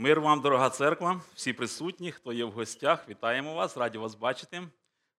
Мир 0.00 0.20
вам, 0.20 0.40
дорога 0.40 0.70
церква, 0.70 1.20
всі 1.34 1.52
присутні, 1.52 2.12
хто 2.12 2.32
є 2.32 2.44
в 2.44 2.52
гостях, 2.52 3.08
вітаємо 3.08 3.54
вас, 3.54 3.76
раді 3.76 3.98
вас 3.98 4.14
бачити. 4.14 4.68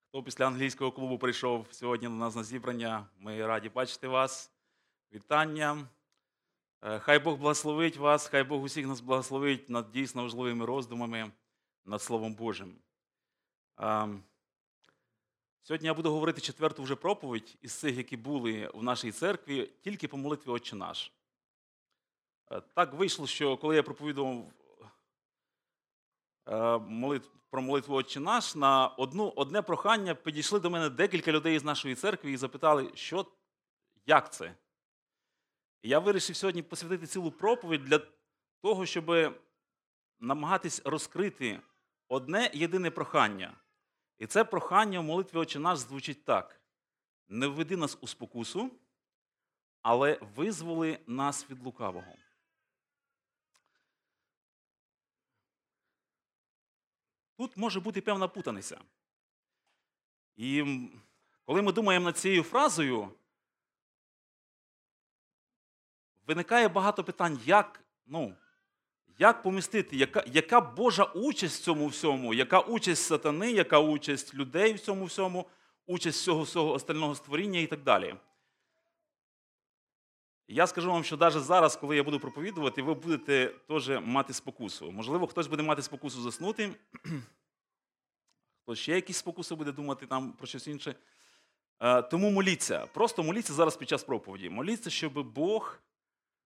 Хто 0.08 0.24
після 0.24 0.48
англійського 0.48 0.92
клубу 0.92 1.18
прийшов 1.18 1.68
сьогодні 1.72 2.08
до 2.08 2.14
нас 2.14 2.36
на 2.36 2.44
зібрання, 2.44 3.08
ми 3.18 3.48
раді 3.48 3.70
бачити 3.70 4.08
вас. 4.08 4.52
Вітання. 5.14 5.88
Е, 6.82 7.00
Хай 7.00 7.20
Бог 7.20 7.38
благословить 7.38 7.98
вас, 7.98 8.28
хай 8.28 8.44
Бог 8.44 8.64
усіх 8.64 8.88
нас 8.88 9.02
благословить 9.02 9.70
над 9.70 9.92
дійсно 9.92 10.24
важливими 10.24 10.66
роздумами 10.66 11.32
над 11.86 12.02
Словом 12.02 12.34
Божим. 12.34 12.76
Сьогодні 15.64 15.88
я 15.88 15.94
буду 15.94 16.12
говорити 16.12 16.42
четверту 16.42 16.84
вже 16.84 16.96
проповідь 16.96 17.58
із 17.62 17.74
цих, 17.74 17.98
які 17.98 18.18
були 18.18 18.72
в 18.74 18.84
нашій 18.84 19.12
церкві, 19.12 19.72
тільки 19.82 20.08
по 20.08 20.18
молитві 20.18 20.52
Отче 20.52 20.76
наш. 20.76 21.12
Е, 22.52 22.62
Так 22.62 22.94
вийшло, 22.94 23.28
що 23.28 23.58
коли 23.58 23.76
я 23.76 23.84
проповідував 23.84 24.52
е, 26.50 26.56
молит- 26.78 27.30
про 27.50 27.62
молитву 27.62 27.96
Отче 27.96 28.20
наш, 28.20 28.56
на 28.56 28.88
одну, 28.88 29.34
одне 29.36 29.62
прохання 29.62 30.16
підійшли 30.16 30.60
до 30.60 30.70
мене 30.70 30.90
декілька 30.90 31.32
людей 31.32 31.60
з 31.60 31.64
нашої 31.64 31.96
церкви 31.96 32.32
і 32.32 32.38
запитали, 32.38 32.92
що, 32.96 33.26
як 34.06 34.34
це? 34.34 34.56
І 35.82 35.90
я 35.90 36.00
вирішив 36.00 36.36
сьогодні 36.36 36.62
посвятити 36.62 37.08
цілу 37.08 37.32
проповідь 37.32 37.86
для 37.86 38.02
того, 38.62 38.86
щоб 38.86 39.36
намагатись 40.20 40.82
розкрити 40.86 41.60
одне 42.08 42.52
єдине 42.54 42.92
прохання. 42.92 43.54
І 44.18 44.28
це 44.28 44.44
прохання 44.44 45.00
в 45.00 45.04
молитві 45.04 45.38
Отче 45.38 45.60
наш 45.60 45.78
звучить 45.80 46.26
так: 46.26 46.62
не 47.28 47.48
введи 47.48 47.78
нас 47.78 47.98
у 48.02 48.08
спокусу, 48.08 48.72
але 49.82 50.20
визволи 50.36 51.00
нас 51.08 51.50
від 51.50 51.64
лукавого. 51.64 52.14
Тут 57.40 57.58
може 57.58 57.80
бути 57.80 58.02
певна 58.02 58.28
путаниця. 58.28 58.78
І 60.38 60.80
коли 61.46 61.62
ми 61.62 61.72
думаємо 61.72 62.06
над 62.06 62.18
цією 62.18 62.44
фразою, 62.44 63.10
виникає 66.28 66.68
багато 66.68 67.04
питань, 67.04 67.40
як, 67.46 67.84
ну, 68.06 68.36
як 69.18 69.44
помістити, 69.44 69.96
яка, 69.98 70.24
яка 70.28 70.62
Божа 70.62 71.04
участь 71.04 71.62
в 71.62 71.64
цьому 71.64 71.88
всьому, 71.88 72.34
яка 72.34 72.60
участь 72.60 73.04
сатани, 73.04 73.52
яка 73.52 73.80
участь 73.80 74.34
людей 74.34 74.74
в 74.74 74.80
цьому 74.80 75.06
всьому, 75.06 75.46
участь 75.86 76.20
всього 76.20 76.44
всього 76.44 76.72
остального 76.72 77.16
створіння 77.16 77.60
і 77.60 77.68
так 77.68 77.84
далі. 77.84 78.16
Я 80.52 80.68
скажу 80.68 80.92
вам, 80.92 81.04
що 81.04 81.18
навіть 81.18 81.44
зараз, 81.44 81.76
коли 81.76 81.96
я 81.96 82.04
буду 82.04 82.20
проповідувати, 82.20 82.82
ви 82.82 82.94
будете 82.94 83.48
теж 83.48 83.90
мати 83.90 84.34
спокусу. 84.34 84.92
Можливо, 84.92 85.28
хтось 85.28 85.48
буде 85.48 85.64
мати 85.64 85.82
спокусу 85.82 86.22
заснути, 86.22 86.76
хтось 88.64 88.80
ще 88.80 88.96
якісь 88.96 89.18
спокуси 89.18 89.56
буде 89.56 89.72
думати 89.72 90.06
там 90.08 90.34
про 90.34 90.48
щось 90.48 90.68
інше. 90.68 90.96
Е, 91.80 92.02
Тому 92.02 92.32
моліться. 92.32 92.86
Просто 92.86 93.24
моліться 93.24 93.54
зараз 93.54 93.78
під 93.78 93.90
час 93.90 94.04
проповіді. 94.04 94.50
Моліться, 94.50 94.90
щоб 94.90 95.34
Бог 95.34 95.80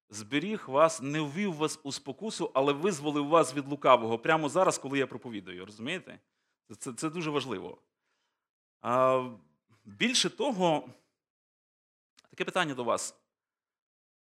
зберіг 0.10 0.64
вас, 0.68 1.02
не 1.02 1.22
ввів 1.22 1.54
вас 1.54 1.80
у 1.84 1.92
спокусу, 1.92 2.52
але 2.54 2.74
визволив 2.74 3.28
вас 3.28 3.56
від 3.56 3.68
лукавого 3.68 4.20
прямо 4.20 4.50
зараз, 4.50 4.78
коли 4.78 4.98
я 4.98 5.08
проповідую. 5.08 5.66
Розумієте? 5.66 6.20
Це, 6.78 6.94
це, 6.94 7.10
дуже 7.10 7.30
важливо. 7.30 7.78
А, 8.82 9.30
більше 9.86 10.30
того, 10.30 10.90
таке 12.30 12.46
питання 12.46 12.74
до 12.74 12.84
вас. 12.84 13.23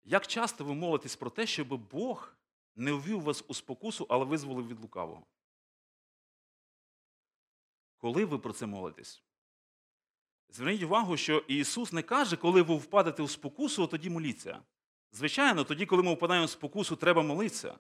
Як 0.09 0.27
часто 0.27 0.65
ви 0.65 0.75
молитесь 0.75 1.17
про 1.17 1.31
те, 1.31 1.47
щоб 1.47 1.69
Бог 1.69 2.35
не 2.77 2.93
ввів 2.93 3.23
вас 3.23 3.45
у 3.49 3.55
спокусу, 3.55 4.07
але 4.09 4.25
визволив 4.25 4.69
від 4.69 4.81
лукавого? 4.81 5.27
Коли 7.97 8.25
ви 8.25 8.39
про 8.39 8.53
це 8.53 8.67
молитесь? 8.67 9.23
Зверніть 10.49 10.83
увагу, 10.83 11.17
що 11.17 11.39
Ісус 11.39 11.93
не 11.93 12.03
каже, 12.03 12.37
коли 12.37 12.63
ви 12.63 12.75
впадете 12.75 13.23
у 13.23 13.29
спокусу, 13.29 13.87
тоді 13.87 14.11
моліться. 14.11 14.63
Звичайно, 15.13 15.65
тоді, 15.65 15.87
коли 15.87 16.03
ми 16.03 16.15
впадаємо 16.15 16.47
в 16.47 16.51
спокусу, 16.51 16.97
треба 16.97 17.23
молитися. 17.23 17.79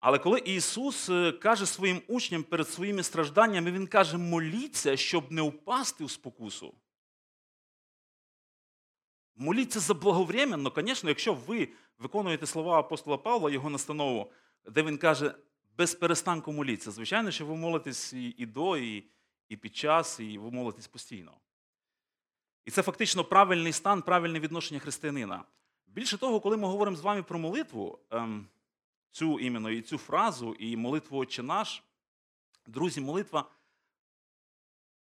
Але 0.00 0.18
коли 0.18 0.38
Ісус 0.40 1.08
е, 1.08 1.32
каже 1.32 1.66
своїм 1.66 2.02
учням 2.08 2.42
перед 2.42 2.68
своїми 2.68 3.02
стражданнями, 3.02 3.72
Він 3.72 3.86
каже, 3.86 4.18
моліться, 4.18 4.96
щоб 4.96 5.32
не 5.32 5.42
впасти 5.42 6.04
в 6.04 6.10
спокусу. 6.10 6.74
Моліться 9.42 9.80
заблаговременно, 9.80 10.72
звісно, 10.76 11.10
якщо 11.10 11.34
ви 11.34 11.68
виконуєте 11.98 12.46
слова 12.46 12.78
апостола 12.78 13.16
Павла, 13.16 13.50
його 13.50 13.70
настанову, 13.70 14.32
де 14.66 14.82
він 14.82 14.98
каже, 14.98 15.34
без 15.78 15.94
перестанку 15.94 16.52
моліться. 16.52 16.90
Звичайно, 16.90 17.30
що 17.30 17.46
ви 17.46 17.56
молитесь 17.56 18.12
і, 18.12 18.46
до, 18.46 18.76
і, 18.76 19.04
і 19.48 19.56
під 19.56 19.76
час, 19.76 20.20
і 20.20 20.38
ви 20.38 20.50
молитесь 20.50 20.86
постійно. 20.86 21.32
І 22.64 22.70
це 22.70 22.82
фактично 22.82 23.24
правильний 23.24 23.72
стан, 23.72 24.02
правильне 24.02 24.40
відношення 24.40 24.80
християнина. 24.80 25.44
Більше 25.86 26.18
того, 26.18 26.40
коли 26.40 26.56
ми 26.56 26.68
говоримо 26.68 26.96
з 26.96 27.00
вами 27.00 27.22
про 27.22 27.38
молитву, 27.38 27.98
ем, 28.10 28.46
цю 29.10 29.40
іменно 29.40 29.70
і 29.70 29.82
цю 29.82 29.98
фразу, 29.98 30.54
і 30.54 30.76
молитву 30.76 31.18
Отче 31.18 31.42
наш, 31.42 31.82
друзі, 32.66 33.00
молитва 33.00 33.50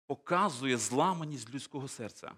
показує 0.07 0.77
зламаність 0.77 1.55
людського 1.55 1.89
серця. 1.89 2.33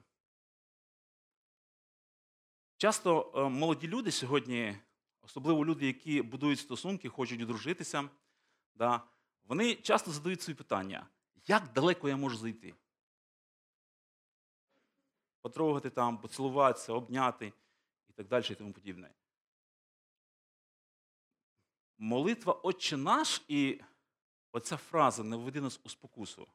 Часто 2.85 3.33
е, 3.35 3.49
молоді 3.49 3.89
люди 3.89 4.11
сьогодні, 4.11 4.79
особливо 5.23 5.65
люди, 5.65 5.87
які 5.87 6.23
будують 6.23 6.59
стосунки, 6.59 7.09
хочуть 7.09 7.43
одружитися, 7.43 8.09
да, 8.75 9.03
вони 9.45 9.75
часто 9.75 10.11
задають 10.11 10.43
собі 10.43 10.59
питання, 10.59 11.07
як 11.47 11.73
далеко 11.73 12.09
я 12.09 12.17
можу 12.17 12.37
зайти? 12.37 12.75
Потрогати 15.41 15.91
там, 15.91 16.19
поцілуватися, 16.19 16.93
обняти 16.93 17.53
і 18.09 18.13
так 18.13 18.29
далі 18.29 18.45
і 18.51 18.55
тому 18.55 18.73
подібне. 18.73 19.15
Молитва 21.99 22.53
Отче 22.53 22.97
наш 22.97 23.43
і 23.49 23.81
оця 24.53 24.77
фраза 24.77 25.23
не 25.23 25.37
введи 25.37 25.61
нас 25.61 25.81
у 25.85 25.89
спокусу. 25.89 26.49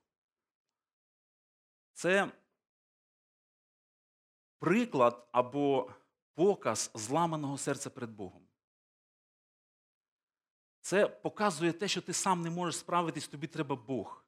Це 1.94 2.32
приклад 4.60 5.28
або 5.32 5.92
показ 6.40 6.92
зламаного 6.94 7.58
серця 7.58 7.90
перед 7.90 8.12
Богом. 8.12 8.42
Це 10.82 11.08
показує 11.08 11.72
те, 11.72 11.88
що 11.88 12.02
ти 12.02 12.14
сам 12.14 12.42
не 12.42 12.50
можеш 12.50 12.80
справитись, 12.80 13.28
тобі 13.28 13.48
треба 13.48 13.76
Бог. 13.76 14.24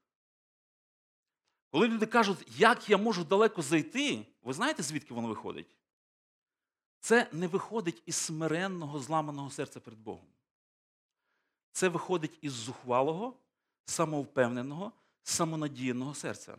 Коли 1.70 1.88
люди 1.88 2.06
кажуть, 2.06 2.48
як 2.58 2.90
я 2.90 2.98
можу 2.98 3.24
далеко 3.24 3.62
зайти, 3.62 4.28
ви 4.42 4.54
знаєте, 4.54 4.84
звідки 4.84 5.14
воно 5.14 5.28
виходить? 5.28 5.76
Це 7.00 7.30
не 7.32 7.48
виходить 7.48 8.04
із 8.06 8.16
смиренного, 8.16 9.00
зламаного 9.00 9.50
серця 9.50 9.80
перед 9.80 10.00
Богом. 10.00 10.28
Це 11.72 11.90
виходить 11.90 12.38
із 12.42 12.52
зухвалого, 12.52 13.38
самовпевненого, 13.86 14.92
самонадіяного 15.24 16.14
серця. 16.14 16.58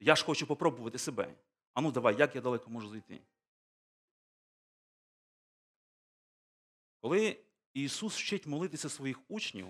Я 0.00 0.16
ж 0.16 0.24
хочу 0.24 0.46
попробувати 0.46 0.98
себе. 0.98 1.34
А 1.74 1.80
ну 1.80 1.92
давай, 1.92 2.16
як 2.18 2.34
я 2.34 2.40
далеко 2.40 2.70
можу 2.70 2.88
зайти? 2.88 3.20
Коли 7.00 7.44
Ісус 7.74 8.16
вчить 8.16 8.46
молитися 8.46 8.88
своїх 8.88 9.20
учнів, 9.28 9.66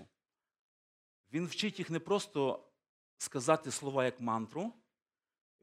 Він 1.33 1.47
вчить 1.47 1.79
їх 1.79 1.89
не 1.89 1.99
просто 1.99 2.67
сказати 3.17 3.71
слова 3.71 4.05
як 4.05 4.21
мантру, 4.21 4.73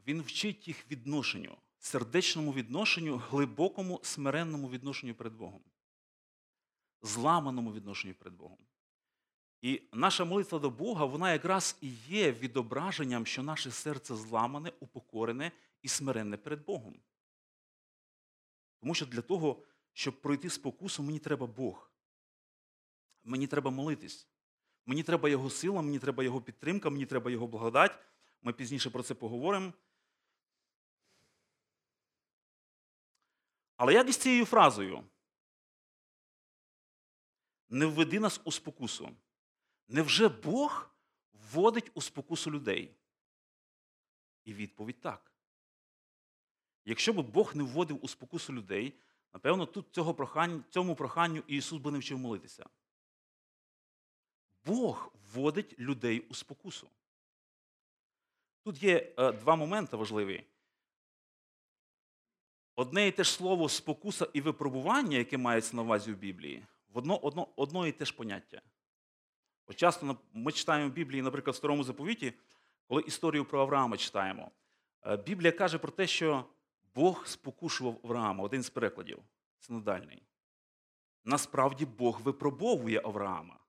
Він 0.07 0.23
вчить 0.23 0.69
їх 0.69 0.91
відношенню, 0.91 1.57
сердечному 1.79 2.53
відношенню, 2.53 3.17
глибокому, 3.17 4.01
смиренному 4.03 4.71
відношенню 4.71 5.15
перед 5.15 5.35
Богом, 5.35 5.65
зламаному 7.03 7.73
відношенню 7.73 8.15
перед 8.15 8.35
Богом. 8.35 8.59
І 9.61 9.83
наша 9.93 10.25
молитва 10.25 10.59
до 10.59 10.71
Бога, 10.71 11.05
вона 11.05 11.33
якраз 11.33 11.77
і 11.81 11.89
є 12.09 12.33
відображенням, 12.33 13.27
що 13.27 13.43
наше 13.43 13.71
серце 13.71 14.17
зламане, 14.17 14.73
упокорене 14.81 15.53
і 15.83 15.89
смиренне 15.89 16.37
перед 16.37 16.65
Богом. 16.65 17.01
Тому 18.81 18.95
що 18.95 19.07
для 19.07 19.23
того, 19.23 19.63
щоб 19.93 20.21
пройти 20.21 20.51
спокусу, 20.51 21.03
мені 21.03 21.19
треба 21.19 21.47
Бог. 21.47 21.93
Мені 23.25 23.47
треба 23.47 23.71
молитись. 23.71 24.29
Мені 24.87 25.03
треба 25.03 25.29
Його 25.29 25.51
сила, 25.51 25.83
мені 25.83 25.99
треба 25.99 26.25
Його 26.25 26.43
підтримка, 26.43 26.91
мені 26.91 27.07
треба 27.07 27.31
Його 27.31 27.47
благодать. 27.47 27.99
Ми 28.43 28.53
пізніше 28.53 28.91
про 28.91 29.03
це 29.03 29.15
поговоримо. 29.15 29.73
Але 33.77 33.93
як 33.93 34.09
із 34.09 34.17
цією 34.17 34.45
фразою? 34.45 35.05
Не 37.69 37.87
введи 37.87 38.21
нас 38.21 38.41
у 38.45 38.53
спокусу. 38.53 39.17
Невже 39.89 40.29
Бог 40.29 40.91
вводить 41.33 41.91
у 41.95 42.01
спокусу 42.01 42.51
людей? 42.51 42.97
І 44.45 44.55
відповідь 44.55 45.01
так. 45.01 45.28
Якщо 46.85 47.13
б 47.13 47.31
Бог 47.31 47.57
не 47.57 47.63
вводив 47.63 47.99
у 48.03 48.09
спокусу 48.09 48.53
людей, 48.53 48.95
Напевно, 49.33 49.67
тут 49.67 49.87
цього 49.95 50.15
прохання, 50.15 50.65
цьому 50.71 50.95
проханню 50.95 51.43
Ісус 51.47 51.81
би 51.81 51.91
не 51.91 51.99
вчив 51.99 52.19
молитися. 52.19 52.67
Бог 54.65 55.13
вводить 55.33 55.79
людей 55.79 56.21
у 56.21 56.35
спокусу. 56.35 56.91
Тут 58.65 58.83
є 58.83 59.15
е, 59.19 59.33
два 59.33 59.57
моменти 59.57 59.97
важливі. 59.97 60.45
Одне 62.75 63.07
і 63.07 63.13
те 63.13 63.25
ж 63.25 63.33
слово 63.33 63.69
спокуса 63.69 64.29
і 64.33 64.41
випробування, 64.41 65.19
яке 65.19 65.39
мається 65.39 65.77
на 65.77 65.83
увазі 65.83 66.13
в 66.13 66.17
Біблії, 66.17 66.67
одно, 66.93 67.17
одно, 67.17 67.49
одно 67.57 67.87
і 67.87 67.93
те 67.93 68.05
ж 68.05 68.17
поняття. 68.17 68.63
От 69.67 69.77
часто 69.77 70.19
ми 70.33 70.53
читаємо 70.53 70.91
в 70.91 70.93
Біблії, 70.93 71.23
наприклад, 71.23 71.55
в 71.55 71.57
Старому 71.57 71.85
заповіті, 71.85 72.33
коли 72.87 73.03
історію 73.03 73.45
про 73.45 73.61
Авраама 73.61 73.97
читаємо. 73.97 74.51
е, 75.07 75.17
Біблія 75.17 75.53
каже 75.53 75.79
про 75.79 75.93
те, 75.93 76.07
що 76.07 76.45
Бог 76.99 77.27
спокушував 77.27 78.01
Авраама, 78.05 78.45
один 78.45 78.63
з 78.63 78.71
перекладів, 78.71 79.23
синодальний. 79.59 80.23
Насправді 81.25 81.87
Бог 81.87 82.21
випробовує 82.21 83.01
Авраама. 83.05 83.61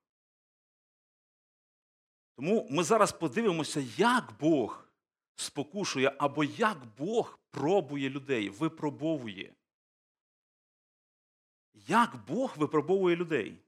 Тому 2.35 2.67
ми 2.69 2.83
зараз 2.83 3.11
подивимося, 3.11 3.79
як 3.97 4.37
Бог 4.39 4.87
спокушує 5.35 6.15
або 6.19 6.43
як 6.43 6.85
Бог 6.97 7.39
пробує 7.51 8.09
людей, 8.09 8.49
випробовує. 8.49 9.53
Як 11.73 12.25
Бог 12.25 12.57
випробовує 12.57 13.15
людей? 13.15 13.61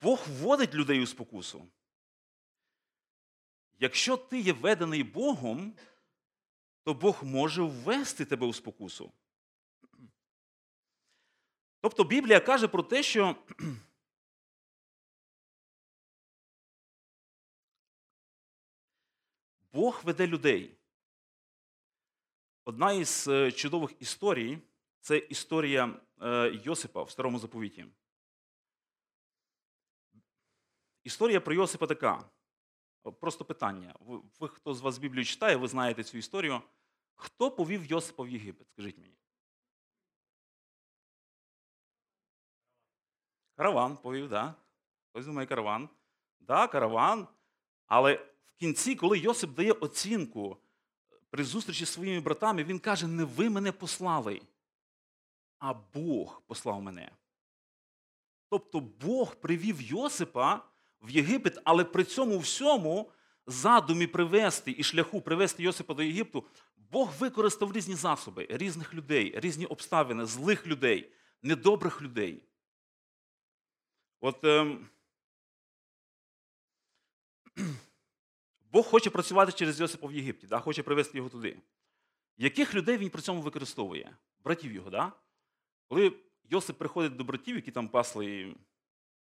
Бог 0.00 0.28
вводить 0.28 0.74
людей 0.74 1.02
у 1.02 1.06
спокусу. 1.06 1.68
Якщо 3.80 4.16
ти 4.16 4.40
є 4.40 4.52
ведений 4.52 5.02
Богом, 5.02 5.74
то 6.84 6.94
Бог 6.94 7.24
може 7.24 7.62
ввести 7.62 8.24
тебе 8.24 8.46
у 8.46 8.52
спокусу. 8.52 9.12
Тобто 11.80 12.04
Біблія 12.04 12.40
каже 12.40 12.68
про 12.68 12.82
те, 12.82 13.02
що 13.02 13.36
Бог 19.72 20.00
веде 20.04 20.26
людей. 20.26 20.76
Одна 22.64 22.92
із 22.92 23.28
е, 23.28 23.52
чудових 23.52 24.02
історій 24.02 24.58
це 25.00 25.18
історія 25.18 26.00
е, 26.22 26.60
Йосипа 26.64 27.02
в 27.02 27.10
Старому 27.10 27.38
заповіті. 27.38 27.86
Історія 31.04 31.40
про 31.40 31.54
Йосипа 31.54 31.86
така. 31.86 32.30
О, 33.04 33.12
Просто 33.12 33.44
питання. 33.44 33.94
Ви, 34.00 34.20
ви, 34.40 34.48
хто 34.48 34.74
з 34.74 34.80
вас 34.80 34.98
Біблію 34.98 35.24
читає, 35.24 35.56
ви 35.56 35.68
знаєте 35.68 36.04
цю 36.04 36.18
історію. 36.18 36.60
Хто 37.14 37.50
повів 37.50 37.84
Йосипа 37.84 38.22
в 38.22 38.28
Єгипет? 38.28 38.68
Скажіть 38.68 38.98
мені. 38.98 39.14
Караван 43.56 43.96
повів. 43.96 44.28
Да. 44.28 44.54
Хтось 45.10 45.26
думає 45.26 45.46
караван. 45.46 45.88
Да, 46.40 46.66
караван. 46.68 47.28
Але 47.86 48.14
в 48.46 48.54
кінці, 48.56 48.96
коли 48.96 49.18
Йосип 49.18 49.50
дає 49.50 49.72
оцінку 49.72 50.56
при 51.30 51.44
зустрічі 51.44 51.84
зі 51.84 51.92
своїми 51.92 52.20
братами, 52.20 52.64
він 52.64 52.78
каже: 52.78 53.06
не 53.06 53.24
ви 53.24 53.50
мене 53.50 53.72
послали, 53.72 54.42
а 55.58 55.74
Бог 55.74 56.42
послав 56.46 56.82
мене. 56.82 57.12
Тобто 58.48 58.80
Бог 58.80 59.34
привів 59.34 59.82
Йосипа 59.82 60.73
в 61.04 61.10
Єгипет, 61.10 61.58
але 61.64 61.84
при 61.84 62.04
цьому 62.04 62.38
всьому 62.38 63.10
задумі 63.46 64.06
привести 64.06 64.74
і 64.78 64.82
шляху 64.82 65.20
привести 65.20 65.62
Йосипа 65.62 65.94
до 65.94 66.02
Єгипту, 66.02 66.44
Бог 66.76 67.12
використав 67.18 67.72
різні 67.72 67.94
засоби, 67.94 68.46
різних 68.50 68.94
людей, 68.94 69.32
різні 69.36 69.66
обставини, 69.66 70.26
злих 70.26 70.66
людей, 70.66 71.12
недобрих 71.42 72.02
людей. 72.02 72.42
От 74.20 74.44
ем, 74.44 74.88
Бог 78.72 78.86
хоче 78.86 79.10
працювати 79.10 79.52
через 79.52 79.80
Йосипа 79.80 80.06
в 80.06 80.12
Єгипті, 80.12 80.46
да? 80.46 80.60
хоче 80.60 80.82
привести 80.82 81.18
його 81.18 81.30
туди. 81.30 81.58
Яких 82.36 82.74
людей 82.74 82.98
він 82.98 83.10
при 83.10 83.22
цьому 83.22 83.42
використовує? 83.42 84.16
Братів 84.44 84.72
його, 84.72 84.90
да? 84.90 85.12
Коли 85.88 86.12
Йосип 86.50 86.78
приходить 86.78 87.16
до 87.16 87.24
братів, 87.24 87.56
які 87.56 87.70
там 87.70 87.88
пасли 87.88 88.54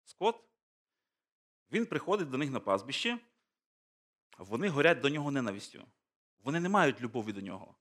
скот, 0.04 0.44
він 1.72 1.86
приходить 1.86 2.30
до 2.30 2.38
них 2.38 2.50
на 2.50 2.60
пастбище, 2.60 3.18
вони 4.38 4.68
горять 4.68 5.00
до 5.00 5.08
нього 5.08 5.30
ненавистю. 5.30 5.84
Вони 6.44 6.60
не 6.60 6.68
мають 6.68 7.00
любові 7.00 7.32
до 7.32 7.40
нього. 7.40 7.74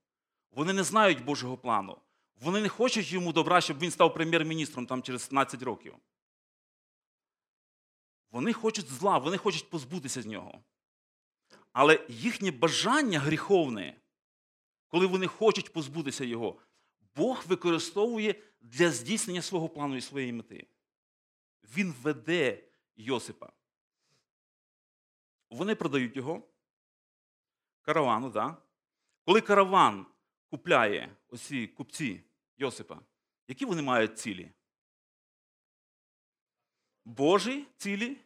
Вони 0.50 0.72
не 0.72 0.82
знають 0.82 1.24
Божого 1.24 1.58
плану. 1.58 1.98
Вони 2.40 2.60
не 2.60 2.68
хочуть 2.68 3.12
йому 3.12 3.32
добра, 3.32 3.60
щоб 3.60 3.78
він 3.78 3.90
став 3.90 4.14
прем'єр-міністром 4.14 4.86
там 4.86 5.02
через 5.02 5.22
17 5.22 5.62
років. 5.62 5.94
Вони 8.30 8.52
хочуть 8.52 8.88
зла, 8.88 9.18
вони 9.18 9.36
хочуть 9.36 9.70
позбутися 9.70 10.22
з 10.22 10.26
нього. 10.26 10.60
Але 11.72 12.06
їхнє 12.08 12.50
бажання 12.50 13.18
гріховне, 13.18 13.96
коли 14.88 15.06
вони 15.06 15.26
хочуть 15.26 15.72
позбутися 15.72 16.24
його, 16.24 16.60
Бог 17.16 17.44
використовує 17.46 18.34
для 18.60 18.90
здійснення 18.90 19.42
свого 19.42 19.68
плану 19.68 19.96
і 19.96 20.00
своєї 20.00 20.32
мети. 20.32 20.66
Він 21.76 21.94
веде 22.02 22.64
Йосипа. 22.96 23.52
Вони 25.54 25.74
продають 25.74 26.16
його 26.16 26.42
каравану, 27.82 28.30
да? 28.30 28.56
коли 29.24 29.40
караван 29.40 30.06
купляє 30.50 31.16
оці 31.28 31.66
купці 31.66 32.20
Йосипа, 32.56 33.00
які 33.48 33.64
вони 33.64 33.82
мають 33.82 34.18
цілі? 34.18 34.52
Божі 37.04 37.66
цілі. 37.76 38.16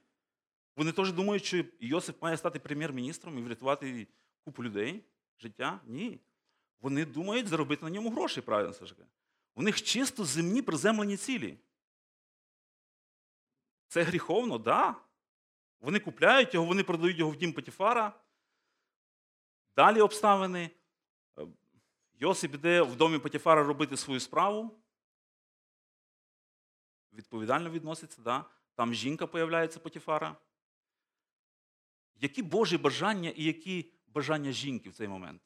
Вони 0.76 0.92
теж 0.92 1.12
думають, 1.12 1.44
що 1.44 1.64
Йосип 1.80 2.22
має 2.22 2.36
стати 2.36 2.58
прем'єр-міністром 2.58 3.38
і 3.38 3.42
врятувати 3.42 4.06
купу 4.44 4.64
людей, 4.64 5.04
життя? 5.38 5.80
Ні. 5.84 6.20
Вони 6.80 7.04
думають 7.04 7.46
заробити 7.46 7.84
на 7.84 7.90
ньому 7.90 8.10
гроші, 8.10 8.40
правильно 8.40 8.72
Сашка. 8.72 9.06
У 9.54 9.62
них 9.62 9.82
чисто 9.82 10.24
земні 10.24 10.62
приземлені 10.62 11.16
цілі. 11.16 11.58
Це 13.88 14.02
гріховно, 14.02 14.58
так. 14.58 14.64
Да. 14.64 15.07
Вони 15.80 16.00
купляють 16.00 16.54
його, 16.54 16.66
вони 16.66 16.84
продають 16.84 17.18
його 17.18 17.30
в 17.30 17.36
дім 17.36 17.52
Патіфара. 17.52 18.20
Далі 19.76 20.00
обставини. 20.00 20.70
Е, 21.38 21.46
Йосип 22.14 22.54
іде 22.54 22.82
в 22.82 22.96
домі 22.96 23.18
Патіфара 23.18 23.62
робити 23.62 23.96
свою 23.96 24.20
справу. 24.20 24.80
Відповідально 27.12 27.70
відноситься, 27.70 28.22
да? 28.22 28.44
там 28.74 28.94
жінка 28.94 29.26
появляється 29.26 29.80
Патіфара. 29.80 30.36
Які 32.14 32.42
Божі 32.42 32.78
бажання 32.78 33.30
і 33.30 33.44
які 33.44 33.92
бажання 34.06 34.52
жінки 34.52 34.90
в 34.90 34.94
цей 34.94 35.08
момент? 35.08 35.42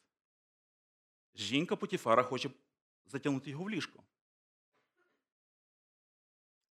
Жінка 1.34 1.76
Потіфара 1.76 2.22
хоче 2.22 2.50
затягнути 3.06 3.50
його 3.50 3.64
в 3.64 3.70
ліжко. 3.70 4.02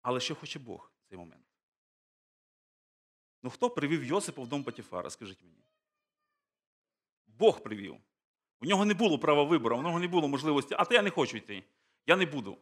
Але 0.01 0.19
що 0.19 0.35
хоче 0.35 0.59
Бог 0.59 0.91
в 1.05 1.09
цей 1.09 1.17
момент? 1.17 1.40
Ну 3.43 3.49
хто 3.49 3.69
привів 3.69 4.03
Йосипа 4.03 4.41
в 4.41 4.47
дом 4.47 4.63
Потіфара, 4.63 5.09
скажіть 5.09 5.43
мені? 5.43 5.63
Бог 7.27 7.63
привів. 7.63 7.97
У 8.61 8.65
нього 8.65 8.85
не 8.85 8.93
було 8.93 9.19
права 9.19 9.43
вибору, 9.43 9.77
у 9.77 9.81
нього 9.81 9.99
не 9.99 10.07
було 10.07 10.27
можливості, 10.27 10.75
а 10.77 10.85
то 10.85 10.93
я 10.93 11.01
не 11.01 11.09
хочу 11.09 11.37
йти. 11.37 11.63
Я 12.07 12.15
не 12.15 12.25
буду. 12.25 12.57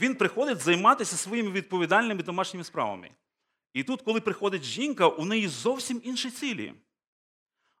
Він 0.00 0.14
приходить 0.14 0.58
займатися 0.58 1.16
своїми 1.16 1.50
відповідальними 1.50 2.22
домашніми 2.22 2.64
справами. 2.64 3.10
І 3.72 3.84
тут, 3.84 4.02
коли 4.02 4.20
приходить 4.20 4.62
жінка, 4.62 5.08
у 5.08 5.24
неї 5.24 5.48
зовсім 5.48 6.00
інші 6.04 6.30
цілі. 6.30 6.74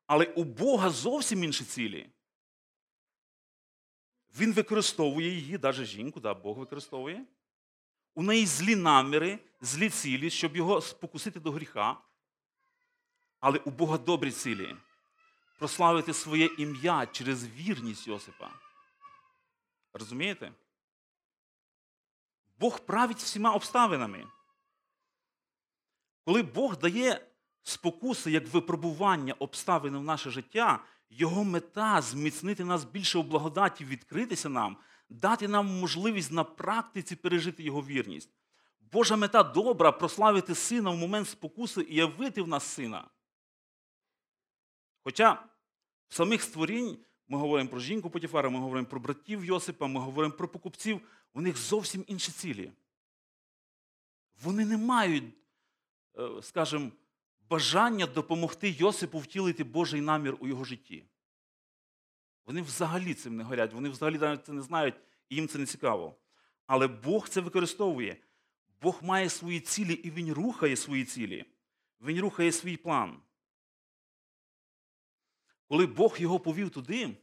Але 0.06 0.24
у 0.24 0.44
Бога 0.44 0.90
зовсім 0.90 1.44
інші 1.44 1.64
цілі. 1.64 2.06
Він 4.38 4.52
використовує 4.52 5.28
її, 5.28 5.58
навіть 5.62 5.86
жінку, 5.86 6.20
да, 6.20 6.34
Бог 6.34 6.58
використовує. 6.58 7.24
У 8.14 8.22
неї 8.22 8.46
злі 8.46 8.76
наміри, 8.76 9.38
злі 9.60 9.90
цілі, 9.90 10.30
щоб 10.30 10.56
його 10.56 10.80
спокусити 10.80 11.40
до 11.40 11.50
гріха. 11.50 12.00
Але 13.40 13.58
у 13.58 13.70
Бога 13.70 13.98
добрі 13.98 14.30
цілі 14.30 14.76
прославити 15.58 16.14
своє 16.14 16.46
ім'я 16.58 17.06
через 17.06 17.46
вірність 17.46 18.06
Йосипа. 18.06 18.50
Розумієте? 19.92 20.52
Бог 22.58 22.80
править 22.80 23.18
всіма 23.18 23.52
обставинами. 23.52 24.26
Коли 26.24 26.42
Бог 26.42 26.78
дає 26.78 27.26
спокуси 27.62 28.30
як 28.30 28.48
випробування 28.48 29.34
обставин 29.38 29.96
в 29.96 30.02
наше 30.02 30.30
життя, 30.30 30.84
його 31.10 31.44
мета 31.44 32.02
зміцнити 32.02 32.64
нас 32.64 32.84
більше 32.84 33.18
у 33.18 33.22
благодаті, 33.22 33.84
відкритися 33.84 34.48
нам, 34.48 34.76
дати 35.08 35.48
нам 35.48 35.66
можливість 35.66 36.32
на 36.32 36.44
практиці 36.44 37.16
пережити 37.16 37.62
його 37.62 37.82
вірність. 37.82 38.30
Божа 38.92 39.16
мета 39.16 39.42
добра 39.42 39.92
прославити 39.92 40.54
сина 40.54 40.90
в 40.90 40.96
момент 40.96 41.28
спокуси 41.28 41.86
і 41.88 41.94
явити 41.94 42.42
в 42.42 42.48
нас 42.48 42.64
сина. 42.64 43.04
Хоча 45.08 45.32
в 46.08 46.14
самих 46.14 46.42
створінь 46.42 46.98
Ми 47.28 47.38
говоримо 47.38 47.70
про 47.70 47.80
жінку 47.80 48.10
Потіфара, 48.10 48.50
ми 48.50 48.58
говоримо 48.58 48.86
про 48.86 49.00
братів 49.00 49.44
Йосипа, 49.44 49.86
ми 49.86 50.00
говоримо 50.00 50.34
про 50.34 50.48
покупців. 50.48 51.00
У 51.34 51.40
них 51.40 51.56
зовсім 51.56 52.04
інші 52.06 52.32
цілі. 52.32 52.72
Вони 54.42 54.64
не 54.64 54.76
мають, 54.76 55.24
е, 56.18 56.28
скажімо, 56.42 56.90
бажання 57.50 58.06
допомогти 58.06 58.70
Йосипу 58.70 59.18
втілити 59.18 59.64
Божий 59.64 60.00
намір 60.00 60.36
у 60.40 60.48
його 60.48 60.64
житті. 60.64 61.04
Вони 62.46 62.62
взагалі 62.62 63.14
цим 63.14 63.36
не 63.36 63.44
горять, 63.44 63.72
вони 63.72 63.88
взагалі 63.88 64.18
навіть 64.18 64.46
це 64.46 64.52
не 64.52 64.62
знають, 64.62 64.94
і 65.28 65.34
їм 65.34 65.48
це 65.48 65.58
не 65.58 65.66
цікаво. 65.66 66.16
Але 66.66 66.86
Бог 66.86 67.28
це 67.28 67.40
використовує. 67.40 68.16
Бог 68.82 68.98
має 69.02 69.28
свої 69.28 69.60
цілі, 69.60 69.92
і 69.92 70.10
Він 70.10 70.32
рухає 70.32 70.76
свої 70.76 71.04
цілі. 71.04 71.44
Він 72.00 72.20
рухає 72.20 72.52
свій 72.52 72.76
план. 72.76 73.20
Коли 75.68 75.86
Бог 75.86 76.18
його 76.18 76.40
повів 76.40 76.70
туди, 76.70 77.16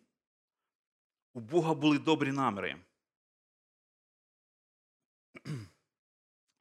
у 1.34 1.40
Бога 1.40 1.74
були 1.74 2.00
добрі 2.00 2.32
наміри. 2.32 2.82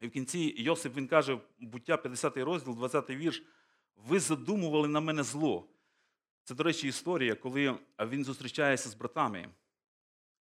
І 0.01 0.07
в 0.07 0.11
кінці 0.11 0.55
Йосип 0.59 0.97
він 0.97 1.09
каже, 1.09 1.41
буття 1.59 1.97
50 1.97 2.37
розділ, 2.37 2.75
20 2.75 3.11
вірш, 3.11 3.43
ви 3.97 4.21
задумували 4.21 4.89
на 4.89 5.01
мене 5.01 5.23
зло. 5.23 5.69
Це, 6.45 6.55
до 6.55 6.63
речі, 6.63 6.89
історія, 6.89 7.35
коли 7.35 7.79
він 8.01 8.25
зустрічається 8.25 8.89
з 8.89 8.95
братами. 8.95 9.49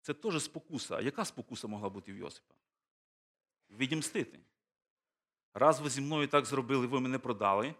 Це 0.00 0.14
теж 0.14 0.42
спокуса. 0.42 1.00
Яка 1.00 1.24
спокуса 1.24 1.68
могла 1.68 1.88
бути 1.88 2.12
в 2.12 2.16
Йосипа? 2.16 2.54
Відімстити. 3.70 4.40
Раз 5.54 5.80
ви 5.80 5.90
зі 5.90 6.00
мною 6.00 6.28
так 6.28 6.46
зробили, 6.46 6.86
ви 6.86 7.00
мене 7.00 7.18
продали, 7.18 7.74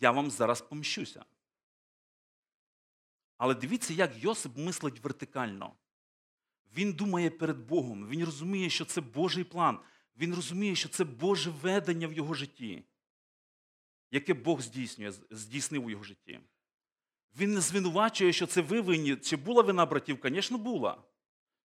я 0.00 0.10
вам 0.10 0.30
зараз 0.30 0.60
помщуся. 0.60 1.24
Але 3.42 3.54
дивіться, 3.54 3.92
як 3.92 4.24
Йосип 4.24 4.56
мислить 4.56 5.04
вертикально. 5.04 5.72
Він 6.76 6.92
думає 6.92 7.30
перед 7.30 7.58
Богом, 7.58 8.08
він 8.08 8.24
розуміє, 8.24 8.70
що 8.70 8.84
це 8.84 9.00
Божий 9.00 9.44
план, 9.44 9.78
він 10.16 10.34
розуміє, 10.34 10.74
що 10.74 10.88
це 10.88 11.04
Боже 11.04 11.50
ведення 11.50 12.08
в 12.08 12.12
його 12.12 12.34
житті, 12.34 12.84
яке 14.10 14.34
Бог 14.34 14.60
здійснює, 14.60 15.12
здійснив 15.30 15.86
у 15.86 15.90
його 15.90 16.02
житті. 16.02 16.40
Він 17.38 17.54
не 17.54 17.60
звинувачує, 17.60 18.32
що 18.32 18.46
це 18.46 18.60
ви 18.60 18.80
винні. 18.80 19.16
Чи 19.16 19.36
була 19.36 19.62
вина 19.62 19.86
братів? 19.86 20.18
Звісно, 20.24 20.58
була. 20.58 21.02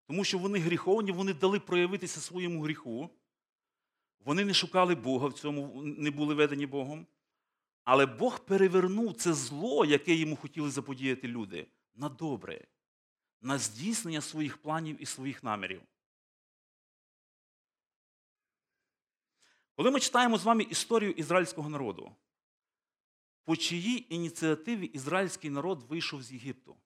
Тому 0.07 0.23
що 0.23 0.37
вони 0.37 0.59
гріховні, 0.59 1.11
вони 1.11 1.33
дали 1.33 1.59
проявитися 1.59 2.19
своєму 2.19 2.61
гріху. 2.61 3.09
Вони 4.19 4.45
не 4.45 4.53
шукали 4.53 4.95
Бога 4.95 5.27
в 5.27 5.33
цьому, 5.33 5.81
не 5.83 6.11
були 6.11 6.35
ведені 6.35 6.65
Богом. 6.65 7.07
Але 7.87 8.05
Бог 8.05 8.39
перевернув 8.39 9.13
це 9.13 9.33
зло, 9.33 9.85
яке 9.85 10.15
йому 10.15 10.35
хотіли 10.35 10.69
заподіяти 10.71 11.27
люди, 11.27 11.67
на 11.95 12.09
добре, 12.09 12.67
на 13.41 13.57
здійснення 13.57 14.21
своїх 14.21 14.57
планів 14.57 15.01
і 15.01 15.05
своїх 15.05 15.43
намірів. 15.43 15.81
Коли 19.75 19.91
ми 19.91 19.99
читаємо 19.99 20.37
з 20.37 20.43
вами 20.43 20.63
історію 20.63 21.11
ізраїльського 21.11 21.69
народу, 21.69 22.15
по 23.43 23.55
чиїй 23.55 24.15
ініціативі 24.15 24.85
ізраїльський 24.85 25.49
народ 25.49 25.83
вийшов 25.83 26.23
з 26.23 26.31
Єгипту? 26.31 26.77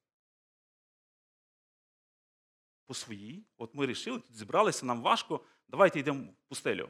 По 2.86 2.93
своїй. 2.93 3.46
От 3.58 3.75
ми 3.75 3.79
вирішили, 3.79 4.20
тут 4.20 4.36
зібралися, 4.36 4.86
нам 4.86 5.01
важко, 5.01 5.46
давайте 5.67 6.00
йдемо 6.00 6.24
в 6.24 6.50
пустелю. 6.50 6.89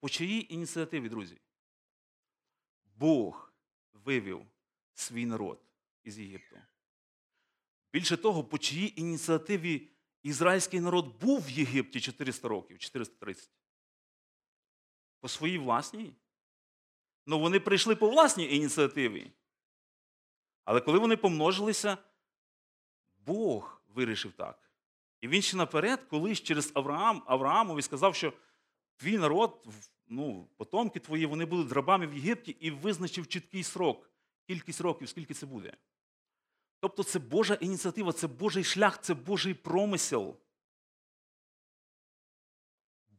По 0.00 0.08
чиїй 0.08 0.54
ініціативі, 0.54 1.08
друзі? 1.08 1.38
Бог 2.98 3.52
вивів 3.92 4.46
свій 4.94 5.26
народ 5.26 5.60
із 6.04 6.18
Єгипту. 6.18 6.56
Більше 7.92 8.16
того, 8.16 8.44
по 8.44 8.58
чиїй 8.58 9.00
ініціативі 9.00 9.88
ізраїльський 10.22 10.80
народ 10.80 11.20
був 11.20 11.40
в 11.40 11.50
Єгипті 11.50 12.00
400 12.00 12.48
років, 12.48 12.78
430. 12.78 13.50
По 15.20 15.28
своїй 15.28 15.58
власній. 15.58 16.12
Ну 17.26 17.40
вони 17.40 17.60
прийшли 17.60 17.96
по 17.96 18.10
власній 18.10 18.54
ініціативі. 18.54 19.32
Але 20.64 20.80
коли 20.80 20.98
вони 20.98 21.16
помножилися, 21.16 21.98
Бог 23.18 23.82
вирішив 23.88 24.32
так. 24.32 24.70
І 25.20 25.28
він 25.28 25.42
ще 25.42 25.56
наперед, 25.56 26.04
колись 26.04 26.40
через 26.40 26.72
Авраам, 26.74 27.22
Авраамові 27.26 27.82
сказав, 27.82 28.14
що 28.14 28.32
твій 28.96 29.18
народ, 29.18 29.66
ну, 30.08 30.48
потомки 30.56 31.00
твої, 31.00 31.26
вони 31.26 31.44
будуть 31.44 31.72
рабами 31.72 32.06
в 32.06 32.14
Єгипті 32.14 32.56
і 32.60 32.70
визначив 32.70 33.28
чіткий 33.28 33.62
срок, 33.62 34.10
кількість 34.46 34.80
років, 34.80 35.08
скільки 35.08 35.34
це 35.34 35.46
буде. 35.46 35.76
Тобто 36.80 37.02
це 37.02 37.18
Божа 37.18 37.54
ініціатива, 37.54 38.12
це 38.12 38.26
Божий 38.26 38.64
шлях, 38.64 39.02
це 39.02 39.14
Божий 39.14 39.54
промисел. 39.54 40.36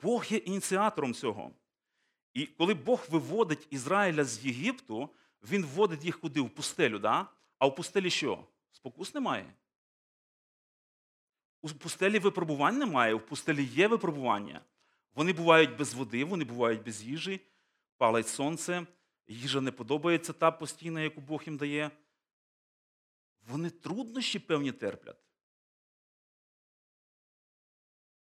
Бог 0.01 0.25
є 0.29 0.37
ініціатором 0.37 1.13
цього. 1.13 1.51
І 2.33 2.45
коли 2.45 2.73
Бог 2.73 3.05
виводить 3.09 3.67
Ізраїля 3.69 4.25
з 4.25 4.45
Єгипту, 4.45 5.09
він 5.43 5.65
вводить 5.65 6.05
їх 6.05 6.19
куди? 6.19 6.41
В 6.41 6.49
пустелю. 6.49 6.99
Да? 6.99 7.27
А 7.57 7.67
в 7.67 7.75
пустелі 7.75 8.09
що? 8.09 8.47
Спокус 8.71 9.13
немає. 9.13 9.53
У 11.61 11.69
пустелі 11.69 12.19
випробувань 12.19 12.77
немає, 12.77 13.13
в 13.13 13.25
пустелі 13.25 13.63
є 13.63 13.87
випробування. 13.87 14.61
Вони 15.19 15.33
бувають 15.33 15.77
без 15.77 15.93
води, 15.93 16.25
вони 16.25 16.43
бувають 16.43 16.83
без 16.83 17.03
їжі, 17.03 17.41
палить 17.97 18.27
сонце, 18.27 18.87
їжа 19.27 19.61
не 19.61 19.71
подобається 19.71 20.33
та 20.33 20.51
постійна, 20.51 21.01
яку 21.01 21.21
Бог 21.21 21.43
їм 21.45 21.57
дає. 21.57 21.91
Вони 23.47 23.69
труднощі 23.69 24.39
певні 24.39 24.71
терплять. 24.71 25.23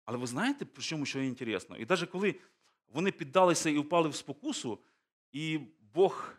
Але 0.05 0.17
ви 0.17 0.27
знаєте, 0.27 0.65
про 0.65 0.83
чому 0.83 1.05
що 1.05 1.19
інтересно? 1.19 1.77
І 1.77 1.85
навіть 1.85 2.09
коли 2.09 2.35
вони 2.87 3.11
піддалися 3.11 3.69
і 3.69 3.77
впали 3.77 4.09
в 4.09 4.15
спокусу, 4.15 4.79
і 5.31 5.59
Бог 5.93 6.33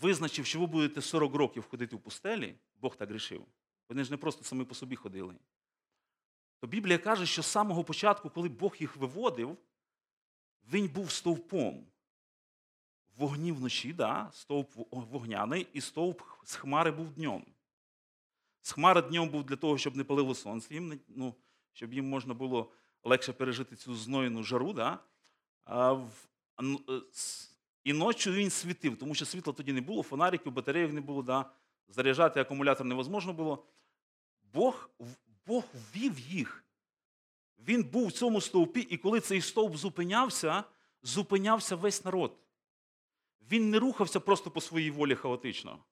визначив, 0.00 0.46
що 0.46 0.60
ви 0.60 0.66
будете 0.66 1.02
40 1.02 1.34
років 1.34 1.68
ходити 1.68 1.96
в 1.96 2.00
пустелі, 2.00 2.54
Бог 2.80 2.96
так 2.96 3.10
рішив. 3.10 3.46
Вони 3.88 4.04
ж 4.04 4.10
не 4.10 4.16
просто 4.16 4.44
самі 4.44 4.64
по 4.64 4.74
собі 4.74 4.96
ходили. 4.96 5.34
То 6.60 6.66
Біблія 6.66 6.98
каже, 6.98 7.26
що 7.26 7.42
з 7.42 7.46
самого 7.46 7.84
початку, 7.84 8.30
коли 8.30 8.48
Бог 8.48 8.76
їх 8.78 8.96
виводив, 8.96 9.58
він 10.72 10.88
був 10.88 11.10
стовпом. 11.10 11.86
Вогні 13.16 13.52
вночі, 13.52 13.92
да, 13.92 14.30
стовп 14.32 14.70
вогняний, 14.90 15.66
і 15.72 15.80
стовп 15.80 16.22
з 16.44 16.54
хмари 16.54 16.90
був 16.90 17.10
днем. 17.10 17.44
З 18.62 18.72
хмари 18.72 19.02
днем 19.02 19.28
був 19.28 19.44
для 19.44 19.56
того, 19.56 19.78
щоб 19.78 19.96
не 19.96 20.04
палило 20.04 20.34
сонце, 20.34 20.74
їм, 20.74 21.00
ну, 21.08 21.34
щоб 21.72 21.92
їм 21.92 22.08
можна 22.08 22.34
було 22.34 22.72
легше 23.04 23.32
пережити 23.32 23.76
цю 23.76 23.94
знойну 23.94 24.42
жару. 24.42 24.72
Да? 24.72 24.98
А 25.64 25.92
в, 25.92 26.10
е, 26.60 27.00
І 27.84 27.92
ночі 27.92 28.30
він 28.30 28.50
світив, 28.50 28.98
тому 28.98 29.14
що 29.14 29.24
світла 29.24 29.52
тоді 29.52 29.72
не 29.72 29.80
було, 29.80 30.02
фонариків, 30.02 30.52
батарейок 30.52 30.92
не 30.92 31.00
було, 31.00 31.22
да? 31.22 31.50
заряджати 31.88 32.40
акумулятор 32.40 32.86
невозможно 32.86 33.32
було. 33.32 33.66
Бог, 34.52 34.90
Бог 35.46 35.64
ввів 35.74 36.18
їх. 36.18 36.64
Він 37.68 37.84
був 37.84 38.06
в 38.06 38.12
цьому 38.12 38.40
стовпі, 38.40 38.80
і 38.80 38.96
коли 38.96 39.20
цей 39.20 39.40
стовп 39.40 39.76
зупинявся, 39.76 40.64
зупинявся 41.02 41.76
весь 41.76 42.04
народ. 42.04 42.38
Він 43.50 43.70
не 43.70 43.78
рухався 43.78 44.20
просто 44.20 44.50
по 44.50 44.60
своїй 44.60 44.90
волі 44.90 45.14
хаотично. 45.14 45.84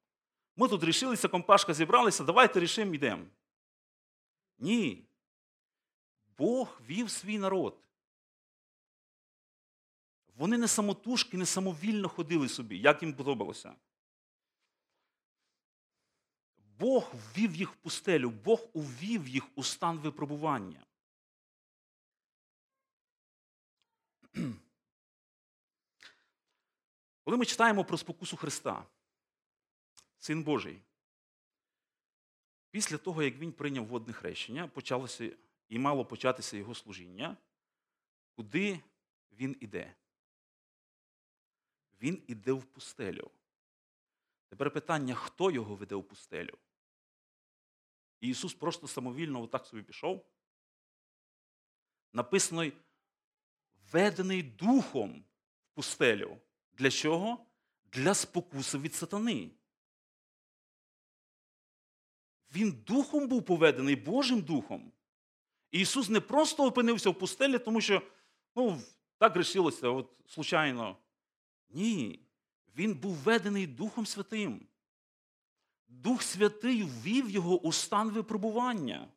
Ми 0.57 0.69
тут 0.69 0.85
рішилися, 0.85 1.29
компашка 1.29 1.75
зібралися, 1.75 2.25
давайте 2.25 2.61
рішимо, 2.61 2.95
йдемо. 2.95 3.25
Ні. 4.59 5.05
Бог 6.39 6.81
вів 6.89 7.11
свій 7.11 7.39
народ. 7.39 7.79
Вони 10.37 10.59
не 10.59 10.69
самотужки, 10.69 11.37
не 11.37 11.47
самовільно 11.47 12.09
ходили 12.09 12.49
собі, 12.49 12.79
як 12.79 13.03
їм 13.03 13.15
подобалося. 13.15 13.75
Бог 16.79 17.13
ввів 17.15 17.57
їх 17.57 17.73
в 17.73 17.77
пустелю, 17.77 18.31
Бог 18.31 18.67
увів 18.73 19.29
їх 19.29 19.45
у 19.55 19.63
стан 19.63 19.99
випробування. 19.99 20.87
Коли 27.25 27.37
ми 27.37 27.47
читаємо 27.47 27.85
про 27.85 27.99
спокусу 27.99 28.37
Христа, 28.37 28.87
Син 30.19 30.43
Божий, 30.43 30.83
після 32.71 32.99
того, 32.99 33.23
як 33.23 33.37
Він 33.37 33.53
прийняв 33.53 33.87
водне 33.87 34.13
хрещення, 34.13 34.69
почалося 34.69 35.37
і 35.69 35.79
мало 35.79 36.05
початися 36.05 36.57
Його 36.57 36.75
служіння, 36.75 37.37
куди 38.37 38.81
Він 39.33 39.57
іде? 39.61 39.95
Він 42.03 42.23
іде 42.27 42.53
в 42.53 42.65
пустелю. 42.65 43.31
Тепер 44.49 44.71
питання, 44.71 45.15
хто 45.15 45.51
його 45.51 45.75
веде 45.75 45.95
в 45.95 46.05
пустелю? 46.05 46.59
І 48.21 48.29
Ісус 48.29 48.55
просто 48.55 48.89
самовільно 48.89 49.43
отак 49.43 49.67
собі 49.67 49.83
пішов. 49.83 50.27
Написано, 52.13 52.73
ведений 53.93 54.43
духом 54.43 55.25
в 55.65 55.75
пустелю. 55.75 56.37
Для 56.73 56.91
чого? 56.91 57.47
Для 57.93 58.15
спокуси 58.15 58.79
від 58.79 58.95
сатани. 58.95 59.51
Він 62.55 62.73
духом 62.73 63.29
був 63.29 63.45
поведений, 63.45 63.97
Божим 63.97 64.43
духом. 64.43 64.93
І 65.71 65.81
Ісус 65.81 66.09
не 66.09 66.21
просто 66.21 66.67
опинився 66.67 67.11
в 67.11 67.19
пустелі, 67.19 67.59
тому 67.59 67.81
що 67.81 68.03
ну, 68.57 68.81
так 69.19 69.37
рішилося, 69.37 69.89
от 69.89 70.11
случайно. 70.27 70.97
Ні. 71.71 72.21
Він 72.77 72.95
був 72.95 73.15
ведений 73.15 73.67
Духом 73.67 74.07
Святим. 74.07 74.67
Дух 75.89 76.23
Святий 76.23 76.83
ввів 76.83 77.31
його 77.31 77.61
у 77.61 77.73
стан 77.73 78.11
випробування. 78.11 79.09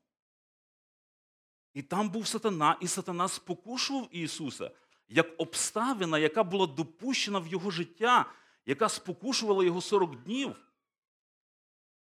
І 1.74 1.82
там 1.82 2.10
був 2.10 2.28
сатана, 2.28 2.78
і 2.82 2.88
сатана 2.88 3.28
спокушував 3.28 4.08
Ісуса 4.12 4.72
як 5.14 5.42
обставина, 5.42 6.20
яка 6.20 6.44
була 6.44 6.68
допущена 6.68 7.40
в 7.40 7.48
його 7.48 7.72
життя, 7.72 8.26
яка 8.66 8.90
спокушувала 8.90 9.64
його 9.64 9.82
40 9.82 10.24
днів. 10.24 10.56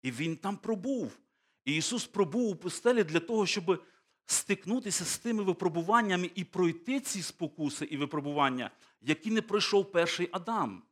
І 0.02 0.10
він 0.10 0.36
там 0.36 0.56
пробув. 0.56 1.18
І 1.64 1.76
Ісус 1.76 2.06
пробув 2.06 2.50
у 2.50 2.56
пустелі 2.56 3.04
для 3.04 3.20
того, 3.20 3.46
щоб 3.46 3.84
стикнутися 4.26 5.04
з 5.04 5.18
тими 5.18 5.42
випробуваннями 5.42 6.30
і 6.34 6.44
пройти 6.44 7.00
ці 7.00 7.22
спокуси 7.22 7.84
і 7.84 7.96
випробування, 7.96 8.70
які 9.00 9.30
не 9.30 9.42
пройшов 9.42 9.92
перший 9.92 10.28
Адам. 10.32 10.82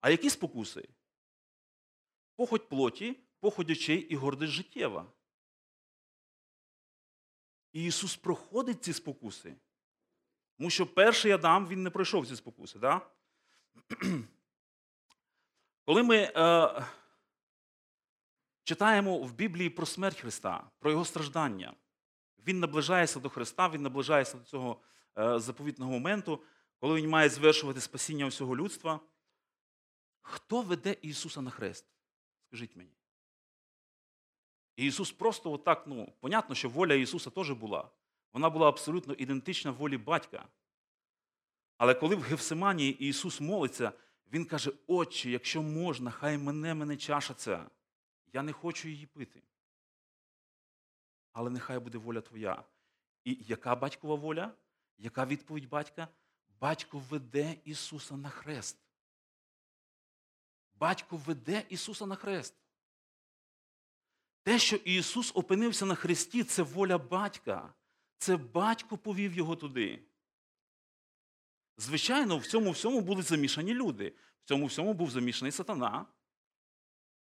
А 0.00 0.10
які 0.10 0.30
спокуси? 0.30 0.88
Похоть 2.36 2.68
плоті, 2.68 3.16
похоть 3.40 3.70
очей 3.70 3.98
і 3.98 4.16
гордість 4.16 4.52
життєва. 4.52 5.06
І 7.72 7.84
Ісус 7.84 8.16
проходить 8.16 8.84
ці 8.84 8.92
спокуси. 8.92 9.54
Тому 10.58 10.70
що 10.70 10.86
перший 10.86 11.32
Адам 11.32 11.66
він 11.66 11.82
не 11.82 11.90
пройшов 11.90 12.26
ці 12.26 12.36
спокуси. 12.36 12.78
Да? 12.78 13.00
Коли 15.84 16.02
ми 16.02 16.16
е, 16.16 16.86
читаємо 18.64 19.18
в 19.18 19.32
Біблії 19.32 19.70
про 19.70 19.86
смерть 19.86 20.20
Христа, 20.20 20.70
про 20.78 20.90
Його 20.90 21.04
страждання, 21.04 21.74
Він 22.38 22.60
наближається 22.60 23.20
до 23.20 23.28
Христа, 23.28 23.68
Він 23.68 23.82
наближається 23.82 24.36
до 24.36 24.44
цього 24.44 24.80
е, 25.18 25.38
заповітного 25.38 25.92
моменту, 25.92 26.42
коли 26.78 27.02
Він 27.02 27.08
має 27.08 27.28
звершувати 27.28 27.80
спасіння 27.80 28.26
всього 28.26 28.56
людства. 28.56 29.00
Хто 30.20 30.62
веде 30.62 30.96
Ісуса 31.02 31.40
на 31.40 31.50
хрест? 31.50 31.86
Скажіть 32.46 32.76
мені. 32.76 33.01
І 34.76 34.86
Ісус 34.86 35.12
просто 35.12 35.52
отак, 35.52 35.86
ну, 35.86 36.12
понятно, 36.20 36.54
що 36.54 36.68
воля 36.68 36.94
Ісуса 36.94 37.30
теж 37.30 37.50
була. 37.50 37.90
Вона 38.32 38.50
була 38.50 38.68
абсолютно 38.68 39.14
ідентична 39.14 39.70
волі 39.70 39.96
батька. 39.96 40.48
Але 41.76 41.94
коли 41.94 42.16
в 42.16 42.22
Гефсиманії 42.22 43.08
Ісус 43.08 43.40
молиться, 43.40 43.92
Він 44.32 44.44
каже: 44.44 44.72
Отче, 44.86 45.30
якщо 45.30 45.62
можна, 45.62 46.10
хай 46.10 46.38
мене 46.38 46.74
мене 46.74 46.96
чаша 46.96 47.34
ця. 47.34 47.70
Я 48.32 48.42
не 48.42 48.52
хочу 48.52 48.88
її 48.88 49.06
пити. 49.06 49.42
Але 51.32 51.50
нехай 51.50 51.78
буде 51.78 51.98
воля 51.98 52.20
Твоя. 52.20 52.64
І 53.24 53.38
яка 53.40 53.76
батькова 53.76 54.14
воля? 54.14 54.52
Яка 54.98 55.26
відповідь 55.26 55.68
батька? 55.68 56.08
Батько 56.60 56.98
веде 56.98 57.56
Ісуса 57.64 58.16
на 58.16 58.28
хрест. 58.28 58.78
Батько 60.74 61.16
веде 61.16 61.66
Ісуса 61.68 62.06
на 62.06 62.14
хрест. 62.14 62.61
Те, 64.42 64.58
що 64.58 64.76
Ісус 64.76 65.32
опинився 65.34 65.86
на 65.86 65.94
хресті, 65.94 66.44
це 66.44 66.62
воля 66.62 66.98
батька. 66.98 67.74
Це 68.18 68.36
батько 68.36 68.98
повів 68.98 69.32
його 69.32 69.56
туди. 69.56 70.02
Звичайно, 71.76 72.38
в 72.38 72.46
цьому 72.46 72.70
всьому 72.70 73.00
були 73.00 73.22
замішані 73.22 73.74
люди. 73.74 74.14
В 74.44 74.48
цьому 74.48 74.66
всьому 74.66 74.94
був 74.94 75.10
замішаний 75.10 75.52
сатана. 75.52 76.06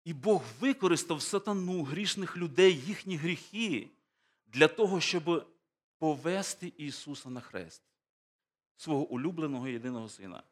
І 0.05 0.15
Бог 0.15 0.45
використав 0.61 1.23
сатану 1.23 1.83
грішних 1.83 2.37
людей, 2.37 2.81
їхні 2.81 3.17
гріхи, 3.17 3.91
для 4.47 4.69
того, 4.69 5.01
щоб 5.01 5.47
повести 5.99 6.73
Ісуса 6.77 7.31
на 7.31 7.41
хрест, 7.41 7.83
свого 8.77 9.05
улюбленого 9.05 9.69
єдиного 9.69 10.09
сина. 10.09 10.43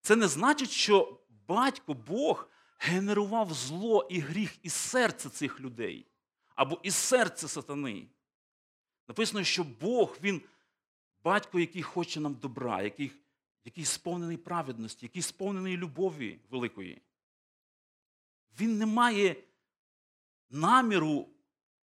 Це 0.00 0.16
не 0.16 0.28
значить, 0.28 0.70
що 0.70 1.20
батько 1.48 1.94
Бог 1.94 2.48
генерував 2.78 3.54
зло 3.54 4.06
і 4.10 4.18
гріх 4.20 4.56
із 4.62 4.72
серця 4.72 5.30
цих 5.30 5.60
людей 5.60 6.06
або 6.54 6.80
із 6.82 6.94
серця 6.94 7.48
сатани. 7.48 8.08
Написано, 9.08 9.44
що 9.44 9.64
Бог, 9.64 10.16
Він 10.22 10.42
батько, 11.24 11.60
який 11.60 11.82
хоче 11.82 12.20
нам 12.20 12.34
добра, 12.34 12.82
який, 12.82 13.12
який 13.64 13.84
сповнений 13.84 14.36
праведності, 14.36 15.06
який 15.06 15.22
сповнений 15.22 15.76
любові 15.76 16.40
великої. 16.50 17.02
Він 18.60 18.78
не 18.78 18.86
має 18.86 19.36
наміру 20.50 21.28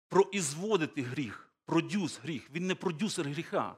производити 0.07 1.01
гріх, 1.01 1.53
продюс 1.65 2.19
гріх. 2.19 2.51
Він 2.51 2.67
не 2.67 2.75
продюсер 2.75 3.29
гріха. 3.29 3.75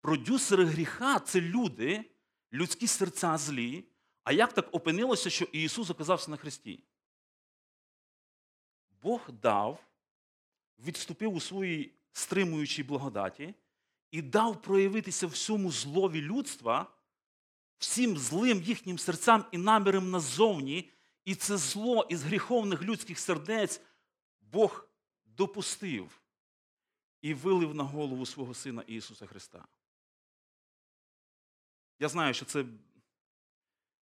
Продюсери 0.00 0.64
гріха 0.64 1.18
це 1.18 1.40
люди, 1.40 2.10
людські 2.52 2.86
серця 2.86 3.36
злі. 3.36 3.84
А 4.26 4.32
як 4.32 4.52
так 4.52 4.74
опинилося, 4.74 5.30
що 5.30 5.44
Ісус 5.44 5.90
оказався 5.90 6.30
на 6.30 6.36
хресті? 6.36 6.82
Бог 9.02 9.30
дав, 9.30 9.86
відступив 10.78 11.34
у 11.34 11.40
своїй 11.40 11.92
стримуючій 12.12 12.82
благодаті 12.82 13.54
і 14.10 14.22
дав 14.22 14.62
проявитися 14.62 15.26
всьому 15.26 15.72
злові 15.72 16.20
людства, 16.20 16.86
всім 17.78 18.18
злим 18.18 18.62
їхнім 18.62 18.98
серцям 18.98 19.44
і 19.52 19.58
намірам 19.58 20.10
назовні, 20.10 20.90
і 21.24 21.34
це 21.34 21.56
зло 21.56 22.06
із 22.10 22.22
гріховних 22.22 22.82
людських 22.82 23.18
сердець 23.18 23.80
Бог 24.40 24.88
допустив 25.24 26.20
і 27.22 27.34
вилив 27.34 27.74
на 27.74 27.84
голову 27.84 28.26
свого 28.26 28.54
Сина 28.54 28.82
Ісуса 28.86 29.26
Христа. 29.26 29.66
Я 31.98 32.08
знаю, 32.08 32.34
що 32.34 32.44
це 32.44 32.64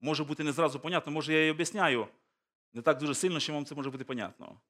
може 0.04 0.24
бути 0.24 0.44
не 0.44 0.52
зразу 0.52 0.80
понятно, 0.80 1.12
може 1.12 1.32
я 1.32 1.46
і 1.46 1.50
об'ясняю 1.50 2.08
не 2.72 2.82
так 2.82 2.98
дуже 2.98 3.14
сильно, 3.14 3.40
що 3.40 3.52
вам 3.52 3.64
це 3.64 3.74
може 3.74 3.90
бути 3.90 4.04
понятно. 4.04 4.60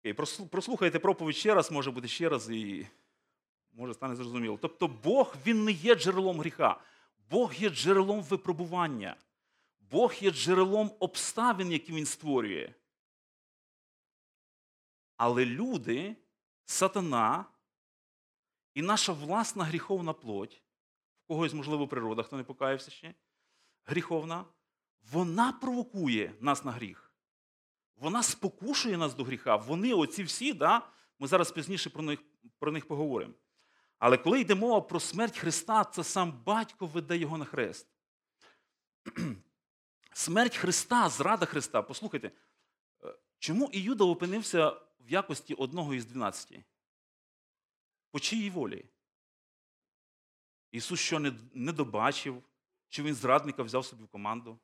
Окей, 0.00 0.12
Прослухайте 0.50 0.98
проповідь 0.98 1.36
ще 1.36 1.54
раз, 1.54 1.70
може 1.70 1.90
бути 1.90 2.08
ще 2.08 2.28
раз, 2.28 2.50
і 2.50 2.86
може 3.72 3.94
стане 3.94 4.16
зрозуміло. 4.16 4.58
Тобто 4.62 4.88
Бог 4.88 5.34
він 5.46 5.64
не 5.64 5.72
є 5.72 5.94
джерелом 5.94 6.40
гріха, 6.40 6.80
Бог 7.30 7.54
є 7.54 7.70
джерелом 7.70 8.22
випробування, 8.22 9.16
Бог 9.80 10.14
є 10.20 10.30
джерелом 10.30 10.92
обставин, 11.00 11.72
які 11.72 11.92
Він 11.92 12.06
створює. 12.06 12.74
Але 15.16 15.44
люди, 15.44 16.16
сатана 16.64 17.44
і 18.74 18.82
наша 18.82 19.12
власна 19.12 19.64
гріховна 19.64 20.12
плоть, 20.12 20.62
в 21.24 21.26
когось, 21.26 21.54
можливо, 21.54 21.88
природа, 21.88 22.22
хто 22.22 22.36
не 22.36 22.42
покаявся 22.42 22.90
ще, 22.90 23.14
гріховна, 23.84 24.44
вона 25.12 25.52
провокує 25.52 26.34
нас 26.40 26.64
на 26.64 26.72
гріх. 26.72 27.12
Вона 27.96 28.22
спокушує 28.22 28.96
нас 28.96 29.14
до 29.14 29.24
гріха. 29.24 29.56
Вони, 29.56 29.94
оці 29.94 30.22
всі, 30.22 30.52
да, 30.52 30.88
ми 31.18 31.28
зараз 31.28 31.52
пізніше 31.52 31.90
про 31.90 32.02
них, 32.02 32.22
про 32.58 32.72
них 32.72 32.88
поговоримо. 32.88 33.34
Але 33.98 34.18
коли 34.18 34.40
йде 34.40 34.54
мова 34.54 34.80
про 34.80 35.00
смерть 35.00 35.38
Христа, 35.38 35.84
це 35.84 36.04
сам 36.04 36.42
батько 36.44 36.86
веде 36.86 37.16
його 37.16 37.38
на 37.38 37.44
хрест. 37.44 37.86
Смерть 40.12 40.56
Христа, 40.56 41.08
зрада 41.08 41.46
Христа. 41.46 41.82
Послухайте, 41.82 42.30
е, 43.04 43.14
чому 43.38 43.70
Іюда 43.72 44.04
опинився 44.04 44.70
в 45.00 45.10
якості 45.12 45.54
одного 45.54 45.94
із 45.94 46.04
дванадцяти? 46.04 46.64
По 48.10 48.20
чиїй 48.20 48.50
волі? 48.50 48.84
Ісус 50.72 51.00
що 51.00 51.20
не 51.54 51.72
добачив, 51.72 52.42
чи 52.92 53.02
він 53.02 53.14
зрадника 53.14 53.62
взяв 53.62 53.84
собі 53.84 54.04
в 54.04 54.08
команду? 54.08 54.58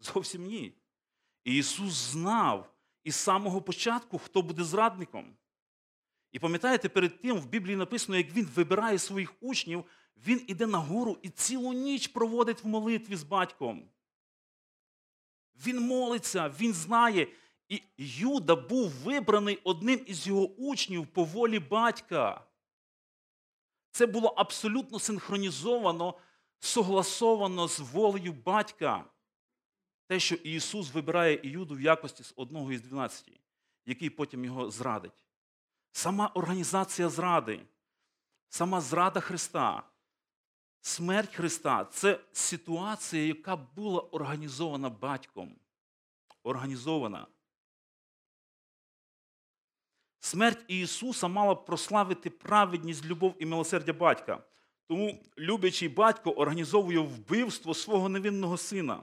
Зовсім 0.00 0.46
ні. 0.46 0.74
І 1.44 1.56
Ісус 1.56 1.92
знав 1.92 2.74
із 3.04 3.16
самого 3.16 3.62
початку, 3.62 4.18
хто 4.18 4.42
буде 4.42 4.64
зрадником. 4.64 5.36
І 6.30 6.38
пам'ятаєте, 6.38 6.88
перед 6.88 7.20
тим 7.20 7.36
в 7.36 7.46
Біблії 7.46 7.76
написано, 7.76 8.18
як 8.18 8.30
Він 8.32 8.44
вибирає 8.44 8.98
своїх 8.98 9.34
учнів, 9.40 9.84
Він 10.16 10.44
іде 10.46 10.66
на 10.66 10.78
гору 10.78 11.18
і 11.22 11.28
цілу 11.28 11.72
ніч 11.72 12.08
проводить 12.08 12.64
в 12.64 12.66
молитві 12.66 13.16
з 13.16 13.22
батьком. 13.22 13.88
Він 15.66 15.80
молиться, 15.80 16.48
він 16.48 16.72
знає. 16.72 17.26
І 17.68 17.82
Юда 17.98 18.56
був 18.56 18.90
вибраний 18.90 19.60
одним 19.64 20.04
із 20.06 20.26
його 20.26 20.48
учнів 20.48 21.06
по 21.06 21.24
волі 21.24 21.58
батька. 21.58 22.46
Це 23.90 24.06
було 24.06 24.28
абсолютно 24.28 24.98
синхронізовано, 24.98 26.18
согласовано 26.62 27.68
з 27.68 27.80
волею 27.80 28.32
батька 28.32 29.04
те, 30.06 30.20
що 30.20 30.34
Ісус 30.34 30.94
вибирає 30.94 31.34
Іуду 31.34 31.74
в 31.74 31.80
якості 31.80 32.24
з 32.24 32.32
одного 32.36 32.72
із 32.72 32.82
дванадцяти, 32.82 33.40
який 33.86 34.10
потім 34.10 34.44
його 34.44 34.70
зрадить. 34.70 35.24
Сама 35.92 36.30
організація 36.34 37.08
зради, 37.08 37.60
сама 38.48 38.80
зрада 38.80 39.20
Христа, 39.20 39.82
Смерть 40.80 41.34
Христа 41.34 41.84
це 41.84 42.20
ситуація, 42.32 43.26
яка 43.26 43.56
була 43.56 44.00
організована 44.00 44.90
батьком. 44.90 45.56
Організована. 46.42 47.26
Смерть 50.20 50.64
Ісуса 50.68 51.28
мала 51.28 51.54
прославити 51.54 52.30
праведність, 52.30 53.04
любов 53.04 53.34
і 53.38 53.46
милосердя 53.46 53.92
батька. 53.92 54.44
Тому 54.92 55.24
люблячий 55.38 55.88
батько 55.88 56.30
організовує 56.30 56.98
вбивство 56.98 57.74
свого 57.74 58.08
невинного 58.08 58.56
сина, 58.56 59.02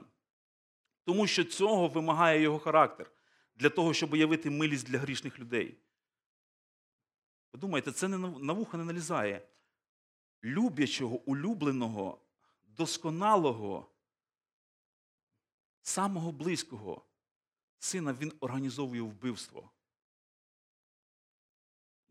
тому 1.04 1.26
що 1.26 1.44
цього 1.44 1.88
вимагає 1.88 2.42
його 2.42 2.58
характер 2.58 3.12
для 3.56 3.68
того, 3.68 3.94
щоб 3.94 4.16
явити 4.16 4.50
милість 4.50 4.86
для 4.86 4.98
грішних 4.98 5.38
людей. 5.38 5.78
Подумайте, 7.50 7.92
це 7.92 8.08
не 8.08 8.18
на 8.18 8.28
на 8.28 8.52
вуха 8.52 8.76
не 8.76 8.84
налізає. 8.84 9.48
Люблячого, 10.44 11.16
улюбленого, 11.16 12.20
досконалого, 12.64 13.90
самого 15.82 16.32
близького 16.32 17.04
сина 17.78 18.12
він 18.12 18.32
організовує 18.40 19.02
вбивство. 19.02 19.70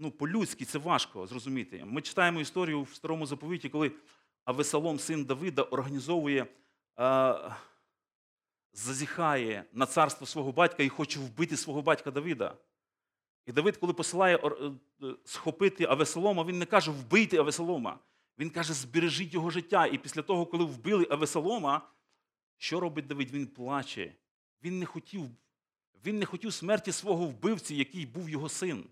Ну, 0.02 0.12
по-людськи 0.12 0.66
це 0.66 0.78
важко 0.78 1.28
зрозуміти. 1.28 1.84
Ми 1.86 2.02
читаємо 2.02 2.42
історію 2.42 2.82
в 2.82 2.94
старому 2.94 3.26
заповіті, 3.26 3.70
коли 3.70 3.92
Авесалом, 4.46 5.00
син 5.00 5.26
Давида, 5.26 5.62
організовує, 5.62 6.48
е, 7.00 7.36
зазіхає 8.74 9.64
на 9.74 9.86
царство 9.86 10.28
свого 10.28 10.52
батька 10.52 10.84
і 10.84 10.90
хоче 10.90 11.20
вбити 11.20 11.58
свого 11.58 11.82
батька 11.82 12.12
Давида. 12.12 12.58
І 13.46 13.52
Давид, 13.52 13.78
коли 13.78 13.94
посилає 13.94 14.38
е, 14.38 14.72
схопити 15.26 15.86
Авесолома, 15.86 16.44
він 16.44 16.60
не 16.60 16.66
каже 16.66 16.92
вбийте 16.92 17.38
Авесолома. 17.38 18.00
Він 18.38 18.50
каже, 18.50 18.74
збережіть 18.74 19.34
його 19.34 19.50
життя. 19.50 19.86
І 19.86 19.98
після 19.98 20.22
того, 20.22 20.46
коли 20.46 20.66
вбили 20.66 21.08
Авесолома, 21.10 21.90
що 22.58 22.80
робить 22.80 23.08
Давид? 23.08 23.32
Він 23.32 23.48
плаче. 23.48 24.16
Він 24.64 24.80
не 24.80 24.86
хотів, 24.86 25.30
він 26.06 26.20
не 26.20 26.26
хотів 26.26 26.54
смерті 26.54 26.92
свого 26.92 27.26
вбивці, 27.26 27.76
який 27.76 28.06
був 28.06 28.30
його 28.30 28.50
син. 28.50 28.86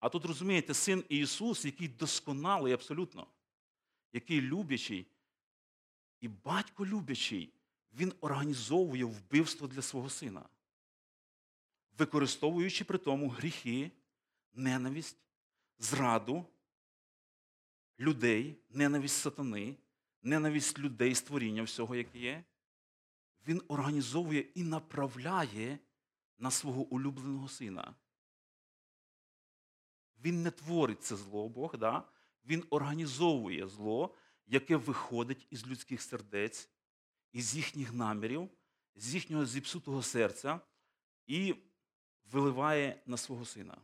А 0.00 0.08
тут 0.08 0.24
розумієте, 0.24 0.74
син 0.74 1.04
Ісус, 1.08 1.64
який 1.64 1.88
досконалий 1.88 2.72
абсолютно, 2.72 3.26
який 4.12 4.40
люблячий, 4.40 5.06
і 6.20 6.28
батько 6.28 6.86
люблячий, 6.86 7.52
він 7.92 8.12
організовує 8.20 9.04
вбивство 9.04 9.66
для 9.66 9.82
свого 9.82 10.10
сина, 10.10 10.48
використовуючи 11.98 12.84
при 12.84 12.98
тому 12.98 13.28
гріхи, 13.28 13.90
ненависть, 14.52 15.16
зраду 15.78 16.46
людей, 18.00 18.56
ненависть 18.70 19.16
сатани, 19.16 19.76
ненависть 20.22 20.78
людей, 20.78 21.14
створіння 21.14 21.62
всього, 21.62 21.96
яке 21.96 22.18
є. 22.18 22.44
Він 23.46 23.62
організовує 23.68 24.40
і 24.40 24.62
направляє 24.62 25.78
на 26.38 26.50
свого 26.50 26.82
улюбленого 26.82 27.48
сина. 27.48 27.94
Він 30.24 30.42
не 30.42 30.50
творить 30.50 31.02
це 31.02 31.16
зло, 31.16 31.48
Бог, 31.48 31.78
да? 31.78 32.04
він 32.44 32.64
організовує 32.70 33.68
зло, 33.68 34.14
яке 34.46 34.76
виходить 34.76 35.46
із 35.50 35.66
людських 35.66 36.02
сердець, 36.02 36.70
із 37.32 37.56
їхніх 37.56 37.92
намірів, 37.92 38.50
з 38.94 39.14
їхнього 39.14 39.46
зіпсутого 39.46 40.02
серця 40.02 40.60
і 41.26 41.54
виливає 42.24 43.02
на 43.06 43.16
свого 43.16 43.44
сина. 43.44 43.78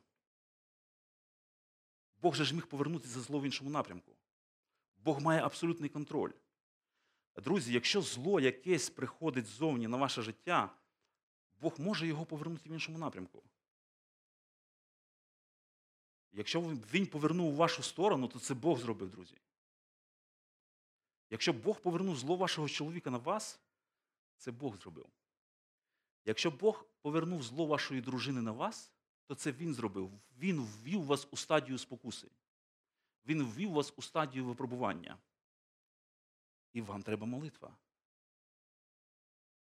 Бог 2.23 2.35
же 2.35 2.45
ж 2.45 2.55
міг 2.55 2.67
повернутися 2.67 3.21
зло 3.21 3.41
в 3.41 3.45
іншому 3.45 3.71
напрямку. 3.71 4.17
Бог 4.97 5.21
має 5.21 5.43
абсолютний 5.43 5.91
контроль. 5.91 6.31
Друзі, 7.37 7.73
якщо 7.73 8.03
зло 8.03 8.41
якесь 8.41 8.91
приходить 8.91 9.47
ззовні 9.47 9.89
на 9.89 9.97
ваше 9.97 10.23
життя, 10.23 10.77
Бог 11.61 11.75
може 11.79 12.07
його 12.07 12.27
повернути 12.27 12.69
в 12.69 12.73
іншому 12.73 12.99
напрямку. 12.99 13.43
Якщо 16.35 16.61
він 16.61 17.07
повернув 17.07 17.47
у 17.47 17.57
вашу 17.57 17.83
сторону, 17.83 18.29
то 18.29 18.39
це 18.39 18.55
Бог 18.55 18.79
зробив, 18.79 19.11
друзі. 19.11 19.37
Якщо 21.31 21.53
Бог 21.53 21.81
повернув 21.81 22.17
зло 22.17 22.37
вашого 22.37 22.69
чоловіка 22.69 23.11
на 23.11 23.19
вас, 23.19 23.61
це 24.37 24.53
Бог 24.53 24.77
зробив. 24.77 25.07
Якщо 26.25 26.51
Бог 26.51 26.87
повернув 27.03 27.43
зло 27.43 27.67
вашої 27.67 28.01
дружини 28.01 28.43
на 28.43 28.53
вас, 28.53 28.93
то 29.27 29.35
це 29.35 29.53
Він 29.53 29.75
зробив. 29.75 30.11
Він 30.39 30.61
ввів 30.61 31.05
вас 31.05 31.29
у 31.31 31.37
стадію 31.37 31.79
спокуси. 31.79 32.31
Він 33.27 33.43
ввів 33.43 33.71
вас 33.71 33.93
у 33.97 34.03
стадію 34.03 34.45
випробування. 34.45 35.19
І 36.73 36.83
вам 36.83 37.03
треба 37.03 37.27
молитва. 37.27 37.77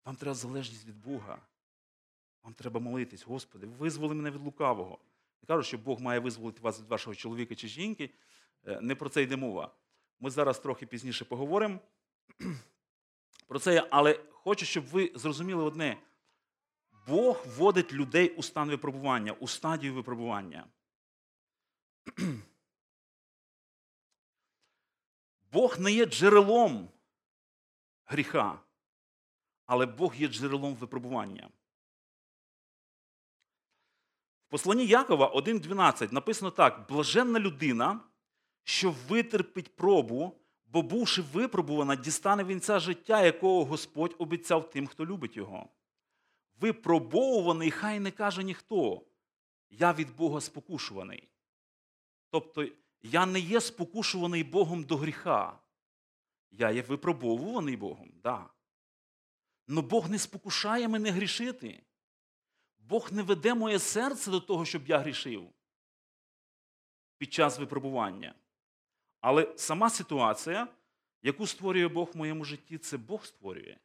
Вам 0.04 0.16
треба 0.16 0.34
залежність 0.34 0.86
від 0.86 0.96
Бога. 0.96 1.46
Вам 2.42 2.54
треба 2.54 2.80
молитись, 2.80 3.26
Господи, 3.26 3.66
визволи 3.66 4.14
мене 4.14 4.30
від 4.30 4.40
лукавого. 4.42 4.98
Не 5.42 5.46
кажу, 5.46 5.62
що 5.62 5.78
Бог 5.78 6.00
має 6.00 6.20
визволити 6.20 6.60
вас 6.60 6.80
від 6.80 6.88
вашого 6.88 7.14
чоловіка 7.14 7.54
чи 7.54 7.68
жінки. 7.68 8.10
Е, 8.66 8.80
Не 8.80 8.94
про 8.94 9.08
це 9.08 9.22
йде 9.22 9.36
мова. 9.36 9.74
Ми 10.20 10.30
зараз 10.30 10.58
трохи 10.58 10.86
пізніше 10.86 11.24
поговоримо 11.24 11.78
про 13.46 13.58
це, 13.58 13.88
але 13.90 14.20
хочу, 14.30 14.66
щоб 14.66 14.84
ви 14.84 15.12
зрозуміли 15.14 15.62
одне: 15.62 15.96
Бог 17.06 17.46
вводить 17.46 17.92
людей 17.92 18.28
у 18.28 18.42
стан 18.42 18.70
випробування, 18.70 19.32
у 19.32 19.48
стадію 19.48 19.94
випробування. 19.94 20.66
Бог 25.52 25.80
не 25.80 25.92
є 25.92 26.06
джерелом 26.06 26.88
гріха, 28.04 28.60
але 29.66 29.86
Бог 29.86 30.14
є 30.16 30.28
джерелом 30.28 30.74
випробування. 30.74 31.50
Посланні 34.50 34.86
Якова 34.86 35.34
1.12 35.34 36.12
написано 36.12 36.50
так: 36.50 36.86
блаженна 36.88 37.40
людина, 37.40 38.00
що 38.64 38.94
витерпить 39.08 39.76
пробу, 39.76 40.40
бо, 40.66 40.82
бувши 40.82 41.22
випробувана, 41.22 41.96
дістане 41.96 42.44
вінця 42.44 42.78
життя, 42.78 43.22
якого 43.22 43.64
Господь 43.64 44.14
обіцяв 44.18 44.70
тим, 44.70 44.86
хто 44.86 45.06
любить 45.06 45.36
його. 45.36 45.68
Випробовуваний, 46.60 47.70
хай 47.70 48.00
не 48.00 48.10
каже 48.10 48.42
ніхто. 48.42 49.02
Я 49.70 49.92
від 49.92 50.16
Бога 50.16 50.40
спокушуваний. 50.40 51.28
Тобто, 52.30 52.66
я 53.02 53.26
не 53.26 53.40
є 53.40 53.60
спокушуваний 53.60 54.44
Богом 54.44 54.84
до 54.84 54.96
гріха. 54.96 55.58
Я 56.50 56.70
є 56.70 56.82
випробовуваний 56.82 57.76
Богом, 57.76 58.12
да. 58.22 58.50
Но 59.68 59.82
Бог 59.82 60.10
не 60.10 60.18
спокушає 60.18 60.88
мене 60.88 61.10
грішити. 61.10 61.82
Бог 62.90 63.12
не 63.12 63.22
веде 63.22 63.54
моє 63.54 63.78
серце 63.78 64.30
до 64.30 64.40
того, 64.40 64.64
щоб 64.64 64.86
я 64.86 64.98
грішив 64.98 65.48
під 67.18 67.32
час 67.32 67.58
випробування. 67.58 68.34
Але 69.20 69.52
сама 69.56 69.90
ситуація, 69.90 70.68
яку 71.22 71.46
створює 71.46 71.88
Бог 71.88 72.10
в 72.14 72.16
моєму 72.16 72.44
житті, 72.44 72.78
це 72.78 72.96
Бог 72.96 73.24
створює. 73.24 73.76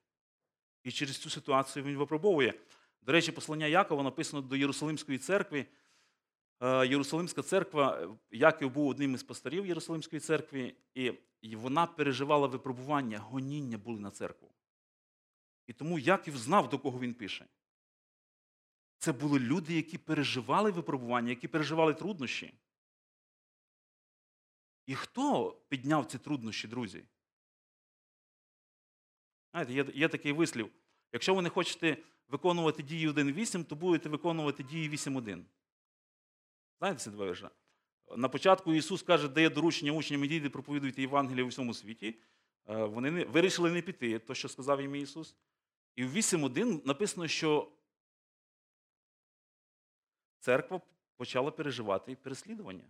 І 0.84 0.92
через 0.92 1.18
цю 1.18 1.30
ситуацію 1.30 1.86
він 1.86 1.98
випробовує. 1.98 2.54
До 3.02 3.12
речі, 3.12 3.32
послання 3.32 3.68
Якова 3.68 4.04
написано 4.04 4.42
до 4.42 4.56
Єрусалимської 4.56 5.18
церкви. 5.18 5.66
Е, 6.62 6.88
Єрусалимська 6.88 7.42
церква, 7.42 8.18
Яків 8.32 8.72
був 8.72 8.88
одним 8.88 9.14
із 9.14 9.24
пасторів 9.24 9.68
Єрусалимської 9.68 10.20
церкви, 10.20 10.74
і 11.42 11.56
вона 11.56 11.86
переживала 11.86 12.48
випробування, 12.48 13.20
гоніння 13.20 13.78
були 13.78 14.00
на 14.00 14.12
церкву. 14.12 14.52
І 15.68 15.74
тому 15.74 16.00
Яків 16.00 16.38
знав, 16.38 16.70
до 16.70 16.80
кого 16.80 17.00
він 17.00 17.14
пише. 17.14 17.46
Це 18.98 19.12
були 19.12 19.40
люди, 19.40 19.76
які 19.76 19.98
переживали 19.98 20.72
випробування, 20.72 21.30
які 21.30 21.48
переживали 21.48 21.94
труднощі. 21.94 22.54
І 24.86 24.96
хто 24.96 25.52
підняв 25.70 26.06
ці 26.06 26.18
труднощі, 26.18 26.68
друзі? 26.68 27.04
Знаєте, 29.52 29.74
є, 29.74 29.86
є 29.94 30.08
такий 30.08 30.32
вислів. 30.32 30.72
Якщо 31.14 31.36
ви 31.36 31.42
не 31.42 31.50
хочете 31.50 31.98
виконувати 32.28 32.84
дії 32.84 33.10
1.8, 33.10 33.64
то 33.64 33.76
будете 33.76 34.10
виконувати 34.10 34.64
дії 34.64 34.90
8.1. 34.90 35.44
Знаєте 36.80 37.00
ці 37.00 37.10
два? 37.10 37.52
На 38.18 38.30
початку 38.30 38.74
Ісус 38.74 39.04
каже, 39.04 39.28
дає 39.28 39.50
доручення 39.50 39.92
учням 39.92 40.24
ідійте, 40.24 40.50
проповідуйте 40.50 41.02
Євангелія 41.02 41.44
у 41.44 41.48
всьому 41.48 41.74
світі. 41.74 42.20
Е, 42.70 42.86
Вони 42.86 43.26
вирішили 43.26 43.72
не 43.72 43.82
піти, 43.82 44.20
то, 44.20 44.34
що 44.34 44.50
сказав 44.50 44.82
їм 44.82 44.96
Ісус. 44.96 45.36
І 45.96 46.04
в 46.04 46.16
8.1 46.16 46.88
написано, 46.88 47.28
що 47.28 47.72
церква 50.46 50.82
почала 51.16 51.52
переживати 51.52 52.16
переслідування. 52.16 52.84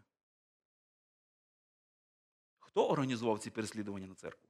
Хто 2.60 2.88
організував 2.88 3.40
ці 3.40 3.50
переслідування 3.50 4.08
на 4.08 4.16
церкву? 4.16 4.50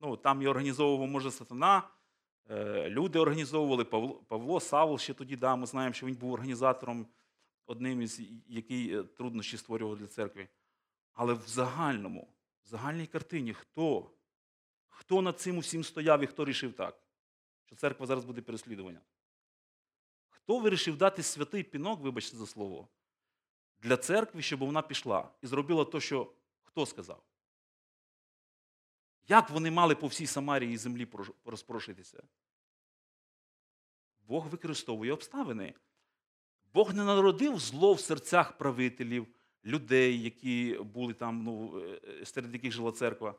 Ну, 0.00 0.16
там 0.16 0.42
і 0.42 0.46
організовував, 0.46 1.08
може, 1.08 1.30
сатана, 1.30 1.90
е, 2.50 2.90
люди 2.90 3.18
організовували, 3.18 3.84
Павло, 3.84 4.14
Павло 4.14 4.60
Савл 4.60 4.98
ще 4.98 5.14
тоді, 5.14 5.36
да, 5.36 5.56
ми 5.56 5.66
знаємо, 5.66 5.94
що 5.94 6.06
він 6.06 6.14
був 6.14 6.32
організатором, 6.32 7.06
одним 7.66 8.02
із 8.02 8.20
який 8.46 8.98
е, 8.98 9.04
труднощі 9.04 9.56
створював 9.56 9.98
для 9.98 10.06
церкви. 10.06 10.48
Але 11.12 11.34
в 11.34 11.42
загальному 11.46 12.34
в 12.64 12.68
загальній 12.68 13.06
картині, 13.06 13.54
хто? 13.54 14.10
Хто 14.88 15.22
над 15.22 15.40
цим 15.40 15.58
усім 15.58 15.84
стояв 15.84 16.22
і 16.22 16.26
хто 16.26 16.44
рішив 16.44 16.72
так? 16.72 17.02
Що 17.66 17.76
церква 17.76 18.06
зараз 18.06 18.24
буде 18.24 18.42
переслідування? 18.42 19.00
Хто 20.44 20.58
вирішив 20.58 20.96
дати 20.96 21.22
святий 21.22 21.62
пінок, 21.62 22.00
вибачте 22.00 22.36
за 22.36 22.46
слово, 22.46 22.88
для 23.78 23.96
церкви, 23.96 24.42
щоб 24.42 24.60
вона 24.60 24.82
пішла 24.82 25.30
і 25.42 25.46
зробила 25.46 25.84
те, 25.84 26.00
що 26.00 26.32
хто 26.62 26.86
сказав? 26.86 27.22
Як 29.28 29.50
вони 29.50 29.70
мали 29.70 29.94
по 29.94 30.06
всій 30.06 30.26
Самарії 30.26 30.74
і 30.74 30.76
землі 30.76 31.08
розпрошитися? 31.44 32.22
Бог 34.20 34.48
використовує 34.48 35.12
обставини. 35.12 35.74
Бог 36.74 36.94
не 36.94 37.04
народив 37.04 37.58
зло 37.58 37.94
в 37.94 38.00
серцях 38.00 38.58
правителів, 38.58 39.26
людей, 39.64 40.22
які 40.22 40.78
були 40.78 41.14
там, 41.14 41.42
ну, 41.42 41.80
е, 41.80 42.24
серед 42.26 42.52
яких 42.52 42.72
жила 42.72 42.92
церква. 42.92 43.34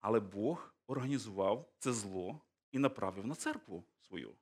Але 0.00 0.20
Бог 0.20 0.74
організував 0.86 1.72
це 1.78 1.92
зло 1.92 2.40
і 2.72 2.78
направив 2.78 3.26
на 3.26 3.34
церкву 3.34 3.84
свою. 4.00 4.34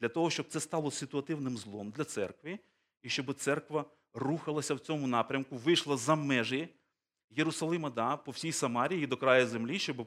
Для 0.00 0.08
того, 0.08 0.30
щоб 0.30 0.48
це 0.48 0.60
стало 0.60 0.90
ситуативним 0.90 1.58
злом 1.58 1.90
для 1.90 2.04
церкви, 2.04 2.58
і 3.02 3.08
щоб 3.08 3.34
церква 3.34 3.84
рухалася 4.14 4.74
в 4.74 4.80
цьому 4.80 5.06
напрямку, 5.06 5.56
вийшла 5.56 5.96
за 5.96 6.14
межі 6.14 6.68
Єрусалима 7.30 7.90
да, 7.90 8.16
по 8.16 8.30
всій 8.30 8.52
Самарії 8.52 9.04
і 9.04 9.06
до 9.06 9.16
краю 9.16 9.46
землі, 9.46 9.78
щоб 9.78 10.06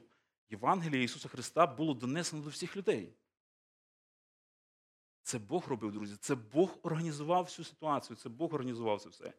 Євангеліє 0.49 1.03
Ісуса 1.03 1.29
Христа 1.29 1.67
було 1.67 1.93
донесено 1.93 2.43
до 2.43 2.49
всіх 2.49 2.77
людей. 2.77 3.13
Це 5.23 5.39
Бог 5.39 5.67
робив, 5.67 5.91
друзі. 5.91 6.15
Це 6.19 6.35
Бог 6.35 6.77
організував 6.81 7.43
всю 7.43 7.65
ситуацію, 7.65 8.17
це 8.17 8.29
Бог 8.29 8.53
організував 8.53 9.01
це 9.01 9.09
все. 9.09 9.33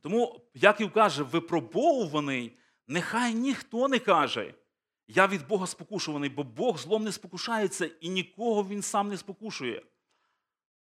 Тому, 0.00 0.40
Яків 0.54 0.92
каже, 0.92 1.22
випробовуваний, 1.22 2.56
нехай 2.86 3.34
ніхто 3.34 3.88
не 3.88 3.98
каже. 3.98 4.54
Я 5.08 5.26
від 5.26 5.46
Бога 5.46 5.66
спокушуваний, 5.66 6.30
бо 6.30 6.44
Бог 6.44 6.78
злом 6.78 7.04
не 7.04 7.12
спокушається 7.12 7.86
і 7.86 8.08
нікого 8.08 8.64
він 8.64 8.82
сам 8.82 9.08
не 9.08 9.16
спокушує. 9.16 9.82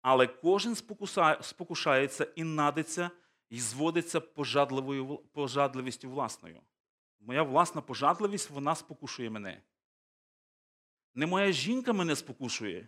Але 0.01 0.27
кожен 0.27 0.75
спокушається 1.41 2.27
і 2.35 2.43
надиться, 2.43 3.11
і 3.49 3.59
зводиться 3.59 4.19
пожадливою, 4.19 5.17
пожадливістю 5.17 6.09
власною. 6.09 6.61
Моя 7.19 7.43
власна 7.43 7.81
пожадливість, 7.81 8.49
вона 8.49 8.75
спокушує 8.75 9.29
мене. 9.29 9.61
Не 11.15 11.25
моя 11.25 11.51
жінка 11.51 11.93
мене 11.93 12.15
спокушує. 12.15 12.87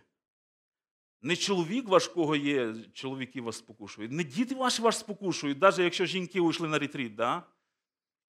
Не 1.22 1.36
чоловік 1.36 1.88
ваш, 1.88 2.08
кого 2.08 2.36
є, 2.36 2.74
чоловіки 2.92 3.40
вас 3.40 3.56
спокушують. 3.56 4.12
Не 4.12 4.24
діти 4.24 4.54
ваші 4.54 4.82
вас 4.82 4.98
спокушують, 4.98 5.60
навіть 5.60 5.78
якщо 5.78 6.06
жінки 6.06 6.40
уйшли 6.40 6.68
на 6.68 6.78
ретріт, 6.78 7.14
да? 7.14 7.42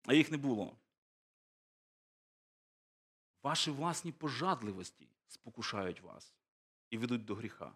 а 0.05 0.13
їх 0.13 0.31
не 0.31 0.37
було. 0.37 0.77
Ваші 3.45 3.71
власні 3.71 4.11
пожадливості 4.11 5.07
спокушають 5.27 6.01
вас 6.01 6.33
і 6.89 6.97
ведуть 6.97 7.25
до 7.25 7.35
гріха. 7.35 7.75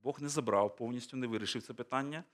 Бог 0.00 0.20
не 0.20 0.28
забрав, 0.28 0.76
повністю 0.76 1.16
не 1.16 1.26
вирішив 1.26 1.62
це 1.62 1.74
питання. 1.74 2.24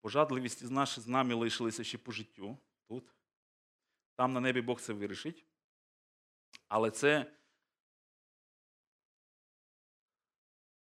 Пожадливість 0.00 0.64
з 0.64 0.70
наші 0.70 1.00
з 1.00 1.06
нами 1.06 1.34
лишилися 1.34 1.84
ще 1.84 1.98
по 1.98 2.12
життю 2.12 2.58
тут. 2.88 3.14
Там 4.14 4.32
на 4.32 4.40
небі 4.40 4.60
Бог 4.60 4.80
це 4.80 4.92
вирішить. 4.92 5.44
Але 6.68 6.90
це 6.90 7.32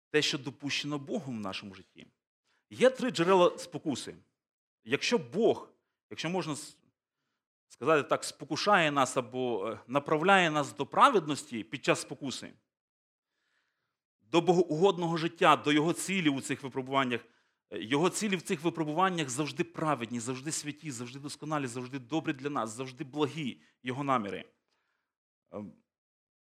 те, 0.10 0.22
що 0.22 0.38
допущено 0.38 1.00
Богом 1.00 1.38
в 1.38 1.42
нашому 1.42 1.76
житті. 1.76 2.08
Є 2.70 2.90
три 2.90 3.12
джерела 3.12 3.58
спокуси. 3.58 4.16
Якщо 4.84 5.18
Бог, 5.18 5.70
якщо 6.10 6.30
можна 6.30 6.56
сказати 7.70 8.10
так, 8.10 8.24
спокушає 8.24 8.92
нас 8.92 9.18
або 9.18 9.70
е, 9.70 9.80
направляє 9.88 10.52
нас 10.52 10.76
до 10.76 10.86
праведності 10.86 11.64
під 11.64 11.86
час 11.86 12.02
спокуси, 12.02 12.54
до 14.22 14.42
богоугодного 14.42 15.18
життя, 15.18 15.56
до 15.56 15.72
його 15.72 15.94
цілі 15.94 16.30
у 16.30 16.42
цих 16.42 16.64
випробуваннях, 16.64 17.22
е, 17.70 17.84
його 17.84 18.10
цілі 18.10 18.36
в 18.36 18.42
цих 18.42 18.64
випробуваннях 18.64 19.30
завжди 19.30 19.64
праведні, 19.64 20.20
завжди 20.20 20.52
святі, 20.52 20.92
завжди 20.92 21.20
досконалі, 21.20 21.68
завжди 21.68 22.00
добрі 22.00 22.34
для 22.34 22.50
нас, 22.50 22.70
завжди 22.70 23.04
благі 23.04 23.62
його 23.84 24.04
наміри. 24.04 24.46
Ем, 25.52 25.74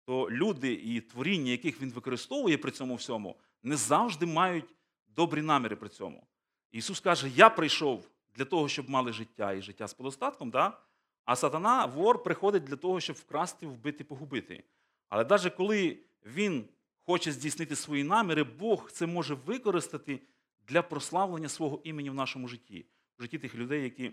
То 0.07 0.31
люди 0.31 0.73
і 0.73 1.01
творіння, 1.01 1.51
яких 1.51 1.83
він 1.83 1.91
використовує 1.91 2.59
при 2.59 2.71
цьому 2.71 2.95
всьому, 2.95 3.41
не 3.63 3.77
завжди 3.77 4.27
мають 4.27 4.75
добрі 5.07 5.43
наміри 5.43 5.77
при 5.77 5.89
цьому. 5.89 6.27
Ісус 6.73 7.01
каже: 7.01 7.29
Я 7.29 7.51
прийшов 7.51 8.11
для 8.35 8.45
того, 8.45 8.69
щоб 8.69 8.91
мали 8.91 9.13
життя 9.13 9.53
і 9.53 9.63
життя 9.63 9.89
з 9.89 9.95
подостатком, 9.95 10.51
да? 10.51 10.81
А 11.25 11.37
сатана, 11.37 11.87
вор, 11.87 12.23
приходить 12.23 12.65
для 12.65 12.77
того, 12.77 13.01
щоб 13.01 13.17
вкрасти, 13.17 13.67
вбити, 13.67 14.05
погубити. 14.05 14.65
Але 15.09 15.25
навіть 15.25 15.55
коли 15.55 15.99
він 16.27 16.69
хоче 17.07 17.33
здійснити 17.33 17.77
свої 17.77 18.05
наміри, 18.05 18.45
Бог 18.45 18.91
це 18.91 19.07
може 19.07 19.35
використати 19.35 20.21
для 20.69 20.83
прославлення 20.83 21.49
свого 21.49 21.81
імені 21.85 22.11
в 22.11 22.15
нашому 22.15 22.49
житті, 22.49 22.87
в 23.19 23.23
житті 23.23 23.39
тих 23.39 23.55
людей, 23.55 23.83
які 23.83 24.13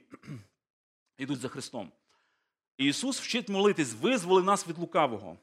йдуть 1.17 1.39
за 1.39 1.47
Христом. 1.47 1.91
Ісус 2.77 3.19
вчить 3.19 3.49
молитись, 3.49 3.93
визволи 3.93 4.43
нас 4.43 4.67
від 4.67 4.77
лукавого. 4.77 5.37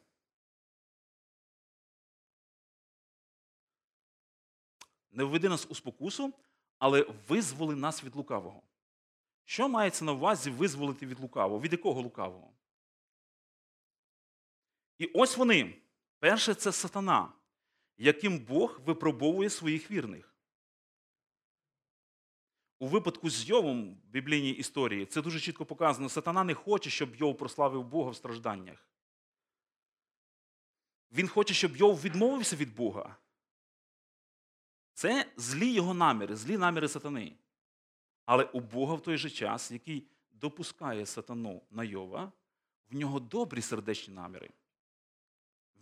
Не 5.10 5.24
введи 5.24 5.48
нас 5.48 5.66
у 5.70 5.74
спокусу, 5.74 6.32
але 6.78 7.06
визволи 7.28 7.76
нас 7.76 8.04
від 8.04 8.16
лукавого. 8.16 8.62
Що 9.48 9.68
мається 9.68 10.04
на 10.04 10.12
увазі 10.12 10.50
визволити 10.50 11.06
від 11.06 11.20
лукавого? 11.20 11.60
Від 11.60 11.72
якого 11.72 12.00
лукавого? 12.00 12.52
І 14.98 15.06
ось 15.06 15.36
вони. 15.36 15.78
Перше 16.18 16.54
це 16.54 16.72
сатана, 16.72 17.32
яким 17.96 18.38
Бог 18.38 18.80
випробовує 18.86 19.50
своїх 19.50 19.90
вірних. 19.90 20.34
У 22.78 22.86
випадку 22.88 23.30
з 23.30 23.48
Йовом 23.48 23.94
в 23.94 24.06
біблійній 24.06 24.50
історії 24.50 25.06
це 25.06 25.22
дуже 25.22 25.40
чітко 25.40 25.66
показано. 25.66 26.08
Сатана 26.08 26.44
не 26.44 26.54
хоче, 26.54 26.90
щоб 26.90 27.16
Йов 27.16 27.36
прославив 27.36 27.84
Бога 27.84 28.10
в 28.10 28.16
стражданнях. 28.16 28.88
Він 31.12 31.28
хоче, 31.28 31.54
щоб 31.54 31.76
Йов 31.76 32.00
відмовився 32.00 32.56
від 32.56 32.74
Бога. 32.74 33.16
Це 34.94 35.32
злі 35.36 35.72
його 35.72 35.94
наміри, 35.94 36.36
злі 36.36 36.58
наміри 36.58 36.88
сатани. 36.88 37.36
Але 38.28 38.44
у 38.44 38.60
Бога 38.60 38.94
в 38.94 39.02
той 39.02 39.16
же 39.16 39.30
час, 39.30 39.70
який 39.70 40.06
допускає 40.32 41.06
сатану 41.06 41.62
на 41.70 41.84
Йова, 41.84 42.32
в 42.90 42.94
нього 42.94 43.20
добрі 43.20 43.62
сердечні 43.62 44.14
наміри. 44.14 44.50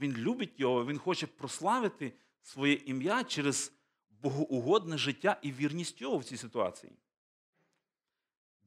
Він 0.00 0.16
любить 0.16 0.60
Йова, 0.60 0.84
він 0.84 0.98
хоче 0.98 1.26
прославити 1.26 2.12
своє 2.42 2.74
ім'я 2.74 3.24
через 3.24 3.72
богоугодне 4.10 4.98
життя 4.98 5.38
і 5.42 5.52
вірність 5.52 6.00
Йова 6.00 6.16
в 6.16 6.24
цій 6.24 6.36
ситуації. 6.36 6.92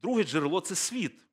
Друге 0.02 0.24
джерело 0.24 0.60
це 0.60 0.74
світ. 0.74 1.24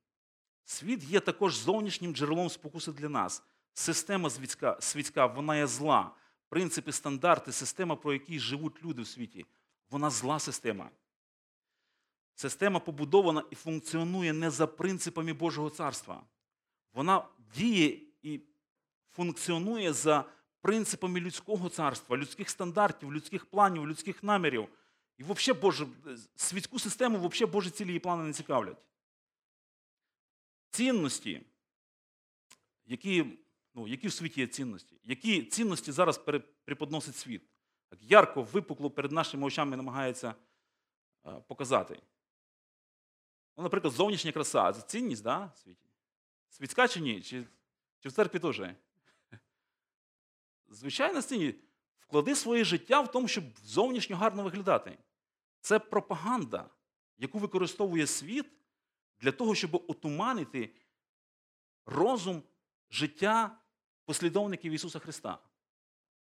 Світ 0.65 1.03
є 1.03 1.19
також 1.19 1.55
зовнішнім 1.55 2.15
джерелом 2.15 2.49
спокуси 2.49 2.91
для 2.91 3.09
нас. 3.09 3.43
Система 3.73 4.29
світська, 4.29 4.77
світська 4.79 5.25
вона 5.25 5.57
є 5.57 5.67
зла. 5.67 6.11
Принципи, 6.49 6.91
стандарти, 6.91 7.51
система, 7.51 7.95
про 7.95 8.13
які 8.13 8.39
живуть 8.39 8.83
люди 8.83 9.01
в 9.01 9.07
світі, 9.07 9.45
вона 9.89 10.09
зла 10.09 10.39
система. 10.39 10.89
Система 12.39 12.79
побудована 12.79 13.43
і 13.51 13.55
функціонує 13.55 14.33
не 14.33 14.49
за 14.49 14.67
принципами 14.67 15.33
Божого 15.33 15.69
царства. 15.69 16.23
Вона 16.93 17.27
діє 17.55 17.99
і 18.21 18.41
функціонує 19.11 19.93
за 19.93 20.23
принципами 20.61 21.19
людського 21.19 21.69
царства, 21.69 22.17
людських 22.17 22.49
стандартів, 22.49 23.13
людських 23.13 23.45
планів, 23.45 23.87
людських 23.87 24.23
намірів. 24.23 24.67
І 25.17 25.23
взагалі 25.23 25.61
Боже, 25.61 25.87
світську 26.35 26.79
систему 26.79 27.27
взагалі 27.27 27.51
Божі 27.51 27.69
цілі 27.69 27.95
і 27.95 27.99
плани 27.99 28.23
не 28.23 28.33
цікавлять. 28.33 28.77
Цінності, 30.69 31.41
які, 32.85 33.39
ну, 33.73 33.87
які 33.87 34.07
в 34.07 34.13
світі 34.13 34.41
є 34.41 34.47
цінності, 34.47 34.99
які 35.03 35.43
цінності 35.43 35.91
зараз 35.91 36.21
преподносить 36.65 37.15
світ, 37.15 37.41
так 37.89 38.03
ярко, 38.03 38.43
випукло 38.43 38.89
перед 38.89 39.11
нашими 39.11 39.47
очами 39.47 39.77
намагається 39.77 40.35
е, 41.25 41.31
показати. 41.47 42.01
Ну, 43.57 43.63
наприклад, 43.63 43.93
зовнішня 43.93 44.31
краса 44.31 44.73
це 44.73 44.81
цінність 44.81 45.23
да, 45.23 45.45
в 45.45 45.57
світі? 45.57 45.85
Світська 46.49 46.87
чи 46.87 46.99
ні? 46.99 47.21
Чи, 47.21 47.45
чи 47.99 48.09
в 48.09 48.11
церкві 48.11 48.39
теж? 48.39 48.61
Звичайно, 50.67 51.21
цінність. 51.21 51.57
Вклади 51.99 52.35
своє 52.35 52.63
життя 52.63 53.01
в 53.01 53.11
тому, 53.11 53.27
щоб 53.27 53.43
зовнішньо 53.63 54.17
гарно 54.17 54.43
виглядати. 54.43 54.97
Це 55.61 55.79
пропаганда, 55.79 56.69
яку 57.17 57.39
використовує 57.39 58.07
світ 58.07 58.45
для 59.19 59.31
того, 59.31 59.55
щоб 59.55 59.75
отуманити 59.87 60.75
розум 61.85 62.43
життя 62.89 63.59
послідовників 64.05 64.73
Ісуса 64.73 64.99
Христа. 64.99 65.39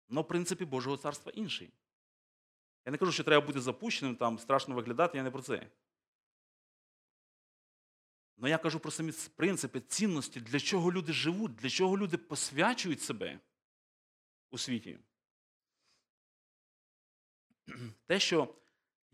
Но 0.09 0.23
принципи 0.23 0.65
Божого 0.65 0.97
царства 0.97 1.31
інший. 1.35 1.69
Я 2.85 2.91
не 2.91 2.97
кажу, 2.97 3.11
що 3.11 3.23
треба 3.23 3.45
бути 3.45 3.61
запущеним, 3.61 4.15
там 4.15 4.39
страшно 4.39 4.75
виглядати, 4.75 5.17
я 5.17 5.23
не 5.23 5.31
про 5.31 5.41
це. 5.41 5.67
Але 8.39 8.49
я 8.49 8.57
кажу 8.57 8.79
про 8.79 8.91
самі 8.91 9.11
принципи, 9.35 9.79
цінності, 9.79 10.41
для 10.41 10.59
чого 10.59 10.91
люди 10.91 11.13
живуть, 11.13 11.55
для 11.55 11.69
чого 11.69 11.97
люди 11.97 12.17
посвячують 12.17 13.01
себе 13.01 13.39
у 14.51 14.57
світі. 14.57 14.99
Те, 18.05 18.19
що 18.19 18.55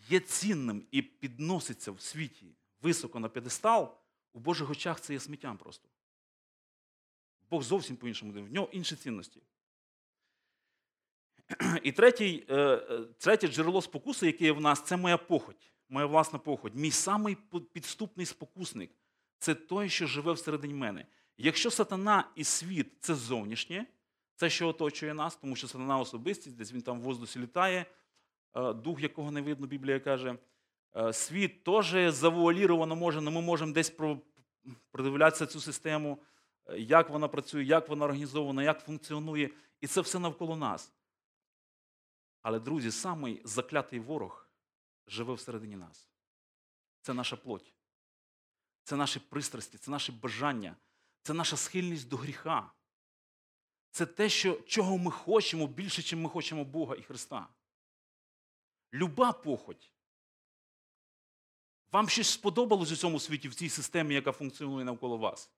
є 0.09 0.19
цінним 0.19 0.87
і 0.91 1.01
підноситься 1.01 1.91
в 1.91 2.01
світі 2.01 2.55
високо 2.81 3.19
на 3.19 3.29
п'єдестал, 3.29 3.97
у 4.33 4.39
Божих 4.39 4.69
очах 4.69 5.01
це 5.01 5.13
є 5.13 5.19
сміттям 5.19 5.57
просто. 5.57 5.89
Бог 7.49 7.63
зовсім 7.63 7.95
по-іншому 7.95 8.31
в 8.31 8.53
нього 8.53 8.69
інші 8.71 8.95
цінності. 8.95 9.41
І 11.83 11.91
третій, 11.91 12.45
е, 12.49 12.55
е, 12.55 13.05
третє 13.17 13.47
джерело 13.47 13.81
спокуси, 13.81 14.25
яке 14.25 14.45
є 14.45 14.51
в 14.51 14.61
нас, 14.61 14.83
це 14.83 14.97
моя 14.97 15.17
похоть, 15.17 15.73
моя 15.89 16.05
власна 16.05 16.39
похоть. 16.39 16.75
Мій 16.75 16.91
самий 16.91 17.37
підступний 17.73 18.25
спокусник 18.25 18.91
це 19.45 19.55
той, 19.55 19.89
що 19.89 20.07
живе 20.07 20.33
всередині 20.33 20.73
мене. 20.73 21.05
Якщо 21.37 21.71
сатана 21.71 22.31
і 22.35 22.43
світ 22.43 22.93
це 22.99 23.15
зовнішнє, 23.15 23.85
це 24.35 24.49
що 24.49 24.67
оточує 24.67 25.13
нас, 25.13 25.35
тому 25.35 25.55
що 25.55 25.67
сатана 25.67 25.99
особистість, 25.99 26.57
десь 26.57 26.73
він 26.73 26.81
там 26.81 26.99
в 26.99 27.03
воздусі 27.03 27.39
літає, 27.39 27.85
е, 28.55 28.73
дух, 28.73 29.01
якого 29.01 29.31
не 29.31 29.41
видно, 29.41 29.67
Біблія 29.67 29.99
каже. 29.99 30.37
Світ 31.11 31.63
теж 31.63 32.13
завуаліровано 32.13 32.95
може, 32.95 33.19
але 33.19 33.31
ми 33.31 33.41
можемо 33.41 33.73
десь 33.73 33.93
продивлятися 34.91 35.45
цю 35.45 35.59
систему, 35.59 36.21
як 36.77 37.09
вона 37.09 37.27
працює, 37.27 37.63
як 37.63 37.89
вона 37.89 38.05
організована, 38.05 38.63
як 38.63 38.85
функціонує. 38.85 39.49
І 39.81 39.87
це 39.87 40.01
все 40.01 40.19
навколо 40.19 40.55
нас. 40.55 40.93
Але, 42.41 42.59
друзі, 42.59 42.91
самий 42.91 43.41
заклятий 43.43 43.99
ворог 43.99 44.49
живе 45.07 45.33
всередині 45.33 45.75
нас. 45.75 46.09
Це 47.01 47.13
наша 47.13 47.35
плоть. 47.35 47.74
Це 48.85 48.95
наші 48.95 49.19
пристрасті, 49.19 49.77
це 49.77 49.91
наші 49.91 50.11
бажання, 50.11 50.75
це 51.21 51.33
наша 51.33 51.57
схильність 51.57 52.07
до 52.07 52.17
гріха. 52.17 52.71
Це 53.91 54.05
те, 54.05 54.29
що, 54.29 54.61
чого 54.61 54.97
ми 54.97 55.11
хочемо 55.11 55.67
більше, 55.67 56.01
ніж 56.01 56.13
ми 56.23 56.29
хочемо 56.29 56.63
Бога 56.65 56.95
і 56.95 57.01
Христа. 57.01 57.47
Люба 58.93 59.33
похоть. 59.33 59.91
Вам 61.91 62.09
щось 62.09 62.29
сподобалось 62.29 62.91
у 62.91 62.95
цьому 62.95 63.19
світі, 63.19 63.49
в 63.49 63.55
цій 63.55 63.69
системі, 63.69 64.13
яка 64.13 64.31
функціонує 64.31 64.85
навколо 64.85 65.17
вас. 65.17 65.51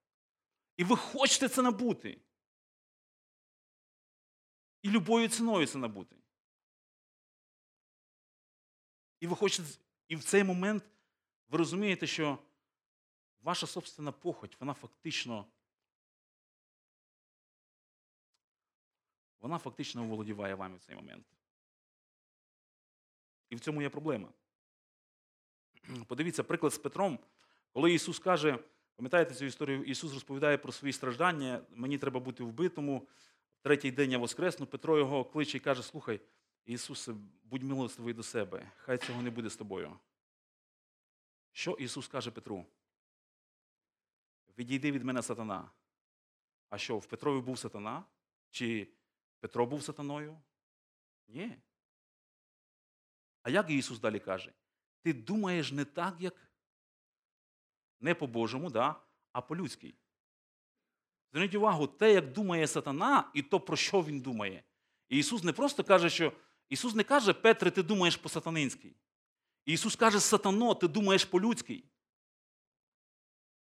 І 0.78 0.84
ви 0.84 0.96
хочете 0.96 1.50
це 1.50 1.62
набути. 1.62 2.22
І 4.82 4.90
любою 4.90 5.28
ціною 5.28 5.68
це 5.68 5.78
набути. 5.78 6.16
І 9.20 9.28
ви 9.28 9.36
хочете, 9.36 9.70
і 10.08 10.16
в 10.16 10.24
цей 10.24 10.44
момент 10.44 10.84
ви 11.50 11.58
розумієте, 11.58 12.08
що 12.08 12.40
ваша 13.48 13.68
собственна 13.68 14.12
похоть, 14.12 14.58
вона 14.60 14.74
фактично 14.74 15.46
вона 19.40 19.58
фактично 19.58 20.04
оволодіває 20.04 20.56
вами 20.56 20.78
в 20.78 20.80
цей 20.80 20.96
момент. 20.96 21.26
І 23.50 23.56
в 23.56 23.60
цьому 23.60 23.82
є 23.82 23.90
проблема. 23.90 24.30
Подивіться, 26.08 26.44
приклад 26.44 26.74
з 26.74 26.78
Петром, 26.78 27.20
коли 27.74 27.94
Ісус 27.94 28.20
каже, 28.20 28.60
пам'ятаєте 28.96 29.36
цю 29.36 29.46
історію, 29.46 29.84
Ісус 29.84 30.14
розповідає 30.14 30.58
про 30.58 30.72
свої 30.72 30.94
страждання, 30.94 31.62
мені 31.70 31.98
треба 31.98 32.20
бути 32.20 32.44
вбитому, 32.44 33.08
третій 33.62 33.92
день 33.92 34.12
я 34.12 34.18
воскресну, 34.18 34.66
Петро 34.66 34.98
його 34.98 35.26
кличе 35.26 35.58
і 35.58 35.62
каже, 35.62 35.84
слухай, 35.84 36.22
Ісусе, 36.66 37.14
будь 37.44 37.64
милостивий 37.64 38.14
до 38.14 38.24
себе, 38.24 38.72
хай 38.78 38.98
цього 38.98 39.22
не 39.22 39.30
буде 39.30 39.50
з 39.50 39.56
тобою. 39.56 40.00
Що 41.52 41.72
Ісус 41.72 42.08
каже 42.08 42.32
Петру? 42.32 42.66
Відійди 44.58 44.92
від 44.92 45.04
мене 45.04 45.22
сатана. 45.22 45.72
А 46.70 46.78
що, 46.78 46.98
в 46.98 47.06
Петрові 47.06 47.42
був 47.42 47.60
сатана? 47.60 48.06
Чи 48.50 48.88
Петро 49.40 49.66
був 49.66 49.84
сатаною? 49.84 50.38
Ні. 51.28 51.58
А 53.44 53.50
як 53.50 53.70
Ісус 53.70 54.00
далі 54.00 54.20
каже? 54.20 54.54
Ти 55.02 55.14
думаєш 55.14 55.72
не 55.72 55.86
так, 55.86 56.16
як 56.20 56.52
не 58.00 58.16
по-божому, 58.16 58.70
да? 58.70 58.96
а 59.32 59.42
по-людськи. 59.42 59.94
Зверніть 61.32 61.56
увагу, 61.56 61.88
те, 61.88 62.14
як 62.14 62.34
думає 62.34 62.68
сатана, 62.68 63.32
і 63.34 63.42
то, 63.42 63.60
про 63.60 63.78
що 63.78 64.02
він 64.02 64.22
думає. 64.22 64.64
І 65.10 65.18
Ісус 65.18 65.44
не 65.44 65.54
просто 65.54 65.84
каже, 65.84 66.10
що 66.10 66.34
Ісус 66.70 66.96
не 66.96 67.04
каже, 67.04 67.34
Петре, 67.34 67.72
ти 67.72 67.84
думаєш 67.84 68.16
по-сатанинськи. 68.16 68.96
Ісус 69.66 69.96
каже, 69.96 70.20
сатано, 70.20 70.76
ти 70.76 70.88
думаєш 70.88 71.26
по-людськи. 71.26 71.84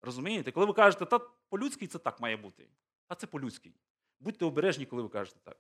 Розумієте? 0.03 0.53
Коли 0.53 0.67
ви 0.67 0.73
кажете, 0.73 1.07
та 1.07 1.19
по-людськи 1.19 1.87
це 1.87 1.99
так 1.99 2.21
має 2.21 2.37
бути. 2.37 2.69
А 3.09 3.15
це 3.15 3.27
по-людськи. 3.27 3.73
Будьте 4.21 4.45
обережні, 4.45 4.87
коли 4.87 5.03
ви 5.03 5.09
кажете 5.09 5.41
так. 5.43 5.57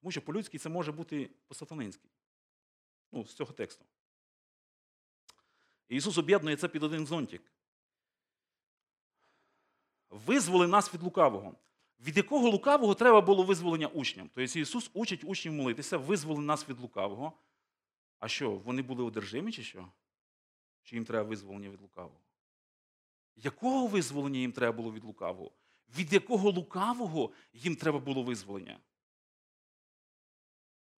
Тому 0.00 0.10
що 0.10 0.22
по-людськи 0.22 0.58
це 0.58 0.68
може 0.68 0.92
бути 0.92 1.30
по-сатанинськи. 1.46 2.08
Ну, 3.12 3.24
з 3.24 3.34
цього 3.34 3.52
тексту. 3.52 3.84
Ісус 5.88 6.18
об'єднує 6.18 6.56
це 6.56 6.68
під 6.68 6.82
один 6.82 7.06
зонтик. 7.06 7.52
Визволи 10.10 10.66
нас 10.66 10.94
від 10.94 11.02
лукавого. 11.02 11.54
Від 12.00 12.16
якого 12.16 12.50
лукавого 12.50 12.94
треба 12.94 13.20
було 13.20 13.42
визволення 13.42 13.86
учням? 13.86 14.30
Тобто 14.34 14.60
Ісус 14.60 14.90
учить 14.94 15.24
учнів 15.24 15.54
молитися, 15.54 15.96
визволи 15.96 16.40
нас 16.40 16.68
від 16.68 16.80
лукавого. 16.80 17.32
А 18.18 18.28
що, 18.28 18.50
вони 18.50 18.82
були 18.82 19.04
одержимі, 19.04 19.52
чи 19.52 19.62
що? 19.62 19.88
Чи 20.82 20.96
їм 20.96 21.04
треба 21.04 21.28
визволення 21.28 21.68
від 21.68 21.80
лукавого? 21.80 22.20
Якого 23.36 23.86
визволення 23.86 24.38
їм 24.38 24.52
треба 24.52 24.76
було 24.76 24.92
від 24.92 25.04
лукавого? 25.04 25.52
Від 25.98 26.12
якого 26.12 26.50
лукавого 26.50 27.32
їм 27.52 27.76
треба 27.76 27.98
було 27.98 28.22
визволення? 28.22 28.80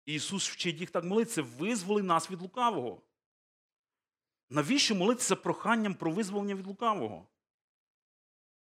Ісус 0.06 0.50
вчить 0.50 0.80
їх 0.80 0.92
так 0.92 1.04
молитися, 1.04 1.42
визволи 1.42 2.04
нас 2.04 2.32
від 2.32 2.42
лукавого. 2.42 3.02
Навіщо 4.50 4.96
молитися 4.96 5.36
проханням 5.36 5.96
про 5.96 6.12
визволення 6.12 6.56
від 6.56 6.68
лукавого? 6.68 7.28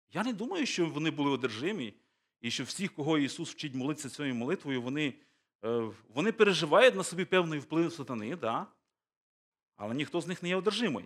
Я 0.10 0.24
не 0.24 0.34
думаю, 0.34 0.66
що 0.66 0.90
вони 0.90 1.12
були 1.12 1.32
одержимі, 1.32 1.94
і 2.42 2.52
що 2.52 2.64
всіх, 2.64 2.94
кого 2.94 3.18
Ісус 3.18 3.52
вчить 3.52 3.74
молитися 3.74 4.10
цією 4.10 4.36
молитвою, 4.36 4.82
вони 4.82 5.14
е, 5.66 5.92
вони 6.14 6.32
переживають 6.32 6.96
на 6.96 7.04
собі 7.04 7.26
певний 7.26 7.60
вплив 7.60 7.94
сатани, 7.94 8.36
да? 8.36 8.68
але 9.76 9.96
ніхто 9.96 10.22
з 10.22 10.28
них 10.28 10.44
не 10.44 10.50
є 10.50 10.56
одержимий. 10.56 11.06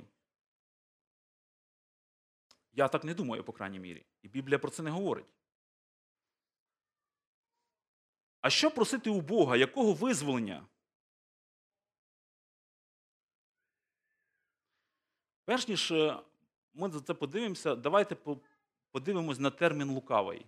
Я 2.78 2.88
так 2.88 3.04
не 3.04 3.14
думаю, 3.14 3.44
по 3.44 3.54
крайній 3.54 3.80
мірі. 3.80 4.06
І 4.22 4.28
Біблія 4.28 4.60
про 4.60 4.72
це 4.72 4.84
не 4.84 4.90
говорить. 4.90 5.26
А 8.42 8.50
що 8.50 8.72
просити 8.72 9.10
у 9.10 9.22
Бога? 9.22 9.58
Якого 9.58 9.94
визволення? 9.94 10.68
Перш 15.46 15.68
ніж 15.68 15.92
е, 15.92 16.20
ми 16.74 16.92
за 16.92 17.02
це 17.02 17.14
подивимося, 17.14 17.76
давайте 17.76 18.18
подивимось 18.92 19.40
на 19.40 19.52
термін 19.52 19.90
лукавий. 19.90 20.46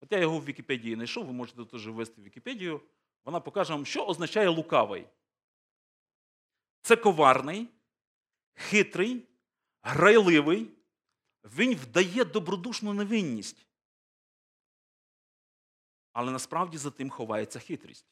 От 0.00 0.12
я 0.12 0.18
його 0.18 0.38
в 0.38 0.44
Вікіпедії 0.44 0.94
знайшов, 0.94 1.26
ви 1.26 1.32
можете 1.32 1.64
теж 1.64 1.88
ввести 1.88 2.20
в 2.20 2.24
Вікіпедію. 2.24 2.80
Вона 3.24 3.40
покаже 3.40 3.72
вам, 3.72 3.86
що 3.86 4.06
означає 4.06 4.48
лукавий. 4.48 5.06
Це 6.80 6.96
коварний, 6.96 7.68
хитрий, 8.54 9.28
грайливий. 9.82 10.73
Він 11.44 11.74
вдає 11.74 12.24
добродушну 12.24 12.92
невинність. 12.92 13.66
Але 16.12 16.32
насправді 16.32 16.78
за 16.78 16.90
тим 16.90 17.10
ховається 17.10 17.58
хитрість. 17.58 18.06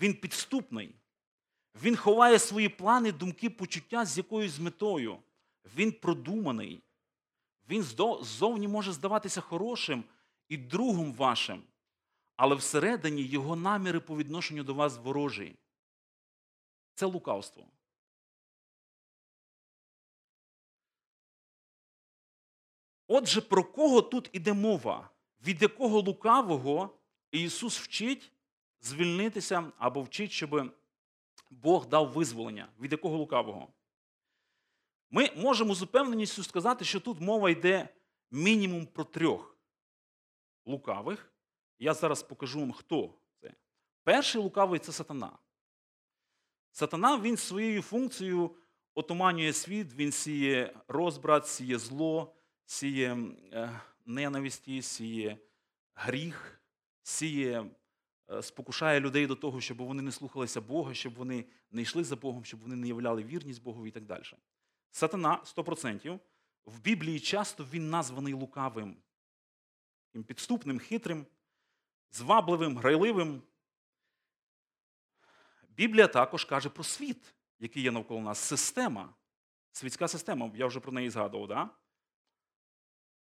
Він 0.00 0.14
підступний. 0.14 0.94
Він 1.82 1.96
ховає 1.96 2.38
свої 2.38 2.68
плани, 2.68 3.12
думки, 3.12 3.50
почуття 3.50 4.04
з 4.04 4.18
якоюсь 4.18 4.58
метою. 4.58 5.18
Він 5.76 5.92
продуманий. 5.92 6.82
Він 7.68 7.82
ззовні 8.22 8.68
може 8.68 8.92
здаватися 8.92 9.40
хорошим 9.40 10.04
і 10.48 10.56
другом 10.56 11.12
вашим, 11.12 11.62
але 12.36 12.54
всередині 12.54 13.22
його 13.22 13.56
наміри 13.56 14.00
по 14.00 14.16
відношенню 14.16 14.64
до 14.64 14.74
вас 14.74 14.96
ворожі. 14.96 15.56
Це 16.94 17.06
лукавство. 17.06 17.66
Отже, 23.12 23.40
про 23.40 23.64
кого 23.64 24.02
тут 24.02 24.30
іде 24.32 24.52
мова? 24.52 25.10
Від 25.46 25.62
якого 25.62 26.00
лукавого 26.00 26.98
Ісус 27.30 27.78
вчить 27.78 28.32
звільнитися 28.80 29.72
або 29.78 30.02
вчить, 30.02 30.32
щоб 30.32 30.74
Бог 31.50 31.86
дав 31.86 32.12
визволення? 32.12 32.68
Від 32.80 32.92
якого 32.92 33.16
лукавого? 33.16 33.68
Ми 35.10 35.30
можемо 35.36 35.74
з 35.74 35.82
упевненістю 35.82 36.42
сказати, 36.42 36.84
що 36.84 37.00
тут 37.00 37.20
мова 37.20 37.50
йде 37.50 37.88
мінімум 38.30 38.86
про 38.86 39.04
трьох 39.04 39.58
лукавих. 40.66 41.32
Я 41.78 41.94
зараз 41.94 42.22
покажу 42.22 42.60
вам, 42.60 42.72
хто 42.72 43.14
це. 43.40 43.54
Перший 44.04 44.40
лукавий 44.40 44.80
це 44.80 44.92
сатана. 44.92 45.38
Сатана 46.72 47.18
він 47.18 47.36
своєю 47.36 47.82
функцією 47.82 48.56
отуманює 48.94 49.52
світ, 49.52 49.94
він 49.94 50.12
сіє 50.12 50.74
розбрат, 50.88 51.48
сіє 51.48 51.78
зло, 51.78 52.34
сіє 52.70 53.16
е, 53.52 53.80
ненависті, 54.06 54.82
сіє 54.82 55.38
гріх, 55.94 56.60
сіє, 57.02 57.70
е, 58.30 58.42
спокушає 58.42 59.00
людей 59.00 59.26
до 59.26 59.36
того, 59.36 59.60
щоб 59.60 59.78
вони 59.78 60.02
не 60.02 60.12
слухалися 60.12 60.60
Бога, 60.60 60.94
щоб 60.94 61.14
вони 61.14 61.44
не 61.70 61.82
йшли 61.82 62.04
за 62.04 62.16
Богом, 62.16 62.44
щоб 62.44 62.60
вони 62.60 62.76
не 62.76 62.88
являли 62.88 63.24
вірність 63.24 63.62
Богові 63.62 63.88
і 63.88 63.92
так 63.92 64.04
далі. 64.04 64.22
Сатана 64.90 65.42
100%. 65.44 66.18
В 66.64 66.80
Біблії 66.80 67.20
часто 67.20 67.64
він 67.64 67.90
названий 67.90 68.34
лукавим, 68.34 68.96
підступним, 70.26 70.78
хитрим, 70.78 71.26
звабливим, 72.10 72.78
грайливим. 72.78 73.42
Біблія 75.68 76.06
також 76.06 76.44
каже 76.44 76.68
про 76.68 76.84
світ, 76.84 77.34
який 77.58 77.82
є 77.82 77.90
навколо 77.90 78.20
нас. 78.20 78.38
Система, 78.38 79.14
світська 79.72 80.08
система, 80.08 80.50
я 80.54 80.66
вже 80.66 80.80
про 80.80 80.92
неї 80.92 81.10
згадував. 81.10 81.48
Да? 81.48 81.79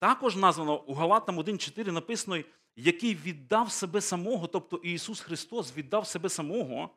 Також 0.00 0.36
названо 0.36 0.82
у 0.82 0.94
Галатам 0.94 1.38
1.4 1.38 1.90
написано, 1.90 2.44
який 2.76 3.14
віддав 3.14 3.72
себе 3.72 4.00
самого, 4.00 4.46
тобто 4.46 4.76
Ісус 4.76 5.20
Христос 5.20 5.76
віддав 5.76 6.06
себе 6.06 6.28
самого 6.28 6.90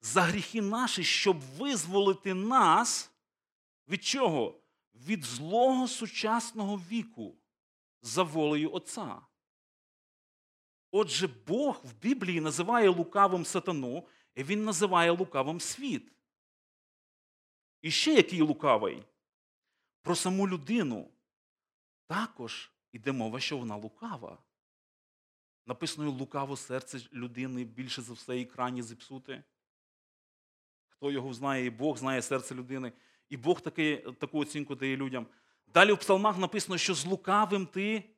за 0.00 0.22
гріхи 0.22 0.62
наші, 0.62 1.04
щоб 1.04 1.40
визволити 1.40 2.34
нас 2.34 3.12
від 3.88 4.04
чого? 4.04 4.60
Від 4.94 5.24
злого 5.24 5.88
сучасного 5.88 6.76
віку 6.76 7.34
за 8.02 8.22
волею 8.22 8.74
Отця. 8.74 9.20
Отже, 10.90 11.28
Бог 11.46 11.80
в 11.84 11.94
Біблії 11.94 12.40
називає 12.40 12.88
лукавим 12.88 13.44
сатану, 13.44 14.06
і 14.34 14.44
Він 14.44 14.64
називає 14.64 15.10
лукавим 15.10 15.60
світ. 15.60 16.12
І 17.82 17.90
ще 17.90 18.14
який 18.14 18.42
лукавий? 18.42 19.02
Про 20.02 20.14
саму 20.14 20.48
людину. 20.48 21.13
Також 22.06 22.72
іде 22.92 23.12
мова, 23.12 23.40
що 23.40 23.56
вона 23.56 23.76
лукава. 23.76 24.38
Написано 25.66 26.10
лукаво 26.10 26.56
серце 26.56 27.00
людини 27.12 27.64
більше 27.64 28.02
за 28.02 28.12
все 28.12 28.40
і 28.40 28.44
крані 28.44 28.82
зіпсути. 28.82 29.42
Хто 30.88 31.10
його 31.10 31.34
знає, 31.34 31.64
і 31.64 31.70
Бог 31.70 31.96
знає 31.96 32.22
серце 32.22 32.54
людини. 32.54 32.92
І 33.28 33.36
Бог 33.36 33.60
таки, 33.60 33.96
таку 34.18 34.38
оцінку 34.38 34.74
дає 34.74 34.96
людям. 34.96 35.26
Далі 35.66 35.92
в 35.92 35.98
псалмах 35.98 36.38
написано, 36.38 36.78
що 36.78 36.94
з 36.94 37.06
лукавим 37.06 37.66
ти 37.66 38.10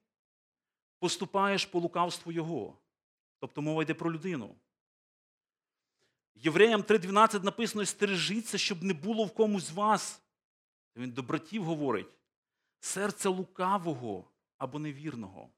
поступаєш 0.99 1.67
по 1.67 1.81
лукавству 1.81 2.33
Його. 2.33 2.79
Тобто 3.39 3.63
мова 3.63 3.83
йде 3.83 3.95
про 3.95 4.13
людину. 4.13 4.57
Євреям 6.35 6.83
3.12 6.83 7.45
написано: 7.45 7.87
стережіться, 7.87 8.59
щоб 8.59 8.83
не 8.83 8.95
було 8.95 9.25
в 9.25 9.35
комусь 9.35 9.65
з 9.65 9.71
вас. 9.71 10.23
Він 10.97 11.11
до 11.11 11.23
братів 11.23 11.65
говорить: 11.65 12.07
серце 12.81 13.29
лукавого 13.29 14.31
або 14.59 14.79
невірного. 14.79 15.51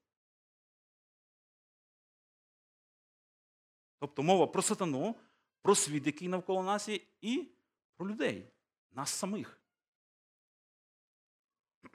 Тобто 3.98 4.22
мова 4.22 4.46
про 4.46 4.62
сатану, 4.62 5.16
про 5.62 5.74
світ, 5.74 6.06
який 6.06 6.28
навколо 6.28 6.62
нас 6.62 6.88
є, 6.88 7.00
і 7.20 7.48
про 7.96 8.08
людей, 8.08 8.52
нас 8.90 9.10
самих. 9.10 9.60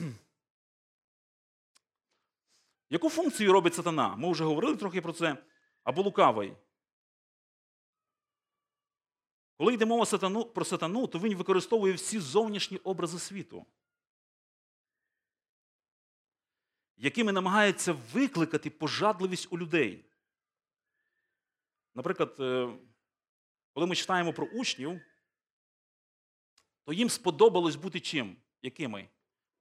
Яку 2.90 3.10
функцію 3.10 3.52
робить 3.52 3.74
сатана? 3.74 4.16
Ми 4.16 4.32
вже 4.32 4.44
говорили 4.44 4.76
трохи 4.76 5.00
про 5.00 5.12
це. 5.12 5.44
Або 5.84 6.02
лукавий. 6.02 6.56
Коли 9.56 9.74
йде 9.74 9.86
мова 9.86 10.06
сатану, 10.06 10.44
про 10.44 10.64
сатану, 10.64 11.06
то 11.06 11.18
він 11.18 11.34
використовує 11.34 11.94
всі 11.94 12.18
зовнішні 12.18 12.76
образи 12.76 13.18
світу, 13.18 13.66
якими 17.04 17.32
намагається 17.32 17.92
викликати 17.92 18.70
пожадливість 18.70 19.48
у 19.50 19.58
людей. 19.58 20.04
Наприклад, 21.94 22.36
е, 22.40 22.68
коли 23.72 23.86
ми 23.86 23.94
читаємо 23.94 24.32
про 24.32 24.46
учнів, 24.46 25.00
то 26.84 26.92
їм 26.92 27.10
сподобалось 27.10 27.76
бути 27.76 28.00
чим? 28.00 28.36
Якими? 28.62 29.08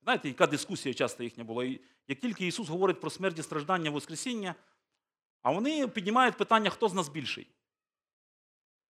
Знаєте, 0.03 0.27
яка 0.27 0.47
дискусія 0.47 0.93
часто 0.93 1.23
їхня 1.23 1.43
була? 1.43 1.65
Як 2.07 2.19
тільки 2.19 2.47
Ісус 2.47 2.69
говорить 2.69 3.01
про 3.01 3.09
смерть 3.09 3.39
і 3.39 3.43
страждання 3.43 3.89
Воскресіння, 3.89 4.55
а 5.41 5.51
вони 5.51 5.87
піднімають 5.87 6.37
питання, 6.37 6.69
хто 6.69 6.89
з 6.89 6.93
нас 6.93 7.09
більший? 7.09 7.47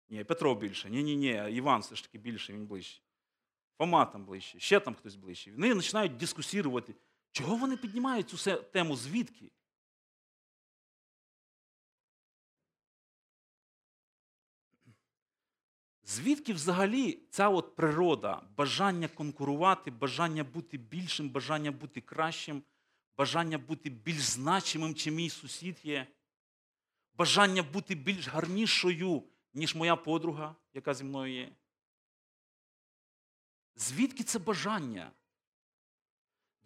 Ні, 0.09 0.24
Петро 0.24 0.55
більше. 0.55 0.90
Ні, 0.90 1.03
ні, 1.03 1.16
ні, 1.16 1.44
Іван 1.51 1.80
все 1.80 1.96
ж 1.96 2.03
таки 2.03 2.18
більше, 2.18 2.53
він 2.53 2.66
ближче. 2.66 3.03
Фома 3.78 4.05
там 4.05 4.24
ближче, 4.24 4.61
ще 4.61 4.80
там 4.80 4.94
хтось 4.94 5.14
ближче. 5.14 5.53
Вони 5.53 5.74
починають 5.74 6.16
дискусірувати. 6.16 6.94
Чого 7.33 7.57
вони 7.57 7.76
піднімають 7.76 8.29
цю 8.29 8.57
тему? 8.57 8.97
Звідки? 8.97 9.51
Звідки 16.09 16.53
взагалі 16.53 17.22
ця 17.31 17.49
от 17.49 17.76
природа, 17.76 18.43
бажання 18.57 19.09
конкурувати, 19.09 19.91
бажання 19.91 20.45
бути 20.45 20.79
більшим, 20.79 21.31
бажання 21.31 21.72
бути 21.72 22.01
кращим, 22.01 22.62
бажання 23.16 23.59
бути 23.59 23.91
більш 23.91 24.20
значимим, 24.20 24.95
чим 24.95 25.14
мій 25.14 25.31
сусід 25.31 25.79
є, 25.85 26.07
бажання 27.14 27.62
бути 27.62 27.95
більш 27.95 28.29
гарнішою, 28.29 29.22
ніж 29.55 29.74
моя 29.74 29.97
подруга, 29.97 30.57
яка 30.74 30.95
зі 30.95 31.05
мною 31.05 31.35
є? 31.35 31.53
Звідки 33.76 34.24
це 34.24 34.39
бажання? 34.39 35.12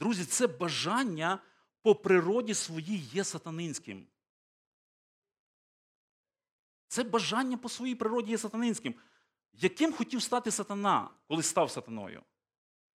Друзі, 0.02 0.24
це 0.24 0.46
бажання 0.46 1.38
по 1.82 1.94
природі 1.94 2.54
своїй 2.54 2.98
є 2.98 3.24
сатанинським. 3.24 4.06
Це 6.88 7.04
бажання 7.04 7.56
по 7.56 7.68
своїй 7.68 7.94
природі 7.94 8.30
є 8.30 8.38
сатанинським. 8.38 8.94
Яким 9.52 9.92
хотів 9.92 10.22
стати 10.22 10.50
сатана, 10.50 11.10
коли 11.28 11.42
став 11.42 11.70
сатаною? 11.70 12.22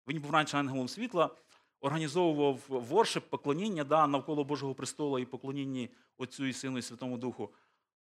Він 0.08 0.22
був 0.22 0.32
раніше 0.32 0.58
ангелом 0.58 0.88
світла, 0.88 1.36
організовував 1.80 2.60
воршип, 2.68 3.30
поклоніння 3.30 3.84
да, 3.84 4.08
навколо 4.08 4.44
Божого 4.44 4.76
престолу 4.76 5.20
і 5.20 5.26
поклоніння 5.26 5.88
Отцю 6.18 6.46
і 6.46 6.54
Сину 6.54 6.78
і 6.78 6.82
Святому 6.82 7.18
Духу. 7.18 7.54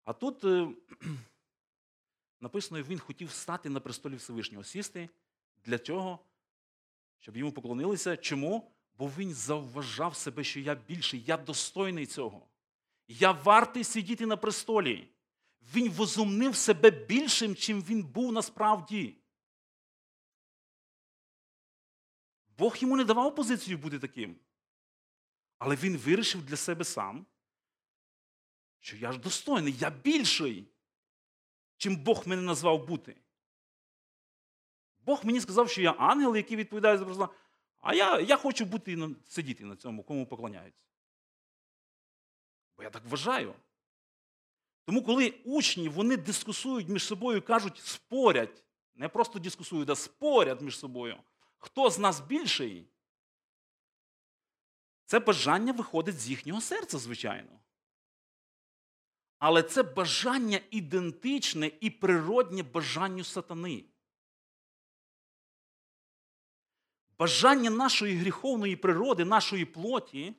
А 0.04 0.12
тут 0.12 0.44
е, 0.44 0.68
написано, 2.40 2.82
він 2.82 2.98
хотів 2.98 3.30
стати 3.30 3.68
на 3.68 3.80
престолі 3.80 4.16
Всевишнього, 4.16 4.64
сісти 4.64 5.08
для 5.64 5.78
чого? 5.78 6.18
Щоб 7.18 7.36
йому 7.36 7.52
поклонилися. 7.52 8.16
Чому? 8.16 8.75
Бо 8.98 9.08
він 9.08 9.34
завважав 9.34 10.16
себе, 10.16 10.44
що 10.44 10.60
я 10.60 10.74
більший, 10.74 11.24
я 11.26 11.36
достойний 11.36 12.06
цього. 12.06 12.46
Я 13.08 13.32
вартий 13.32 13.84
сидіти 13.84 14.26
на 14.26 14.36
престолі. 14.36 15.08
Він 15.74 15.90
возумнив 15.90 16.56
себе 16.56 16.90
більшим, 16.90 17.56
чим 17.56 17.82
він 17.82 18.02
був 18.02 18.32
насправді. 18.32 19.16
Бог 22.58 22.76
йому 22.76 22.96
не 22.96 23.04
давав 23.04 23.34
позицію 23.34 23.78
бути 23.78 23.98
таким. 23.98 24.36
Але 25.58 25.76
він 25.76 25.96
вирішив 25.96 26.44
для 26.44 26.56
себе 26.56 26.84
сам, 26.84 27.26
що 28.78 28.96
я 28.96 29.12
ж 29.12 29.18
достойний, 29.18 29.76
я 29.78 29.90
більший, 29.90 30.68
чим 31.76 31.96
Бог 31.96 32.28
мене 32.28 32.42
назвав 32.42 32.86
бути. 32.86 33.16
Бог 34.98 35.24
мені 35.24 35.40
сказав, 35.40 35.70
що 35.70 35.82
я 35.82 35.90
ангел, 35.92 36.36
який 36.36 36.56
відповідає 36.56 36.98
за 36.98 37.04
а 37.86 37.94
я 37.94 38.20
я 38.20 38.36
хочу 38.36 38.64
бути 38.64 39.08
сидіти 39.28 39.64
на 39.64 39.76
цьому, 39.76 40.02
кому 40.02 40.26
поклоняються. 40.26 40.82
Бо 42.76 42.82
я 42.82 42.90
так 42.90 43.02
вважаю. 43.06 43.54
Тому, 44.84 45.02
коли 45.02 45.34
учні 45.44 45.88
вони 45.88 46.16
дискусують 46.16 46.88
між 46.88 47.04
собою, 47.04 47.42
кажуть, 47.42 47.78
спорять, 47.78 48.64
не 48.94 49.08
просто 49.08 49.38
дискусують, 49.38 49.90
а 49.90 49.96
спорять 49.96 50.60
між 50.60 50.78
собою, 50.78 51.16
хто 51.58 51.90
з 51.90 51.98
нас 51.98 52.20
більший, 52.20 52.88
це 55.04 55.18
бажання 55.20 55.72
виходить 55.72 56.20
з 56.20 56.28
їхнього 56.28 56.60
серця, 56.60 56.98
звичайно. 56.98 57.60
Але 59.38 59.62
це 59.62 59.82
бажання 59.82 60.60
ідентичне 60.70 61.70
і 61.80 61.90
природнє 61.90 62.62
бажанню 62.62 63.24
сатани. 63.24 63.84
Бажання 67.18 67.70
нашої 67.70 68.16
гріховної 68.16 68.76
природи, 68.76 69.24
нашої 69.24 69.64
плоті, 69.64 70.34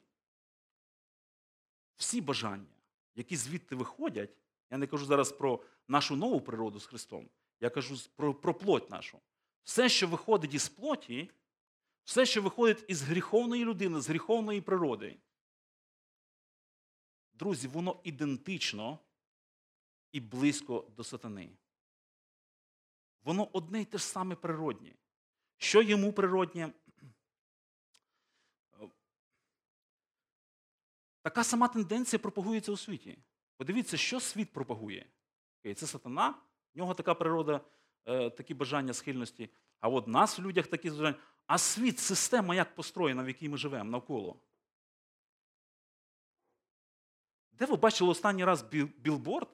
всі 1.95 2.21
бажання 2.21 2.78
які 3.17 3.36
звідти 3.36 3.75
виходять, 3.75 4.38
я 4.69 4.78
не 4.78 4.88
кажу 4.88 5.05
зараз 5.05 5.32
про 5.32 5.63
нашу 5.88 6.15
нову 6.15 6.41
природу 6.41 6.80
з 6.80 6.86
Христом, 6.86 7.30
я 7.59 7.69
кажу 7.69 7.95
про, 8.15 8.34
про 8.34 8.53
плоть 8.53 8.89
нашу. 8.89 9.19
Все, 9.63 9.89
що 9.89 10.07
виходить 10.07 10.53
із 10.53 10.69
плоті, 10.69 11.32
все, 12.03 12.25
що 12.25 12.41
виходить 12.41 12.86
із 12.88 13.01
гріховної 13.01 13.65
людини, 13.65 14.01
з 14.01 14.09
гріховної 14.09 14.61
природи, 14.61 15.17
друзі, 17.34 17.67
воно 17.67 18.01
ідентично 18.03 18.99
і 20.11 20.19
близько 20.19 20.88
до 20.97 21.03
сатани. 21.03 21.57
Воно 23.23 23.49
одне 23.53 23.82
й 23.82 23.86
те 23.86 23.97
ж 23.97 24.03
саме 24.03 24.36
природнє. 24.36 24.95
Що 25.58 25.82
йому 25.82 26.14
природнє? 26.14 26.74
Така 31.22 31.43
сама 31.43 31.68
тенденція 31.68 32.20
пропагується 32.20 32.72
у 32.72 32.78
світі. 32.78 33.18
Подивіться, 33.58 33.97
що 33.97 34.20
світ 34.20 34.53
пропагує. 34.53 35.05
Це 35.76 35.88
сатана, 35.88 36.30
в 36.74 36.78
нього 36.78 36.93
така 36.93 37.14
природа, 37.14 37.62
е, 38.05 38.30
такі 38.30 38.53
бажання, 38.53 38.93
схильності. 38.93 39.49
А 39.80 39.89
от 39.89 40.08
нас 40.08 40.39
в 40.39 40.41
людях 40.41 40.68
такі 40.68 40.89
бажання. 40.89 41.18
А 41.47 41.58
світ, 41.58 41.99
система 41.99 42.55
як 42.55 42.76
построєна, 42.76 43.24
в 43.24 43.28
якій 43.28 43.49
ми 43.49 43.58
живемо 43.58 43.91
навколо. 43.91 44.39
Де 47.51 47.66
ви 47.66 47.76
бачили 47.76 48.10
останній 48.10 48.45
раз 48.45 48.66
білборд 48.97 49.49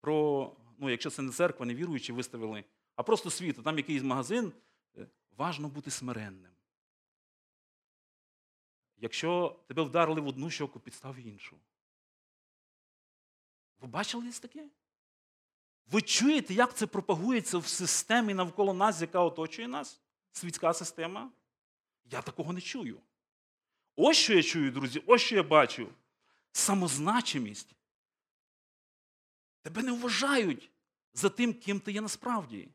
про, 0.00 0.50
ну, 0.78 0.90
якщо 0.90 1.10
це 1.10 1.22
не 1.22 1.32
церква, 1.32 1.66
не 1.66 1.74
віруючі 1.74 2.12
виставили, 2.12 2.64
а 2.96 3.02
просто 3.02 3.30
світ, 3.30 3.58
а 3.58 3.62
там 3.62 3.76
якийсь 3.76 4.02
магазин, 4.02 4.46
е, 4.46 4.52
важно 5.36 5.68
бути 5.68 5.90
смиренним. 5.90 6.52
Якщо 8.96 9.60
тебе 9.66 9.82
вдарили 9.82 10.20
в 10.20 10.26
одну 10.26 10.50
щоку, 10.50 10.80
підстав 10.80 11.16
іншу. 11.16 11.56
Ви 13.80 13.88
бачили 13.88 14.24
десь 14.24 14.40
таке? 14.40 14.68
Ви 15.86 16.02
чуєте, 16.02 16.54
як 16.54 16.76
це 16.76 16.86
пропагується 16.86 17.58
в 17.58 17.66
системі 17.66 18.34
навколо 18.34 18.74
нас, 18.74 19.00
яка 19.00 19.20
оточує 19.20 19.68
нас? 19.68 20.00
Світська 20.32 20.72
система? 20.72 21.32
Я 22.04 22.22
такого 22.22 22.52
не 22.52 22.60
чую. 22.60 23.00
Ось 23.96 24.16
що 24.16 24.34
я 24.34 24.42
чую, 24.42 24.70
друзі, 24.70 25.02
ось 25.06 25.22
що 25.22 25.36
я 25.36 25.42
бачу. 25.42 25.88
Самозначимість. 26.52 27.74
Тебе 29.62 29.82
не 29.82 29.92
вважають 29.92 30.70
за 31.14 31.28
тим, 31.28 31.54
ким 31.54 31.80
ти 31.80 31.92
є 31.92 32.00
насправді. 32.00 32.68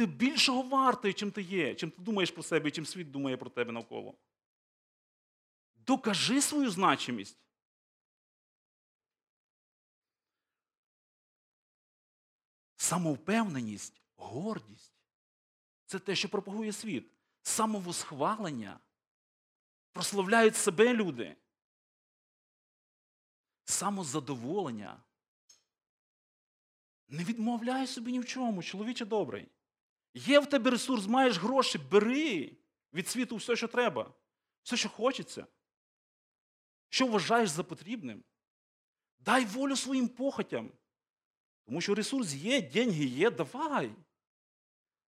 Ти 0.00 0.06
більшого 0.06 0.62
вартий, 0.62 1.12
чим 1.12 1.30
ти 1.30 1.42
є, 1.42 1.74
чим 1.74 1.90
ти 1.90 2.02
думаєш 2.02 2.30
про 2.30 2.42
себе, 2.42 2.70
чим 2.70 2.86
світ 2.86 3.10
думає 3.10 3.36
про 3.36 3.50
тебе 3.50 3.72
навколо. 3.72 4.14
Докажи 5.74 6.42
свою 6.42 6.70
значимість. 6.70 7.38
Самовпевненість, 12.76 14.02
гордість 14.16 14.94
це 15.86 15.98
те, 15.98 16.14
що 16.14 16.28
пропагує 16.28 16.72
світ. 16.72 17.12
Самовосхвалення. 17.42 18.80
Прославляють 19.92 20.56
себе 20.56 20.94
люди. 20.94 21.36
Самозадоволення. 23.64 25.02
Не 27.08 27.24
відмовляй 27.24 27.86
собі 27.86 28.12
ні 28.12 28.20
в 28.20 28.26
чому, 28.26 28.62
чоловіче 28.62 29.04
добрий. 29.04 29.48
Є 30.14 30.40
в 30.40 30.46
тебе 30.46 30.70
ресурс, 30.70 31.06
маєш 31.06 31.38
гроші, 31.38 31.78
бери 31.90 32.56
від 32.92 33.08
світу 33.08 33.36
все, 33.36 33.56
що 33.56 33.68
треба, 33.68 34.14
все, 34.62 34.76
що 34.76 34.88
хочеться. 34.88 35.46
Що 36.88 37.06
вважаєш 37.06 37.50
за 37.50 37.64
потрібним? 37.64 38.24
Дай 39.18 39.44
волю 39.44 39.76
своїм 39.76 40.08
похотям. 40.08 40.72
Тому 41.66 41.80
що 41.80 41.94
ресурс 41.94 42.34
є, 42.34 42.62
деньги 42.62 43.04
є, 43.04 43.30
давай. 43.30 43.94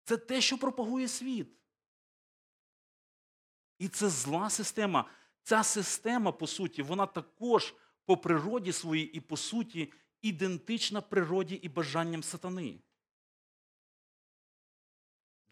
Це 0.03 0.17
те, 0.17 0.41
що 0.41 0.57
пропагує 0.57 1.07
світ. 1.07 1.47
І 3.79 3.87
це 3.87 4.09
зла 4.09 4.49
система. 4.49 5.09
Ця 5.43 5.63
система, 5.63 6.31
по 6.31 6.47
суті, 6.47 6.81
вона 6.81 7.05
також 7.05 7.75
по 8.05 8.17
природі 8.17 8.71
своїй 8.71 9.05
і 9.05 9.19
по 9.19 9.37
суті 9.37 9.93
ідентична 10.21 11.01
природі 11.01 11.55
і 11.55 11.69
бажанням 11.69 12.23
сатани. 12.23 12.79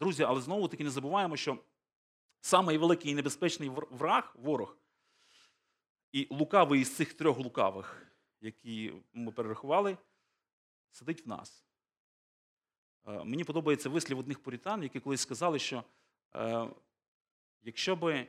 Друзі, 0.00 0.22
але 0.22 0.40
знову 0.40 0.68
таки 0.68 0.84
не 0.84 0.90
забуваємо, 0.90 1.36
що 1.36 1.58
самий 2.40 2.78
великий 2.78 3.12
і 3.12 3.14
небезпечний 3.14 3.68
враг, 3.68 4.36
ворог, 4.38 4.76
і 6.12 6.26
лукавий 6.30 6.80
із 6.80 6.96
цих 6.96 7.14
трьох 7.14 7.38
лукавих, 7.38 8.06
які 8.40 8.92
ми 9.12 9.32
перерахували, 9.32 9.98
сидить 10.90 11.26
в 11.26 11.28
нас. 11.28 11.64
Е, 13.06 13.24
Мені 13.24 13.44
подобається 13.44 13.88
вислів 13.88 14.18
одних 14.18 14.42
пуритан, 14.42 14.82
які 14.82 15.00
колись 15.00 15.20
сказали, 15.20 15.58
що 15.58 15.84
е, 16.34 16.68
якщо 17.62 17.96
би 17.96 18.28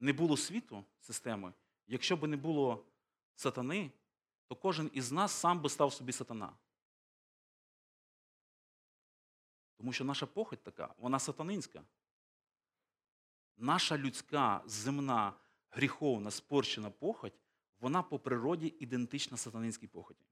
не 0.00 0.12
було 0.12 0.36
світу, 0.36 0.84
системи, 1.00 1.52
якщо 1.86 2.16
би 2.16 2.28
не 2.28 2.36
було 2.36 2.84
сатани, 3.34 3.90
то 4.46 4.56
кожен 4.56 4.90
із 4.94 5.12
нас 5.12 5.32
сам 5.32 5.60
би 5.60 5.68
став 5.68 5.92
собі 5.92 6.12
сатана. 6.12 6.52
Тому 9.78 9.92
що 9.92 10.04
наша 10.04 10.26
похоть 10.26 10.62
така, 10.62 10.94
вона 10.98 11.18
сатанинська. 11.18 11.84
Наша 13.56 13.98
людська, 13.98 14.62
земна, 14.66 15.32
гріховна, 15.70 16.30
спорчена 16.30 16.90
похоть, 16.90 17.40
вона 17.80 18.02
по 18.02 18.18
природі 18.18 18.74
ідентична 18.80 19.36
сатанинській 19.36 19.86
похоті. 19.86 20.24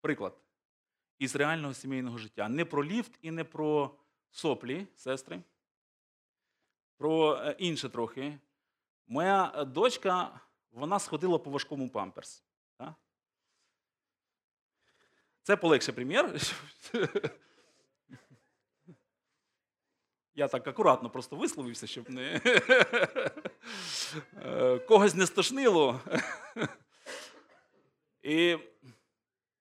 Приклад 0.00 0.38
із 1.18 1.36
реального 1.36 1.74
сімейного 1.74 2.18
життя. 2.18 2.48
Не 2.48 2.64
про 2.64 2.84
ліфт 2.84 3.18
і 3.22 3.30
не 3.30 3.44
про 3.44 3.98
соплі, 4.30 4.86
сестри. 4.94 5.42
Про 6.96 7.36
е, 7.36 7.56
інше 7.58 7.88
трохи. 7.88 8.38
Моя 9.06 9.52
е, 9.54 9.64
дочка, 9.64 10.40
вона 10.72 10.98
сходила 10.98 11.38
по 11.38 11.50
важкому 11.50 11.90
памперс. 11.90 12.44
Так? 12.76 12.94
Це 15.42 15.56
полегше 15.56 15.92
примір. 15.92 16.40
Я 20.34 20.48
так 20.48 20.66
акуратно 20.68 21.10
просто 21.10 21.36
висловився, 21.36 21.86
щоб 21.86 22.10
не 22.10 22.40
е, 24.36 24.78
когось 24.78 25.14
не 25.14 25.26
стошнило. 25.26 26.00
І 28.22 28.58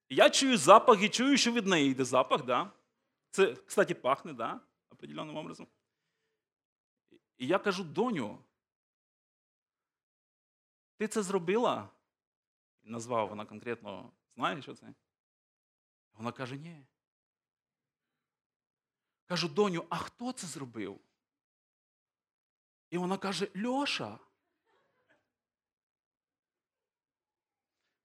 я 0.09 0.29
чую 0.29 0.57
запах 0.57 1.03
і 1.03 1.09
чую, 1.09 1.37
що 1.37 1.51
від 1.51 1.67
неї 1.67 1.91
йде 1.91 2.05
запах, 2.05 2.45
да? 2.45 2.71
Це, 3.29 3.53
кстати, 3.53 3.95
пахне, 3.95 4.33
да? 4.33 4.59
определенним 4.89 5.37
образом. 5.37 5.67
І 7.37 7.47
я 7.47 7.59
кажу, 7.59 7.83
доню, 7.83 8.39
ти 10.97 11.07
це 11.07 11.23
зробила? 11.23 11.89
Назвав 12.83 13.29
вона 13.29 13.45
конкретно, 13.45 14.11
знає, 14.35 14.61
що 14.61 14.73
це? 14.73 14.93
Вона 16.13 16.31
каже, 16.31 16.57
ні. 16.57 16.85
Кажу, 19.25 19.47
доню, 19.47 19.85
а 19.89 19.97
хто 19.97 20.31
це 20.31 20.47
зробив? 20.47 20.99
І 22.89 22.97
вона 22.97 23.17
каже, 23.17 23.47
Льоша. 23.65 24.19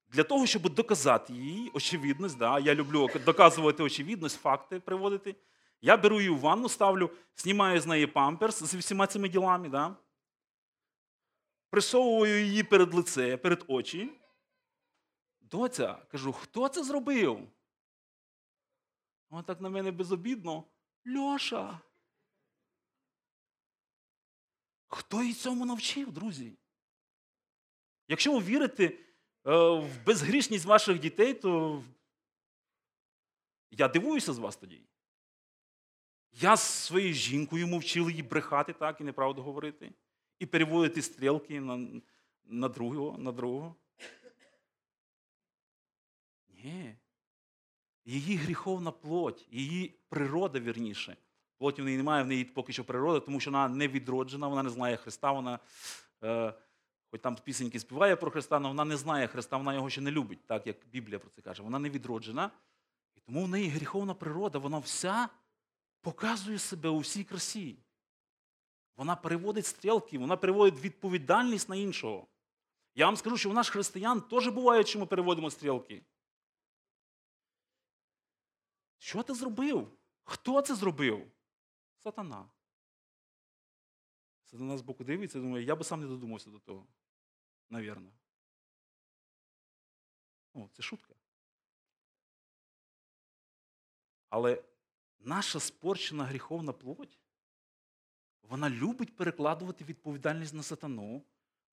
Для 0.07 0.23
того, 0.23 0.45
щоб 0.45 0.69
доказати 0.73 1.33
їй 1.33 1.71
очевидність, 1.73 2.37
да, 2.37 2.59
я 2.59 2.75
люблю 2.75 3.09
доказувати 3.25 3.83
очевидність, 3.83 4.41
факти 4.41 4.79
приводити, 4.79 5.35
я 5.81 5.97
беру 5.97 6.17
її 6.21 6.29
в 6.29 6.39
ванну, 6.39 6.69
ставлю, 6.69 7.09
знімаю 7.35 7.81
з 7.81 7.85
неї 7.85 8.07
памперс 8.07 8.63
з 8.63 8.75
всіма 8.75 9.07
цими 9.07 9.29
ділами, 9.29 9.69
да, 9.69 9.95
присовую 11.73 12.45
її 12.45 12.63
перед 12.63 12.93
лице, 12.93 13.37
перед 13.37 13.65
очі. 13.67 14.21
Доця, 15.41 15.93
кажу, 15.93 16.33
хто 16.33 16.69
це 16.69 16.83
зробив? 16.83 17.49
Вона 19.29 19.43
так 19.43 19.61
на 19.61 19.69
мене 19.69 19.91
безобідно. 19.91 20.63
Льоша. 21.07 21.81
Хто 24.87 25.21
її 25.21 25.33
цьому 25.33 25.65
навчив, 25.65 26.11
друзі? 26.11 26.57
Якщо 28.07 28.33
ви 28.33 28.39
вірите 28.39 28.85
е, 28.85 28.97
в 29.69 30.05
безгрішність 30.05 30.65
ваших 30.65 30.99
дітей, 30.99 31.33
то 31.33 31.83
я 33.71 33.87
дивуюся 33.87 34.33
з 34.33 34.37
вас 34.37 34.55
тоді. 34.55 34.85
Я 36.31 36.57
з 36.57 36.61
своєю 36.61 37.13
жінкою 37.13 37.67
мовчив 37.67 38.09
її 38.09 38.23
брехати 38.23 38.73
так 38.73 39.01
і 39.01 39.03
неправду 39.03 39.41
говорити, 39.41 39.93
і 40.43 40.45
переводити 40.45 41.01
стрілки 41.01 41.61
на, 41.61 42.01
на 42.45 42.69
другого, 42.69 43.17
на 43.17 43.31
другого. 43.31 43.75
Ні. 46.49 46.95
Її 48.05 48.35
гріховна 48.35 48.91
плоть, 48.91 49.47
її 49.51 49.99
природа 50.09 50.59
вірніше. 50.59 51.17
Плоті 51.57 51.81
в 51.81 51.85
неї 51.85 51.97
немає, 51.97 52.23
в 52.23 52.27
неї 52.27 52.45
поки 52.45 52.73
що 52.73 52.83
природа, 52.83 53.19
тому 53.19 53.39
що 53.39 53.51
вона 53.51 53.67
не 53.67 53.87
відроджена, 53.87 54.47
вона 54.47 54.63
не 54.63 54.69
знає 54.69 54.97
Христа, 54.97 55.31
вона, 55.31 55.59
е, 56.23 56.53
хоч 57.11 57.21
там 57.21 57.35
пісеньки 57.35 57.79
співає 57.79 58.15
про 58.15 58.31
Христа, 58.31 58.55
але 58.57 58.67
вона 58.67 58.85
не 58.85 58.97
знає 58.97 59.27
Христа, 59.27 59.57
вона 59.57 59.73
його 59.73 59.89
ще 59.89 60.01
не 60.01 60.11
любить, 60.11 60.47
так 60.47 60.67
як 60.67 60.77
Біблія 60.91 61.19
про 61.19 61.29
це 61.29 61.41
каже. 61.41 61.63
Вона 61.63 61.79
не 61.79 61.89
відроджена. 61.89 62.51
І 63.15 63.19
тому 63.19 63.45
в 63.45 63.49
неї 63.49 63.69
гріховна 63.69 64.13
природа, 64.13 64.59
вона 64.59 64.77
вся 64.77 65.29
показує 66.01 66.59
себе 66.59 66.89
у 66.89 66.99
всій 66.99 67.23
красі. 67.23 67.82
Вона 68.95 69.15
переводить 69.15 69.65
стрілки, 69.65 70.17
вона 70.17 70.37
переводить 70.37 70.79
відповідальність 70.79 71.69
на 71.69 71.75
іншого. 71.75 72.27
Я 72.95 73.05
вам 73.05 73.17
скажу, 73.17 73.37
що 73.37 73.49
у 73.49 73.53
нас 73.53 73.69
християн 73.69 74.21
теж 74.21 74.47
буває, 74.47 74.83
що 74.83 74.99
ми 74.99 75.05
переводимо 75.05 75.51
стрілки. 75.51 76.05
Що 78.97 79.23
ти 79.23 79.33
зробив? 79.33 79.97
Хто 80.23 80.61
це 80.61 80.75
зробив? 80.75 81.31
Сатана. 81.97 82.49
Сатана 84.45 84.77
збоку 84.77 85.03
дивиться 85.03 85.37
і 85.37 85.41
думає, 85.41 85.65
я 85.65 85.75
би 85.75 85.83
сам 85.83 86.01
не 86.01 86.07
додумався 86.07 86.49
до 86.49 86.59
того. 86.59 86.87
Навірно. 87.69 88.11
О, 90.53 90.69
це 90.73 90.83
шутка. 90.83 91.15
Але 94.29 94.63
наша 95.19 95.59
спорчена 95.59 96.25
гріховна 96.25 96.73
плоть, 96.73 97.19
вона 98.49 98.69
любить 98.69 99.15
перекладувати 99.15 99.83
відповідальність 99.85 100.53
на 100.53 100.63
сатану, 100.63 101.23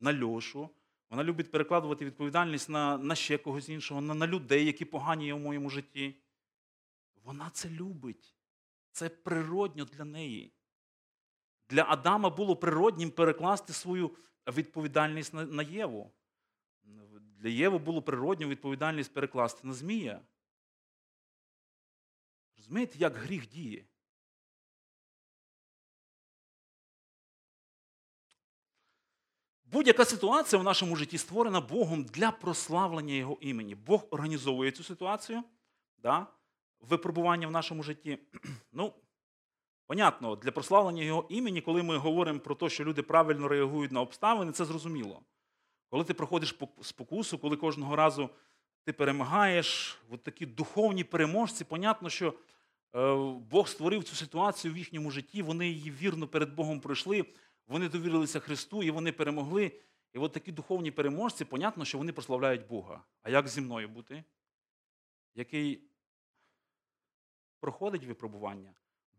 на 0.01 0.21
льошу. 0.25 0.71
Вона 1.11 1.25
любить 1.25 1.51
перекладувати 1.51 2.05
відповідальність 2.05 2.69
на, 2.69 2.99
на 2.99 3.15
ще 3.15 3.39
когось 3.39 3.69
іншого, 3.69 4.01
на, 4.01 4.15
на 4.15 4.27
людей, 4.27 4.67
які 4.67 4.85
погані 4.85 5.27
є 5.27 5.35
в 5.35 5.39
моєму 5.39 5.71
житті. 5.71 6.17
Вона 7.25 7.51
це 7.51 7.69
любить. 7.69 8.35
Це 8.93 9.09
природньо 9.09 9.85
для 9.85 10.05
неї. 10.05 10.53
Для 11.69 11.85
Адама 11.89 12.31
було 12.31 12.57
природнім 12.57 13.11
перекласти 13.11 13.73
свою 13.73 14.17
відповідальність 14.49 15.35
на, 15.35 15.45
на 15.45 15.63
Єву. 15.63 16.13
Для 17.39 17.49
Єви 17.49 17.79
було 17.79 18.03
природньо 18.03 18.49
відповідальність 18.49 19.15
перекласти 19.15 19.67
на 19.67 19.73
Змія. 19.73 20.21
Розумієте, 22.57 22.99
як 22.99 23.17
гріх 23.17 23.49
діє? 23.49 23.85
Будь-яка 29.73 30.05
ситуація 30.05 30.61
в 30.61 30.65
нашому 30.65 30.97
житті 30.97 31.19
створена 31.19 31.61
Богом 31.61 32.05
для 32.05 32.31
прославлення 32.31 33.15
Його 33.15 33.39
імені. 33.41 33.75
Бог 33.75 34.07
організовує 34.11 34.71
цю 34.71 34.85
ситуацію, 34.85 35.43
да? 35.99 36.27
випробування 36.81 37.47
в 37.47 37.51
нашому 37.51 37.83
житті. 37.83 38.19
Ну, 38.73 38.93
понятно, 39.87 40.37
для 40.37 40.51
прославлення 40.51 41.03
Його 41.03 41.27
імені, 41.29 41.61
коли 41.61 41.83
ми 41.83 41.97
говоримо 41.97 42.39
про 42.39 42.55
те, 42.55 42.69
що 42.69 42.85
люди 42.85 43.03
правильно 43.03 43.49
реагують 43.49 43.93
на 43.93 44.01
обставини, 44.01 44.53
це 44.53 44.65
зрозуміло. 44.65 45.23
Коли 45.91 46.05
ти 46.05 46.15
проходиш 46.15 46.57
спокусу, 46.83 47.39
коли 47.39 47.57
кожного 47.57 47.97
разу 47.97 48.31
ти 48.85 48.93
перемагаєш, 48.93 49.99
от 50.11 50.23
такі 50.23 50.47
духовні 50.47 51.05
переможці, 51.05 51.65
понятно, 51.65 52.11
що 52.11 52.35
е, 52.95 53.15
Бог 53.51 53.69
створив 53.69 54.05
цю 54.05 54.17
ситуацію 54.17 54.75
в 54.75 54.79
їхньому 54.79 55.11
житті, 55.11 55.43
вони 55.43 55.69
її 55.69 55.91
вірно 55.91 56.29
перед 56.29 56.55
Богом 56.55 56.81
пройшли, 56.81 57.25
вони 57.71 57.89
довірилися 57.89 58.41
Христу 58.41 58.83
і 58.83 58.91
вони 58.91 59.13
перемогли. 59.13 59.73
І 60.13 60.19
от 60.19 60.33
такі 60.33 60.53
духовні 60.53 60.91
переможці, 60.91 61.45
понятно, 61.45 61.85
що 61.85 61.99
вони 61.99 62.13
прославляють 62.13 62.67
Бога. 62.67 63.05
А 63.23 63.31
як 63.31 63.49
зі 63.49 63.61
мною 63.61 63.89
бути? 63.89 64.25
Який 65.35 65.91
проходить 67.61 68.05
випробування, 68.05 68.75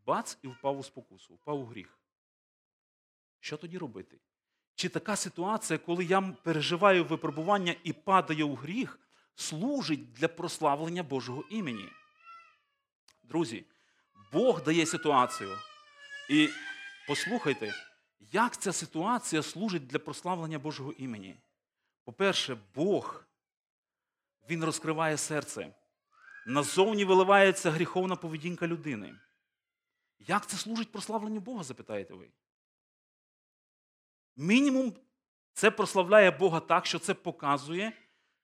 бац 0.05 0.37
і 0.41 0.47
впав 0.47 0.79
у 0.79 0.83
спокусу, 0.83 1.33
впав 1.33 1.59
у 1.59 1.65
гріх. 1.65 1.99
Що 3.39 3.57
тоді 3.57 3.77
робити? 3.77 4.19
Чи 4.75 4.89
така 4.89 5.15
ситуація, 5.15 5.79
коли 5.79 6.05
я 6.05 6.21
переживаю 6.21 7.05
випробування 7.05 7.75
і 7.83 7.93
падаю 7.93 8.47
у 8.47 8.55
гріх, 8.55 8.99
служить 9.35 10.13
для 10.13 10.27
прославлення 10.27 11.03
Божого 11.03 11.43
імені? 11.49 11.89
Друзі, 13.23 13.65
Бог 14.33 14.63
дає 14.63 14.85
ситуацію. 14.85 15.57
І 16.29 16.49
послухайте, 17.07 17.73
як 18.31 18.57
ця 18.57 18.73
ситуація 18.73 19.43
служить 19.43 19.87
для 19.87 19.99
прославлення 19.99 20.59
Божого 20.59 20.91
імені? 20.91 21.37
По-перше, 22.03 22.57
Бог, 22.75 23.25
Він 24.49 24.63
розкриває 24.63 25.17
серце. 25.17 25.75
Назовні 26.45 27.05
виливається 27.05 27.71
гріховна 27.71 28.15
поведінка 28.15 28.67
людини. 28.67 29.15
Як 30.19 30.47
це 30.47 30.57
служить 30.57 30.91
прославленню 30.91 31.39
Бога, 31.39 31.63
запитаєте 31.63 32.13
ви? 32.13 32.31
Мінімум, 34.35 34.93
це 35.53 35.71
прославляє 35.71 36.31
Бога 36.31 36.59
так, 36.59 36.85
що 36.85 36.99
це 36.99 37.13
показує, 37.13 37.91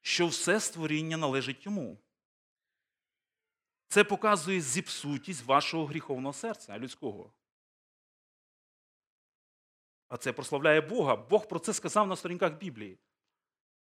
що 0.02 0.28
все 0.28 0.60
створіння 0.60 1.18
належить 1.18 1.66
йому. 1.66 1.98
Це 3.88 4.04
показує 4.04 4.62
зіпсутість 4.62 5.46
вашого 5.46 5.86
гріховного 5.86 6.34
серця 6.34 6.80
людського. 6.80 7.34
А 10.10 10.18
це 10.18 10.34
прославляє 10.34 10.82
Бога. 10.82 11.16
Бог 11.16 11.48
про 11.48 11.60
це 11.60 11.74
сказав 11.74 12.08
на 12.08 12.16
сторінках 12.16 12.54
Біблії. 12.54 13.00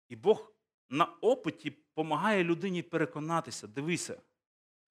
І 0.09 0.17
Бог 0.17 0.53
на 0.91 1.05
опиті 1.05 1.71
допомагає 1.71 2.45
людині 2.45 2.83
переконатися, 2.83 3.67
дивися, 3.67 4.23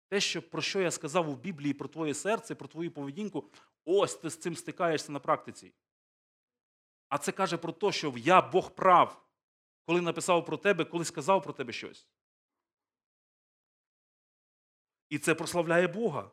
те, 0.10 0.20
що, 0.20 0.50
про 0.50 0.62
що 0.62 0.82
я 0.82 0.92
сказав 0.92 1.30
у 1.30 1.36
Біблії 1.36 1.74
про 1.74 1.88
твоє 1.88 2.14
серце, 2.14 2.56
про 2.56 2.68
твою 2.68 2.92
поведінку, 2.92 3.52
ось 3.86 4.16
ти 4.16 4.30
з 4.30 4.38
цим 4.38 4.56
стикаєшся 4.56 5.12
на 5.12 5.20
практиці. 5.20 5.74
А 7.10 7.18
це 7.18 7.32
каже 7.32 7.58
про 7.58 7.72
те, 7.72 7.92
що 7.92 8.14
я 8.18 8.42
Бог 8.42 8.72
прав, 8.76 9.26
коли 9.86 10.02
написав 10.02 10.46
про 10.46 10.58
тебе, 10.58 10.86
коли 10.86 11.06
сказав 11.06 11.44
про 11.44 11.54
тебе 11.54 11.74
щось. 11.74 12.08
І 15.10 15.20
це 15.20 15.36
прославляє 15.36 15.88
Бога. 15.88 16.32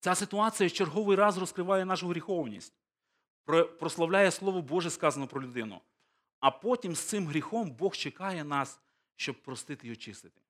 Ця 0.00 0.14
ситуація 0.14 0.70
черговий 0.70 1.16
раз 1.16 1.38
розкриває 1.38 1.84
нашу 1.84 2.08
гріховність, 2.08 2.74
прославляє 3.78 4.30
Слово 4.30 4.62
Боже, 4.62 4.90
сказано 4.90 5.26
про 5.26 5.42
людину. 5.42 5.80
А 6.40 6.50
потім 6.50 6.94
з 6.94 7.00
цим 7.00 7.26
гріхом 7.26 7.70
Бог 7.70 7.96
чекає 7.96 8.44
нас, 8.44 8.80
щоб 9.16 9.42
простити 9.42 9.88
і 9.88 9.92
очистити. 9.92 10.40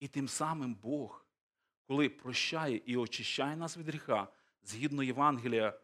І 0.00 0.08
тим 0.08 0.28
самим 0.28 0.74
Бог, 0.74 1.26
коли 1.86 2.08
прощає 2.08 2.76
і 2.86 2.96
очищає 2.96 3.56
нас 3.56 3.76
від 3.76 3.86
гріха, 3.86 4.28
згідно 4.62 5.02
Євангелія, 5.02 5.78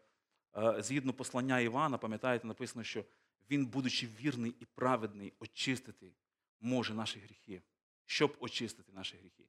е, 0.57 0.81
згідно 0.81 1.13
послання 1.13 1.59
Івана, 1.59 1.97
пам'ятаєте, 1.97 2.47
написано, 2.47 2.83
що 2.83 3.05
він, 3.49 3.65
будучи 3.65 4.07
вірний 4.07 4.55
і 4.59 4.65
праведний, 4.65 5.33
очистити 5.39 6.13
може 6.61 6.93
наші 6.93 7.19
гріхи, 7.19 7.61
щоб 8.05 8.37
очистити 8.39 8.91
наші 8.91 9.17
гріхи, 9.17 9.43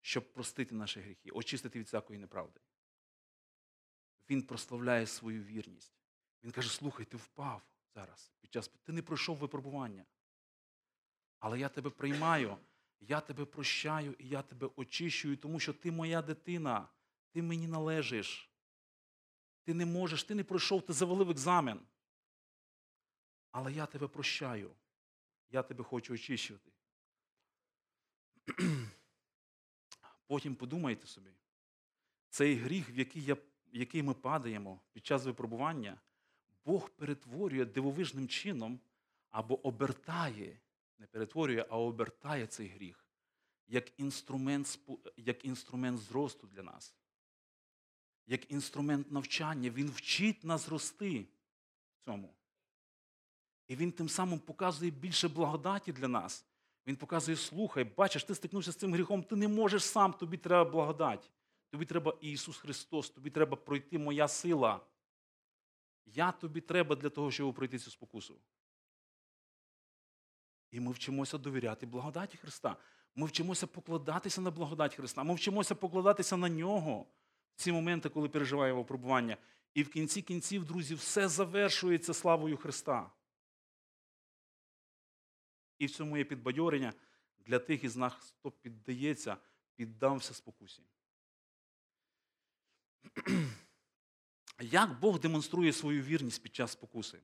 щоб 0.00 0.32
простити 0.32 0.74
наші 0.74 1.00
гріхи, 1.00 1.30
очистити 1.30 1.78
від 1.78 1.86
всякої 1.86 2.18
неправди. 2.18 2.60
Він 4.30 4.42
прославляє 4.42 5.06
свою 5.06 5.42
вірність. 5.42 5.92
Він 6.44 6.50
каже: 6.50 6.70
слухай, 6.70 7.06
ти 7.06 7.16
впав 7.16 7.62
зараз 7.94 8.32
під 8.40 8.52
час. 8.52 8.68
Ти 8.68 8.92
не 8.92 9.02
пройшов 9.02 9.36
випробування. 9.36 10.04
Але 11.38 11.58
я 11.58 11.68
тебе 11.68 11.90
приймаю, 11.90 12.56
я 13.00 13.20
тебе 13.20 13.44
прощаю 13.44 14.16
і 14.18 14.28
я 14.28 14.42
тебе 14.42 14.70
очищую, 14.76 15.36
тому 15.36 15.60
що 15.60 15.72
ти 15.72 15.90
моя 15.90 16.22
дитина, 16.22 16.88
ти 17.30 17.42
мені 17.42 17.68
належиш. 17.68 18.50
Ти 19.64 19.74
не 19.74 19.86
можеш, 19.86 20.24
ти 20.24 20.34
не 20.34 20.44
пройшов, 20.44 20.86
ти 20.86 20.92
завалив 20.92 21.30
екзамен. 21.30 21.80
Але 23.50 23.72
я 23.72 23.86
тебе 23.86 24.08
прощаю. 24.08 24.70
Я 25.50 25.62
тебе 25.62 25.84
хочу 25.84 26.14
очищувати. 26.14 26.70
Потім 30.30 30.54
подумайте 30.54 31.06
собі, 31.06 31.30
цей 32.28 32.54
гріх, 32.54 32.90
в 32.90 32.98
який, 32.98 33.24
я, 33.24 33.34
в 33.34 33.40
який 33.72 34.02
ми 34.02 34.14
падаємо 34.14 34.80
під 34.92 35.06
час 35.06 35.24
випробування, 35.24 36.00
Бог 36.64 36.90
перетворює 36.90 37.64
дивовижним 37.64 38.28
чином 38.28 38.80
або 39.30 39.66
обертає, 39.66 40.60
не 40.98 41.06
перетворює, 41.06 41.66
а 41.70 41.78
обертає 41.78 42.46
цей 42.46 42.68
гріх 42.68 43.06
як 43.68 44.00
інструмент, 44.00 44.78
як 45.16 45.44
інструмент 45.44 45.98
зросту 45.98 46.46
для 46.46 46.62
нас 46.62 46.94
як 48.26 48.50
інструмент 48.50 49.12
навчання, 49.12 49.70
він 49.70 49.90
вчить 49.90 50.44
нас 50.44 50.68
рости 50.68 51.26
в 51.94 52.04
цьому. 52.04 52.34
І 53.68 53.76
він 53.76 53.92
тим 53.92 54.08
самим 54.08 54.38
показує 54.38 54.90
більше 54.90 55.28
благодаті 55.28 55.92
для 55.92 56.08
нас. 56.08 56.49
Він 56.86 56.96
показує, 56.96 57.36
слухай, 57.36 57.84
бачиш, 57.84 58.24
ти 58.24 58.34
стикнувся 58.34 58.72
з 58.72 58.76
цим 58.76 58.94
гріхом, 58.94 59.22
ти 59.22 59.36
не 59.36 59.48
можеш 59.48 59.84
сам, 59.84 60.12
тобі 60.12 60.36
треба 60.36 60.70
благодать. 60.70 61.30
Тобі 61.70 61.84
треба 61.84 62.14
Ісус 62.20 62.56
Христос, 62.56 63.10
тобі 63.10 63.30
треба 63.30 63.56
пройти 63.56 63.98
моя 63.98 64.28
сила. 64.28 64.80
Я 66.06 66.32
тобі 66.32 66.60
треба 66.60 66.96
для 66.96 67.08
того, 67.08 67.30
щоб 67.30 67.54
пройти 67.54 67.78
цю 67.78 67.90
спокусу. 67.90 68.36
І 70.70 70.80
ми 70.80 70.92
вчимося 70.92 71.38
довіряти 71.38 71.86
благодаті 71.86 72.36
Христа. 72.36 72.76
Ми 73.14 73.26
вчимося 73.26 73.66
покладатися 73.66 74.40
на 74.40 74.50
благодать 74.50 74.94
Христа. 74.94 75.22
Ми 75.22 75.34
вчимося 75.34 75.74
покладатися 75.74 76.36
на 76.36 76.48
Нього 76.48 77.06
в 77.54 77.62
ці 77.62 77.72
моменти, 77.72 78.08
коли 78.08 78.28
переживає 78.28 78.72
випробування. 78.72 79.36
І 79.74 79.82
в 79.82 79.88
кінці 79.88 80.22
кінців, 80.22 80.64
друзі, 80.64 80.94
все 80.94 81.28
завершується 81.28 82.14
славою 82.14 82.56
Христа. 82.56 83.10
І 85.80 85.86
в 85.86 85.90
цьому 85.90 86.16
є 86.16 86.24
підбадьорення 86.24 86.92
для 87.38 87.58
тих 87.58 87.84
із 87.84 87.96
нас, 87.96 88.12
хто 88.12 88.50
піддається, 88.50 89.36
піддався 89.76 90.34
спокусі. 90.34 90.82
Як 94.60 95.00
Бог 95.00 95.20
демонструє 95.20 95.72
свою 95.72 96.02
вірність 96.02 96.42
під 96.42 96.54
час 96.54 96.72
спокуси? 96.72 97.18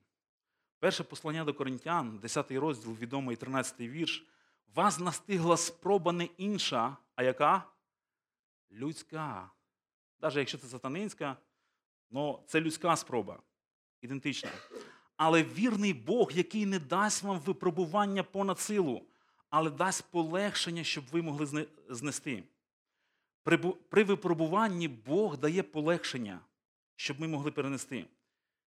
Перше 0.78 1.04
послання 1.04 1.44
до 1.44 1.54
Коринтян, 1.54 2.18
10 2.18 2.50
розділ, 2.50 2.94
відомий 2.94 3.36
13 3.36 3.80
вірш. 3.80 4.26
Вас 4.74 4.98
настигла 4.98 5.56
спроба 5.56 6.12
не 6.12 6.24
інша, 6.24 6.96
а 7.14 7.22
яка? 7.22 7.72
Людська. 8.70 9.50
Навіть 10.20 10.36
якщо 10.36 10.58
це 10.58 10.66
сатанинська, 10.66 11.36
але 12.14 12.38
це 12.46 12.60
людська 12.60 12.96
спроба. 12.96 13.42
Ідентична. 14.00 14.50
Але 15.16 15.42
вірний 15.42 15.92
Бог, 15.92 16.32
який 16.32 16.66
не 16.66 16.78
дасть 16.78 17.22
вам 17.22 17.40
випробування 17.40 18.22
понад 18.22 18.58
силу, 18.58 19.02
але 19.50 19.70
дасть 19.70 20.10
полегшення, 20.10 20.84
щоб 20.84 21.04
ви 21.12 21.22
могли 21.22 21.68
знести. 21.88 22.44
При 23.88 24.04
випробуванні 24.04 24.88
Бог 24.88 25.38
дає 25.38 25.62
полегшення, 25.62 26.40
щоб 26.96 27.20
ми 27.20 27.28
могли 27.28 27.50
перенести. 27.50 28.06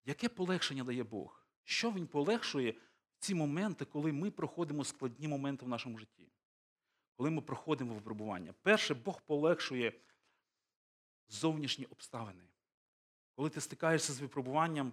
Яке 0.05 0.28
полегшення 0.28 0.84
дає 0.84 1.05
Бог? 1.05 1.47
Що 1.64 1.93
Він 1.93 2.07
полегшує 2.07 2.70
в 2.70 3.18
ці 3.18 3.34
моменти, 3.34 3.84
коли 3.84 4.12
ми 4.12 4.30
проходимо 4.30 4.84
складні 4.84 5.28
моменти 5.28 5.64
в 5.64 5.68
нашому 5.68 5.99
житті? 5.99 6.28
Коли 7.16 7.30
ми 7.30 7.40
проходимо 7.40 7.95
випробування? 7.95 8.55
Перше, 8.62 8.95
Бог 8.95 9.20
полегшує 9.20 9.93
зовнішні 11.28 11.84
обставини. 11.84 12.45
Коли 13.34 13.51
ти 13.51 13.61
стикаєшся 13.61 14.12
з 14.12 14.20
випробуванням, 14.20 14.93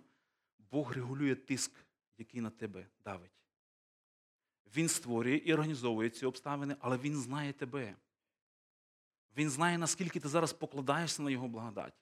Бог 0.71 0.91
регулює 0.91 1.35
тиск, 1.35 1.71
який 2.17 2.41
на 2.41 2.49
тебе 2.49 2.87
давить. 3.03 3.31
Він 4.75 4.89
створює 4.89 5.35
і 5.35 5.53
організовує 5.53 6.09
ці 6.09 6.25
обставини, 6.25 6.75
але 6.79 6.97
Він 6.97 7.17
знає 7.17 7.53
тебе. 7.53 7.95
Він 9.37 9.49
знає, 9.49 9.77
наскільки 9.77 10.19
ти 10.19 10.27
зараз 10.27 10.53
покладаєшся 10.53 11.21
на 11.21 11.31
Його 11.31 11.47
благодать. 11.47 11.93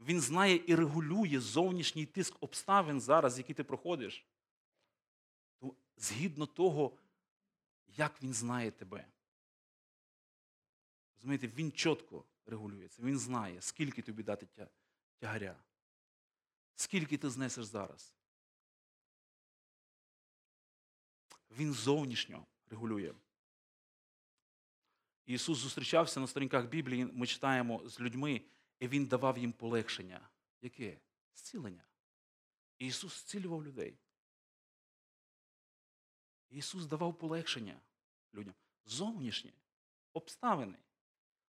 Він 0.00 0.20
знає 0.20 0.62
і 0.66 0.74
регулює 0.74 1.40
зовнішній 1.40 2.06
тиск 2.06 2.36
обставин 2.40 3.00
зараз, 3.00 3.38
які 3.38 3.54
ти 3.54 3.64
проходиш. 3.64 4.26
То 5.58 5.74
згідно 5.96 6.46
того, 6.46 6.98
як 7.86 8.22
він 8.22 8.34
знає 8.34 8.70
тебе. 8.70 9.06
Розумієте, 11.16 11.48
він 11.48 11.72
чітко 11.72 12.24
регулює 12.46 12.88
це. 12.88 13.02
Він 13.02 13.18
знає, 13.18 13.62
скільки 13.62 14.02
тобі 14.02 14.22
дати 14.22 14.46
тягаря. 15.18 15.56
Скільки 16.76 17.18
ти 17.18 17.30
знесеш 17.30 17.64
зараз. 17.64 18.14
Він 21.50 21.72
зовнішньо 21.72 22.46
регулює. 22.66 23.14
Ісус 25.26 25.58
зустрічався 25.58 26.20
на 26.20 26.26
сторінках 26.26 26.66
Біблії, 26.66 27.04
ми 27.04 27.26
читаємо 27.26 27.88
з 27.88 28.00
людьми, 28.00 28.40
і 28.78 28.88
Він 28.88 29.06
давав 29.06 29.38
їм 29.38 29.52
полегшення. 29.52 30.28
Яке? 30.62 31.00
Зцілення. 31.34 31.84
Ісус 32.78 33.20
зцілював 33.20 33.64
людей. 33.64 33.98
Ісус 36.48 36.86
давав 36.86 37.18
полегшення 37.18 37.80
людям. 38.34 38.54
Зовнішнє, 38.84 39.52
обставини. 40.12 40.78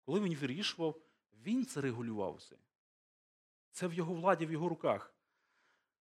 Коли 0.04 0.20
Він 0.20 0.36
вирішував, 0.36 1.02
Він 1.32 1.66
це 1.66 1.80
регулював 1.80 2.34
все. 2.34 2.56
Це 3.70 3.86
в 3.86 3.92
його 3.92 4.14
владі, 4.14 4.46
в 4.46 4.52
його 4.52 4.68
руках. 4.68 5.14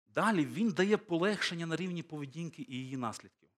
Далі 0.07 0.47
Він 0.47 0.73
дає 0.73 0.97
полегшення 0.97 1.66
на 1.66 1.77
рівні 1.77 2.03
поведінки 2.03 2.66
і 2.69 2.75
її 2.75 2.97
наслідків. 2.97 3.49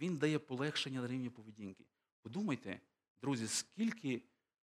Він 0.00 0.16
дає 0.16 0.38
полегшення 0.38 1.00
на 1.00 1.08
рівні 1.08 1.30
поведінки. 1.30 1.84
Подумайте, 2.22 2.80
друзі, 3.20 3.48
скільки 3.48 4.22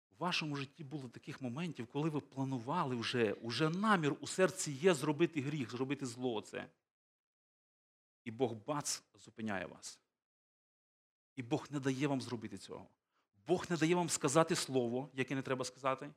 в 0.09 0.17
вашому 0.17 0.55
житті 0.55 0.83
було 0.83 1.09
таких 1.09 1.41
моментів, 1.41 1.87
коли 1.87 2.09
ви 2.09 2.21
планували 2.21 2.95
вже, 2.95 3.33
уже 3.33 3.69
намір 3.69 4.15
у 4.19 4.27
серці 4.27 4.71
є 4.71 4.93
зробити 4.93 5.41
гріх, 5.41 5.71
зробити 5.71 6.05
зло 6.05 6.41
це. 6.41 6.69
І 8.23 8.31
Бог 8.31 8.53
бац 8.53 9.03
зупиняє 9.15 9.65
вас. 9.65 9.99
І 11.35 11.43
Бог 11.43 11.67
не 11.69 11.79
дає 11.79 12.07
вам 12.07 12.21
зробити 12.21 12.57
цього. 12.57 12.87
Бог 13.47 13.65
не 13.69 13.77
дає 13.77 13.95
вам 13.95 14.09
сказати 14.09 14.55
слово, 14.55 15.09
яке 15.13 15.35
не 15.35 15.41
треба 15.41 15.65
сказати. 15.65 16.09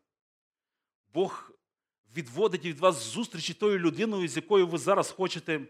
Бог 1.14 1.52
відводить 2.16 2.64
від 2.64 2.78
вас 2.78 2.96
зустрічі 2.96 3.54
тою 3.54 3.78
людиною, 3.78 4.28
з 4.28 4.36
якою 4.36 4.66
ви 4.66 4.78
зараз 4.78 5.10
хочете 5.10 5.66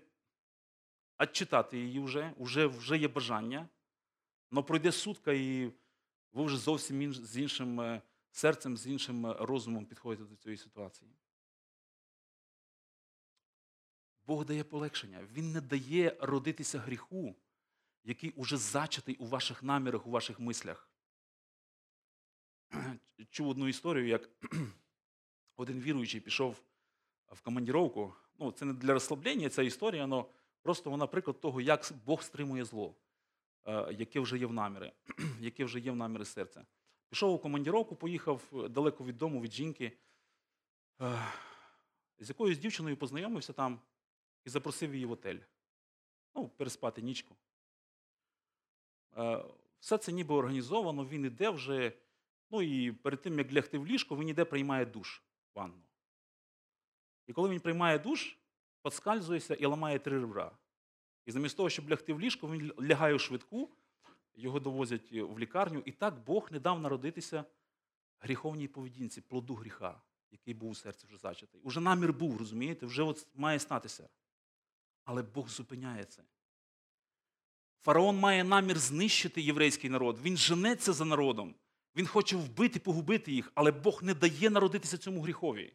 відчитати 1.20 1.78
її 1.78 2.00
вже, 2.00 2.34
вже, 2.38 2.66
вже 2.66 2.98
є 2.98 3.08
бажання. 3.08 3.68
але 4.52 4.62
пройде 4.62 4.92
сутка, 4.92 5.32
і 5.32 5.72
ви 6.32 6.44
вже 6.44 6.56
зовсім 6.56 7.14
з 7.14 7.36
іншим 7.36 7.80
е, 7.80 8.02
серцем, 8.30 8.76
з 8.76 8.86
іншим 8.86 9.26
е, 9.26 9.36
розумом 9.40 9.86
підходите 9.86 10.24
до 10.24 10.36
цієї 10.36 10.58
ситуації. 10.58 11.10
Бог 14.26 14.44
дає 14.44 14.64
полегшення. 14.64 15.28
Він 15.32 15.52
не 15.52 15.60
дає 15.60 16.16
родитися 16.20 16.78
гріху, 16.78 17.36
який 18.04 18.30
уже 18.30 18.56
зачатий 18.56 19.16
у 19.16 19.26
ваших 19.26 19.62
намірах, 19.62 20.06
у 20.06 20.10
ваших 20.10 20.40
мислях. 20.40 20.90
Чув 23.30 23.48
одну 23.48 23.68
історію, 23.68 24.06
як 24.06 24.30
один 25.60 25.80
віруючий 25.80 26.20
пішов 26.20 26.62
в 27.32 27.40
командіровку. 27.40 28.14
Ну, 28.38 28.52
це 28.52 28.64
не 28.64 28.72
для 28.72 28.92
розслаблення 28.92 29.48
ця 29.48 29.62
історія, 29.62 30.04
але 30.04 30.24
просто 30.62 30.90
вона 30.90 31.06
приклад 31.06 31.40
того, 31.40 31.60
як 31.60 31.92
Бог 32.06 32.22
стримує 32.22 32.64
зло, 32.64 32.94
яке 33.90 34.20
вже 34.20 34.38
є 34.38 34.46
в 34.46 34.52
наміри, 34.52 34.92
яке 35.40 35.64
вже 35.64 35.80
є 35.80 35.90
в 35.90 35.96
наміри 35.96 36.24
серця. 36.24 36.66
Пішов 37.08 37.34
у 37.34 37.38
командіровку, 37.38 37.96
поїхав 37.96 38.42
е, 38.52 38.68
далеко 38.68 39.04
від 39.04 39.18
дому, 39.18 39.40
від 39.40 39.52
жінки, 39.52 39.92
з 42.18 42.28
якоюсь 42.28 42.58
дівчиною 42.58 42.96
познайомився 42.96 43.52
там 43.52 43.80
і 44.44 44.50
запросив 44.50 44.94
її 44.94 45.06
в 45.06 45.12
отель. 45.12 45.38
Ну, 46.34 46.48
переспати 46.48 47.02
нічку. 47.02 47.36
Все 49.78 49.98
це 49.98 50.12
ніби 50.12 50.34
організовано, 50.34 51.06
він 51.06 51.24
іде 51.24 51.50
вже. 51.50 51.92
Ну 52.50 52.62
і 52.62 52.92
перед 52.92 53.22
тим, 53.22 53.38
як 53.38 53.52
лягти 53.52 53.78
в 53.78 53.86
ліжко, 53.86 54.16
він 54.16 54.28
іде 54.28 54.44
приймає 54.44 54.86
душ 54.86 55.22
ванну. 55.54 55.82
І 57.26 57.32
коли 57.32 57.48
він 57.50 57.60
приймає 57.60 57.98
душ, 57.98 58.36
подскальзується 58.82 59.54
і 59.54 59.66
ламає 59.66 59.98
три 59.98 60.20
ребра. 60.20 60.58
І 61.26 61.32
замість 61.32 61.56
того, 61.56 61.70
щоб 61.70 61.90
лягти 61.90 62.12
в 62.12 62.20
ліжко, 62.20 62.50
він 62.50 62.72
лягає 62.80 63.14
у 63.14 63.18
швидку, 63.18 63.70
його 64.34 64.60
довозять 64.60 65.12
в 65.12 65.38
лікарню, 65.38 65.82
і 65.84 65.92
так 65.92 66.24
Бог 66.24 66.48
не 66.52 66.60
дав 66.60 66.80
народитися 66.80 67.44
гріховній 68.20 68.68
поведінці, 68.68 69.20
плоду 69.20 69.54
гріха, 69.54 70.02
який 70.30 70.54
був 70.54 70.70
у 70.70 70.74
серці 70.74 71.06
вже 71.06 71.16
зачатий. 71.16 71.60
Уже 71.60 71.80
намір 71.80 72.12
був, 72.12 72.36
розумієте, 72.36 72.86
вже 72.86 73.02
от 73.02 73.26
має 73.34 73.58
статися. 73.58 74.08
Але 75.04 75.22
Бог 75.22 75.48
зупиняє 75.48 76.04
це. 76.04 76.22
Фараон 77.80 78.16
має 78.16 78.44
намір 78.44 78.78
знищити 78.78 79.42
єврейський 79.42 79.90
народ. 79.90 80.20
Він 80.22 80.36
женеться 80.36 80.92
за 80.92 81.04
народом. 81.04 81.54
Він 81.96 82.06
хоче 82.06 82.36
вбити, 82.36 82.78
погубити 82.80 83.32
їх, 83.32 83.52
але 83.54 83.72
Бог 83.72 84.02
не 84.02 84.14
дає 84.14 84.50
народитися 84.50 84.98
цьому 84.98 85.22
гріхові. 85.22 85.74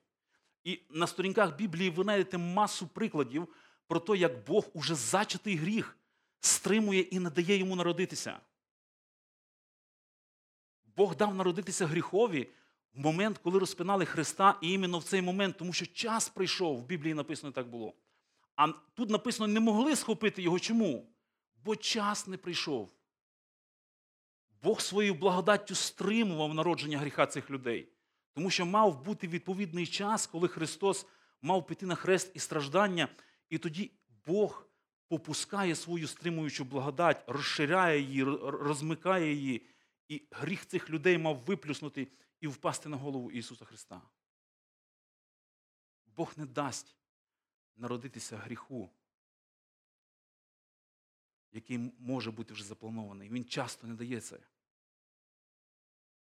І 0.64 0.82
на 0.90 1.08
сторінках 1.08 1.58
Біблії 1.58 1.90
ви 1.90 2.04
знайдете 2.04 2.38
масу 2.38 2.88
прикладів 2.88 3.48
про 3.88 4.00
те, 4.00 4.18
як 4.18 4.46
Бог 4.46 4.66
уже 4.74 4.96
зачатий 4.96 5.56
гріх 5.56 5.98
стримує 6.40 7.02
і 7.02 7.20
не 7.20 7.30
дає 7.30 7.58
йому 7.58 7.76
народитися. 7.76 8.40
Бог 10.98 11.16
дав 11.16 11.36
народитися 11.36 11.86
гріхові 11.86 12.52
в 12.94 13.00
момент, 13.00 13.38
коли 13.38 13.60
розпинали 13.60 14.06
Христа, 14.06 14.58
і 14.62 14.72
іменно 14.72 15.00
в 15.00 15.04
цей 15.04 15.22
момент, 15.22 15.58
тому 15.58 15.74
що 15.74 15.86
час 15.86 16.30
прийшов, 16.30 16.78
в 16.78 16.86
Біблії 16.86 17.14
написано 17.14 17.52
так 17.52 17.70
було. 17.70 17.94
А 18.56 18.68
тут 18.68 19.10
написано, 19.10 19.48
не 19.48 19.60
могли 19.60 19.96
схопити 19.96 20.42
його. 20.42 20.60
Чому? 20.60 21.10
Бо 21.66 21.76
час 21.76 22.28
не 22.28 22.38
прийшов. 22.38 22.92
Бог 24.66 24.82
своєю 24.82 25.16
благодаттю 25.16 25.76
стримував 25.76 26.54
народження 26.54 26.98
гріха 26.98 27.28
цих 27.28 27.50
людей, 27.50 27.90
тому 28.34 28.50
що 28.50 28.66
мав 28.66 29.04
бути 29.04 29.28
відповідний 29.28 29.88
час, 29.88 30.28
коли 30.28 30.48
Христос 30.48 31.06
мав 31.42 31.68
піти 31.68 31.86
на 31.86 31.96
хрест 31.96 32.32
і 32.34 32.40
страждання, 32.40 33.08
і 33.50 33.58
тоді 33.58 33.92
Бог 34.26 34.68
попускає 35.08 35.76
свою 35.76 36.08
стримуючу 36.08 36.66
благодать, 36.66 37.24
розширяє 37.28 38.02
її, 38.02 38.24
розмикає 38.44 39.34
її, 39.34 39.66
і 40.08 40.28
гріх 40.32 40.66
цих 40.66 40.90
людей 40.90 41.18
мав 41.18 41.38
виплюснути 41.38 42.08
і 42.42 42.48
впасти 42.48 42.90
на 42.90 42.98
голову 42.98 43.32
Ісуса 43.32 43.66
Христа. 43.66 44.02
Бог 46.06 46.34
не 46.38 46.46
дасть 46.46 46.96
народитися 47.76 48.38
гріху, 48.38 48.90
який 51.52 51.92
може 52.00 52.32
бути 52.32 52.54
вже 52.54 52.64
запланований. 52.64 53.30
Він 53.30 53.46
часто 53.46 53.88
не 53.88 53.94
дає 53.94 54.22
це. 54.22 54.40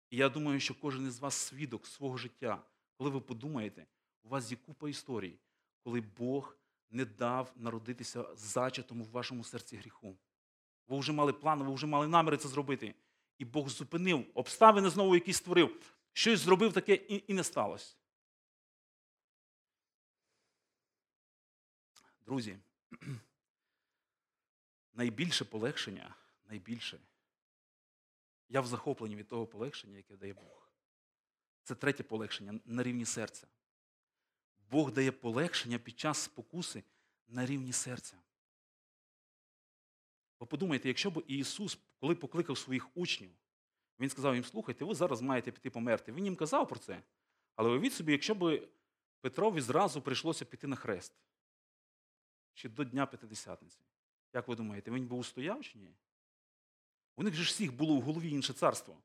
І 0.09 0.17
я 0.17 0.29
думаю, 0.29 0.59
що 0.59 0.75
кожен 0.75 1.07
із 1.07 1.19
вас 1.19 1.35
свідок 1.35 1.87
свого 1.87 2.17
життя, 2.17 2.63
коли 2.97 3.09
ви 3.09 3.21
подумаєте, 3.21 3.85
у 4.23 4.29
вас 4.29 4.51
є 4.51 4.57
купа 4.57 4.89
історій, 4.89 5.39
коли 5.83 6.01
Бог 6.01 6.57
не 6.89 7.05
дав 7.05 7.53
народитися 7.55 8.35
зачатому 8.35 9.03
в 9.03 9.09
вашому 9.09 9.43
серці 9.43 9.77
гріху. 9.77 10.17
Ви 10.87 10.99
вже 10.99 11.11
мали 11.11 11.33
план, 11.33 11.63
ви 11.63 11.73
вже 11.73 11.87
мали 11.87 12.07
наміри 12.07 12.37
це 12.37 12.47
зробити. 12.47 12.95
І 13.37 13.45
Бог 13.45 13.69
зупинив 13.69 14.25
обставини 14.33 14.89
знову, 14.89 15.15
які 15.15 15.33
створив, 15.33 15.93
щось 16.13 16.39
зробив 16.39 16.73
таке 16.73 16.93
і, 16.95 17.23
і 17.27 17.33
не 17.33 17.43
сталося. 17.43 17.95
Друзі, 22.25 22.57
найбільше 24.93 25.45
полегшення, 25.45 26.15
найбільше. 26.45 26.99
Я 28.49 28.61
в 28.61 28.67
захопленні 28.67 29.15
від 29.15 29.27
того 29.27 29.47
полегшення, 29.47 29.97
яке 29.97 30.17
дає 30.17 30.33
Бог. 30.33 30.71
Це 31.63 31.75
третє 31.75 32.03
полегшення 32.03 32.59
на 32.65 32.83
рівні 32.83 33.05
серця. 33.05 33.47
Бог 34.71 34.91
дає 34.91 35.11
полегшення 35.11 35.79
під 35.79 35.99
час 35.99 36.17
спокуси 36.17 36.83
на 37.27 37.45
рівні 37.45 37.73
серця. 37.73 38.17
Ви 40.39 40.47
подумайте, 40.47 40.87
якщо 40.87 41.11
б 41.11 41.23
Ісус, 41.27 41.79
коли 41.99 42.15
покликав 42.15 42.57
своїх 42.57 42.97
учнів, 42.97 43.31
Він 43.99 44.09
сказав 44.09 44.35
їм, 44.35 44.43
слухайте, 44.43 44.85
ви 44.85 44.95
зараз 44.95 45.21
маєте 45.21 45.51
піти 45.51 45.69
померти. 45.69 46.11
Він 46.11 46.25
їм 46.25 46.35
казав 46.35 46.67
про 46.67 46.79
це. 46.79 47.03
Але 47.55 47.69
уявіть 47.69 47.93
собі, 47.93 48.11
якщо 48.11 48.35
б 48.35 48.67
Петрові 49.21 49.61
зразу 49.61 50.01
прийшлося 50.01 50.45
піти 50.45 50.67
на 50.67 50.75
хрест 50.75 51.13
чи 52.53 52.69
до 52.69 52.83
Дня 52.83 53.05
П'ятидесятниці. 53.05 53.79
Як 54.33 54.47
ви 54.47 54.55
думаєте, 54.55 54.91
він 54.91 55.07
би 55.07 55.15
устояв 55.15 55.63
чи 55.63 55.77
ні? 55.77 55.95
У 57.15 57.23
них 57.23 57.33
же 57.33 57.43
всіх 57.43 57.73
було 57.73 57.95
в 57.95 58.01
голові 58.01 58.29
інше 58.29 58.53
царство. 58.53 58.97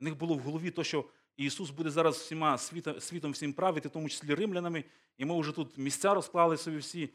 У 0.00 0.04
них 0.04 0.16
було 0.16 0.34
в 0.34 0.40
голові 0.40 0.70
те, 0.70 0.84
що 0.84 1.04
Ісус 1.36 1.70
буде 1.70 1.90
зараз 1.90 2.16
всіма 2.16 2.58
світом, 3.00 3.32
всім 3.32 3.52
правити, 3.52 3.88
в 3.88 3.90
тому 3.92 4.08
числі 4.08 4.34
римлянами, 4.34 4.84
і 5.16 5.24
ми 5.24 5.40
вже 5.40 5.52
тут 5.52 5.78
місця 5.78 6.14
розклали 6.14 6.56
собі 6.56 6.76
всі, 6.76 7.14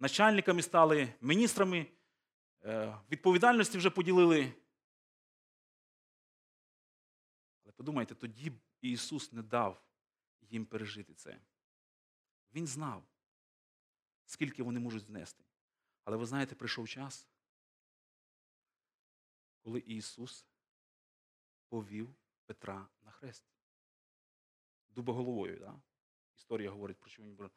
начальниками 0.00 0.62
стали, 0.62 1.14
міністрами, 1.20 1.86
е, 2.64 2.98
відповідальності 3.10 3.78
вже 3.78 3.90
поділили. 3.90 4.52
Але 7.64 7.72
подумайте, 7.72 8.14
тоді 8.14 8.52
Ісус 8.80 9.32
не 9.32 9.42
дав 9.42 9.82
їм 10.40 10.66
пережити 10.66 11.14
це. 11.14 11.40
Він 12.54 12.66
знав, 12.66 13.04
скільки 14.26 14.62
вони 14.62 14.80
можуть 14.80 15.04
знести. 15.04 15.44
Але 16.04 16.16
ви 16.16 16.26
знаєте, 16.26 16.54
прийшов 16.54 16.88
час, 16.88 17.28
коли 19.64 19.78
Ісус 19.78 20.46
повів 21.68 22.14
Петра 22.46 22.88
на 23.02 23.10
хрест. 23.10 23.44
Дубоголовою, 24.88 25.58
да? 25.58 25.80
історія 26.36 26.70
говорить 26.70 27.00
про 27.00 27.24
був. 27.24 27.50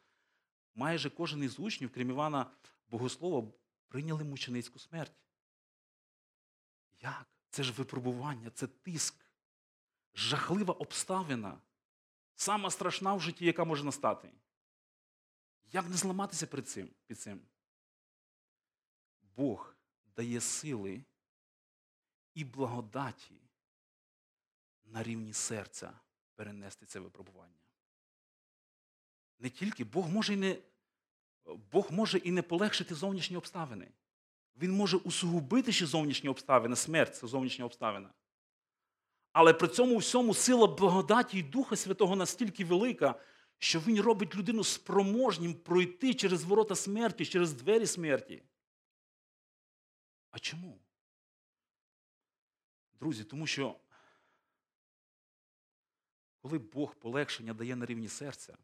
Майже 0.75 1.09
кожен 1.09 1.43
із 1.43 1.59
учнів, 1.59 1.91
крім 1.93 2.09
Івана 2.09 2.51
Богослова, 2.87 3.51
прийняли 3.87 4.23
мученицьку 4.23 4.79
смерть. 4.79 5.21
Як? 6.99 7.27
Це 7.49 7.63
ж 7.63 7.73
випробування, 7.73 8.49
це 8.49 8.67
тиск, 8.67 9.25
жахлива 10.13 10.73
обставина, 10.73 11.61
сама 12.35 12.71
страшна 12.71 13.13
в 13.13 13.21
житті, 13.21 13.45
яка 13.45 13.63
може 13.63 13.83
настати. 13.83 14.33
Як 15.65 15.89
не 15.89 15.97
зламатися 15.97 16.47
перед 16.47 16.69
цим, 16.69 16.89
під 17.05 17.19
цим? 17.19 17.41
Бог 19.21 19.75
дає 20.05 20.41
сили 20.41 21.05
і 22.38 22.43
благодаті 22.43 23.35
на 24.85 25.03
рівні 25.03 25.33
серця 25.33 25.93
перенести 26.35 26.85
це 26.85 26.99
випробування. 26.99 27.59
Не 29.39 29.49
тільки 29.49 29.83
Бог 29.83 30.09
може 30.09 30.33
і 30.33 30.38
не, 30.38 30.57
Бог 31.71 31.91
може 31.91 32.17
і 32.17 32.31
не 32.31 32.41
полегшити 32.41 32.95
зовнішні 32.95 33.38
обставини. 33.38 33.88
Він 34.57 34.71
може 34.71 34.97
усугубити 34.97 35.71
ще 35.71 35.85
зовнішні 35.85 36.29
обставини, 36.29 36.75
смерть 36.75 37.15
це 37.15 37.27
зовнішня 37.27 37.65
обставина. 37.65 38.09
Але 39.31 39.53
при 39.53 39.67
цьому 39.67 39.97
всьому 39.97 40.33
сила 40.33 40.67
благодаті 40.67 41.39
і 41.39 41.43
Духа 41.43 41.75
Святого 41.75 42.15
настільки 42.15 42.65
велика, 42.65 43.15
що 43.57 43.79
Він 43.79 44.01
робить 44.01 44.35
людину 44.35 44.63
спроможнім 44.63 45.53
пройти 45.53 46.13
через 46.13 46.43
ворота 46.43 46.75
смерті, 46.75 47.25
через 47.25 47.53
двері 47.53 47.88
смерті. 47.88 48.43
А 50.31 50.39
чому? 50.39 50.79
Друзі, 52.99 53.23
тому 53.23 53.47
що 53.47 53.75
коли 56.41 56.57
Бог 56.59 56.95
полегшення 56.95 57.53
дає 57.53 57.75
на 57.75 57.85
рівні 57.85 58.07
серця, 58.07 58.57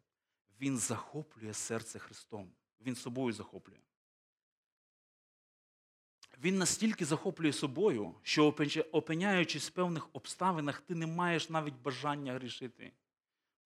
Він 0.61 0.77
захоплює 0.77 1.53
серце 1.53 1.99
Христом. 1.99 2.51
Він 2.81 2.95
собою 2.95 3.33
захоплює. 3.33 3.79
Він 6.37 6.57
настільки 6.57 7.05
захоплює 7.05 7.53
собою, 7.53 8.15
що, 8.21 8.55
опиняючись 8.91 9.69
в 9.69 9.71
певних 9.71 10.09
обставинах, 10.13 10.81
ти 10.81 10.95
не 10.95 11.07
маєш 11.07 11.49
навіть 11.49 11.75
бажання 11.75 12.33
грішити. 12.33 12.91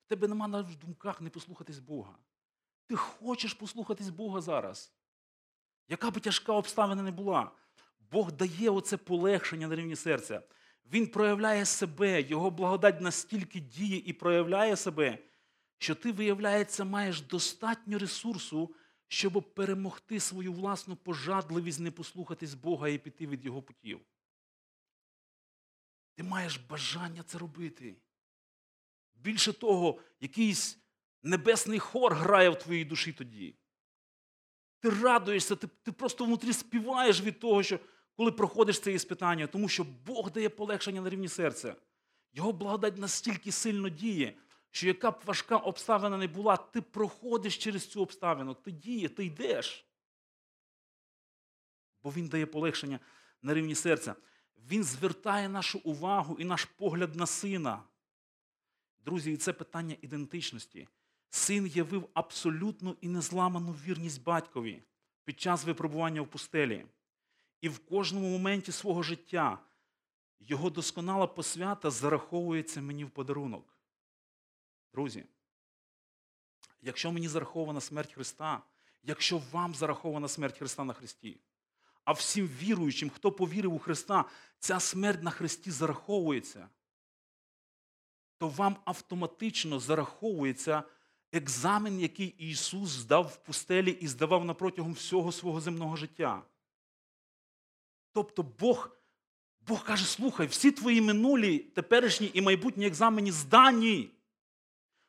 В 0.06 0.08
тебе 0.08 0.28
нема 0.28 0.48
навіть 0.48 0.68
в 0.68 0.76
думках 0.76 1.22
не 1.22 1.30
послухатись 1.30 1.80
Бога. 1.80 2.18
Ти 2.86 2.96
хочеш 2.96 3.54
послухатись 3.54 4.10
Бога 4.10 4.42
зараз. 4.42 4.94
Яка 5.88 6.12
би 6.12 6.20
тяжка 6.20 6.54
обставина 6.54 7.04
не 7.04 7.12
була, 7.12 7.52
Бог 8.12 8.32
дає 8.32 8.70
оце 8.70 8.98
полегшення 8.98 9.68
на 9.68 9.76
рівні 9.76 9.96
серця. 9.96 10.42
Він 10.92 11.08
проявляє 11.08 11.66
себе, 11.66 12.22
Його 12.22 12.52
благодать 12.52 13.02
настільки 13.02 13.60
діє 13.60 13.98
і 14.06 14.14
проявляє 14.14 14.76
себе, 14.76 15.18
що 15.78 15.96
ти, 15.96 16.12
виявляється, 16.12 16.86
маєш 16.86 17.22
достатньо 17.22 18.00
ресурсу, 18.00 18.76
щоб 19.08 19.54
перемогти 19.54 20.20
свою 20.20 20.54
власну 20.54 20.96
пожадливість, 20.96 21.80
не 21.80 21.92
послухатись 21.92 22.54
Бога 22.54 22.90
і 22.90 22.98
піти 22.98 23.28
від 23.28 23.46
Його 23.46 23.62
путів. 23.62 24.00
Ти 26.16 26.24
маєш 26.24 26.58
бажання 26.58 27.24
це 27.24 27.38
робити. 27.38 27.96
Більше 29.16 29.54
того, 29.54 30.00
якийсь 30.20 30.80
небесний 31.24 31.80
хор 31.80 32.14
грає 32.14 32.50
в 32.50 32.58
твоїй 32.58 32.86
душі 32.86 33.14
тоді. 33.14 33.56
Ти 34.80 34.90
радуєшся, 34.90 35.56
ти, 35.56 35.68
ти 35.68 35.92
просто 35.92 36.26
внутрі 36.26 36.54
співаєш 36.54 37.22
від 37.22 37.40
того, 37.40 37.64
що 37.64 37.80
коли 38.18 38.32
проходиш 38.32 38.80
це 38.80 38.94
іспитання, 38.94 39.48
тому 39.48 39.70
що 39.70 39.84
Бог 40.06 40.32
дає 40.32 40.50
полегшення 40.50 41.02
на 41.02 41.10
рівні 41.10 41.28
серця. 41.28 41.76
Його 42.34 42.54
благодать 42.54 42.98
настільки 42.98 43.52
сильно 43.52 43.90
діє, 43.90 44.38
що 44.72 44.88
яка 44.88 45.12
б 45.12 45.22
важка 45.26 45.58
обставина 45.58 46.18
не 46.18 46.28
була, 46.28 46.58
ти 46.58 46.82
проходиш 46.82 47.58
через 47.58 47.88
цю 47.88 48.02
обставину, 48.02 48.54
ти 48.54 48.72
діє, 48.72 49.10
ти 49.10 49.26
йдеш. 49.26 49.86
Бо 52.04 52.10
Він 52.10 52.28
дає 52.28 52.46
полегшення 52.46 53.00
на 53.42 53.54
рівні 53.54 53.76
серця. 53.76 54.16
Він 54.70 54.84
звертає 54.84 55.50
нашу 55.50 55.80
увагу 55.80 56.38
і 56.40 56.46
наш 56.46 56.66
погляд 56.66 57.16
на 57.16 57.26
сина. 57.26 57.84
Друзі, 59.06 59.32
і 59.32 59.38
це 59.38 59.54
питання 59.54 59.96
ідентичності. 60.02 60.88
Син 61.30 61.68
явив 61.68 62.10
абсолютну 62.14 62.96
і 63.02 63.08
незламану 63.08 63.72
вірність 63.72 64.24
батькові 64.24 64.84
під 65.26 65.40
час 65.40 65.66
випробування 65.66 66.22
в 66.22 66.28
пустелі. 66.28 66.86
І 67.62 67.70
в 67.70 67.86
кожному 67.86 68.30
моменті 68.30 68.72
свого 68.72 69.04
життя 69.04 69.60
його 70.40 70.70
досконала 70.70 71.28
посвята 71.28 71.90
зараховується 71.90 72.82
мені 72.82 73.06
в 73.06 73.10
подарунок. 73.10 73.78
Друзі, 74.94 75.26
якщо 76.82 77.12
мені 77.12 77.28
зарахована 77.28 77.82
смерть 77.82 78.14
Христа, 78.14 78.62
якщо 79.04 79.42
вам 79.52 79.76
зарахована 79.76 80.28
смерть 80.28 80.58
Христа 80.58 80.84
на 80.84 80.94
Христі, 80.94 81.40
а 82.04 82.12
всім 82.12 82.48
віруючим, 82.48 83.10
хто 83.10 83.32
повірив 83.32 83.74
у 83.74 83.80
Христа, 83.80 84.26
ця 84.60 84.80
смерть 84.80 85.24
на 85.24 85.32
Христі 85.32 85.72
зараховується, 85.72 86.70
то 88.38 88.50
вам 88.50 88.78
автоматично 88.86 89.80
зараховується 89.80 90.84
екзамен, 91.32 92.00
який 92.00 92.28
Ісус 92.28 92.90
здав 92.90 93.26
в 93.26 93.36
пустелі 93.38 93.92
і 93.92 94.08
здавав 94.08 94.46
на 94.46 94.54
протягом 94.54 94.94
всього 94.94 95.32
свого 95.32 95.62
земного 95.62 95.96
життя. 95.96 96.44
Тобто 98.18 98.44
Бог 98.44 98.90
Бог 99.68 99.84
каже, 99.84 100.06
слухай, 100.06 100.48
всі 100.48 100.72
твої 100.72 101.02
минулі, 101.02 101.60
теперішні 101.60 102.32
і 102.34 102.42
майбутні 102.42 102.88
екзамені 102.88 103.32
здані. 103.32 104.10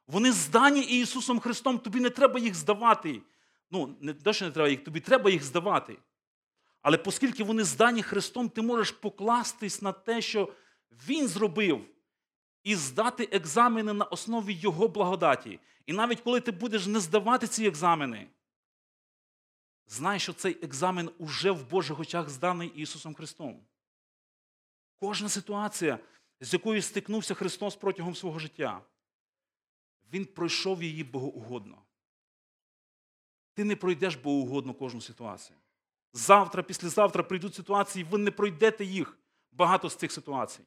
Вони 0.06 0.32
здані 0.32 0.80
Ісусом 0.80 1.40
Христом, 1.40 1.78
тобі 1.78 2.00
не 2.00 2.10
треба 2.10 2.40
їх 2.40 2.54
здавати. 2.54 3.20
Ну, 3.70 3.96
не 4.00 4.14
те, 4.14 4.32
що 4.32 4.44
не 4.44 4.50
треба 4.50 4.68
їх, 4.68 4.84
тобі 4.84 5.00
треба 5.00 5.30
їх 5.30 5.42
здавати. 5.42 5.96
Але 6.82 6.96
оскільки 7.06 7.44
вони 7.44 7.64
здані 7.64 8.02
Христом, 8.02 8.48
ти 8.48 8.62
можеш 8.62 8.90
покластись 8.90 9.82
на 9.82 9.92
те, 9.92 10.20
що 10.20 10.52
Він 11.08 11.28
зробив, 11.28 11.84
і 12.64 12.74
здати 12.74 13.28
екзамени 13.32 13.92
на 13.92 14.04
основі 14.04 14.52
Його 14.52 14.88
благодаті. 14.88 15.60
І 15.86 15.92
навіть 15.92 16.20
коли 16.20 16.40
ти 16.40 16.52
будеш 16.52 16.86
не 16.86 17.00
здавати 17.00 17.46
ці 17.46 17.66
екзамени, 17.66 18.26
знай, 19.88 20.20
що 20.20 20.32
цей 20.32 20.64
екзамен 20.64 21.10
уже 21.18 21.50
в 21.50 21.70
Божих 21.70 22.00
очах 22.00 22.28
зданий 22.28 22.68
Ісусом 22.68 23.14
Христом. 23.14 23.66
Кожна 25.00 25.28
ситуація, 25.28 25.98
з 26.40 26.52
якою 26.52 26.82
стикнувся 26.82 27.34
Христос 27.34 27.76
протягом 27.76 28.14
свого 28.14 28.38
життя, 28.38 28.82
Він 30.12 30.24
пройшов 30.24 30.82
її 30.82 31.04
богоугодно. 31.04 31.82
Ти 33.54 33.64
не 33.64 33.76
пройдеш 33.76 34.16
богоугодно 34.16 34.74
кожну 34.74 35.00
ситуацію. 35.00 35.58
Завтра, 36.12 36.62
післязавтра 36.62 37.22
прийдуть 37.22 37.54
ситуації, 37.54 38.04
ви 38.04 38.18
не 38.18 38.30
пройдете 38.30 38.84
їх 38.84 39.18
багато 39.52 39.90
з 39.90 39.96
цих 39.96 40.12
ситуацій. 40.12 40.62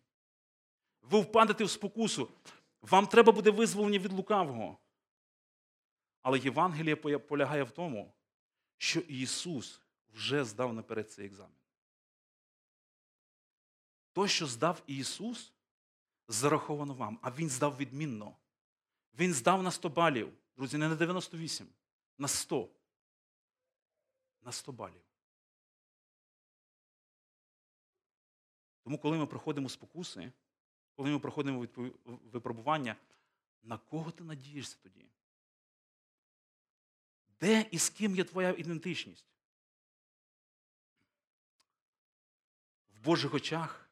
ви 1.02 1.20
впадете 1.20 1.64
в 1.64 1.70
спокусу. 1.70 2.30
Вам 2.82 3.08
треба 3.08 3.32
буде 3.32 3.52
визволення 3.52 4.00
від 4.00 4.14
лукавого. 4.14 4.78
Але 6.22 6.40
Євангеліє 6.40 6.96
полягає 6.96 7.64
в 7.64 7.72
тому, 7.72 8.14
що 8.82 9.00
Ісус 9.00 9.82
вже 10.14 10.46
здав 10.46 10.74
наперед 10.74 11.12
цей 11.12 11.26
екзамен. 11.26 11.56
То, 14.14 14.28
що 14.28 14.48
здав 14.48 14.84
Ісус, 14.88 15.54
зараховано 16.28 16.94
вам, 16.94 17.20
а 17.22 17.32
Він 17.32 17.50
здав 17.50 17.78
відмінно. 17.78 18.36
Він 19.14 19.34
здав 19.34 19.64
на 19.64 19.72
100 19.72 19.90
балів. 19.90 20.34
Друзі, 20.58 20.78
не 20.78 20.90
на 20.90 20.96
98, 20.96 21.68
на 22.18 22.28
100. 22.28 22.70
На 24.42 24.52
100 24.52 24.72
балів. 24.72 25.02
Тому, 28.84 28.98
коли 28.98 29.18
ми 29.18 29.26
проходимо 29.26 29.70
спокуси, 29.70 30.32
коли 30.96 31.10
ми 31.10 31.20
проходимо 31.20 31.68
випробування, 32.06 32.96
на 33.64 33.78
кого 33.78 34.12
ти 34.12 34.24
надієшся 34.24 34.78
тоді? 34.84 35.06
Де 37.42 37.66
і 37.72 37.78
з 37.78 37.90
ким 37.90 38.16
є 38.16 38.24
твоя 38.24 38.56
ідентичність? 38.58 39.26
В 42.90 43.00
Божих 43.04 43.34
очах 43.34 43.90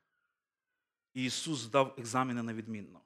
Ісус 1.14 1.60
здав 1.60 1.95
екзамени 1.97 2.43
на 2.43 2.54
відмінно. 2.54 3.02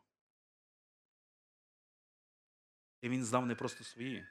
І 3.01 3.09
Він 3.09 3.25
здав 3.25 3.45
не 3.45 3.55
просто 3.55 3.83
свої, 3.83 4.27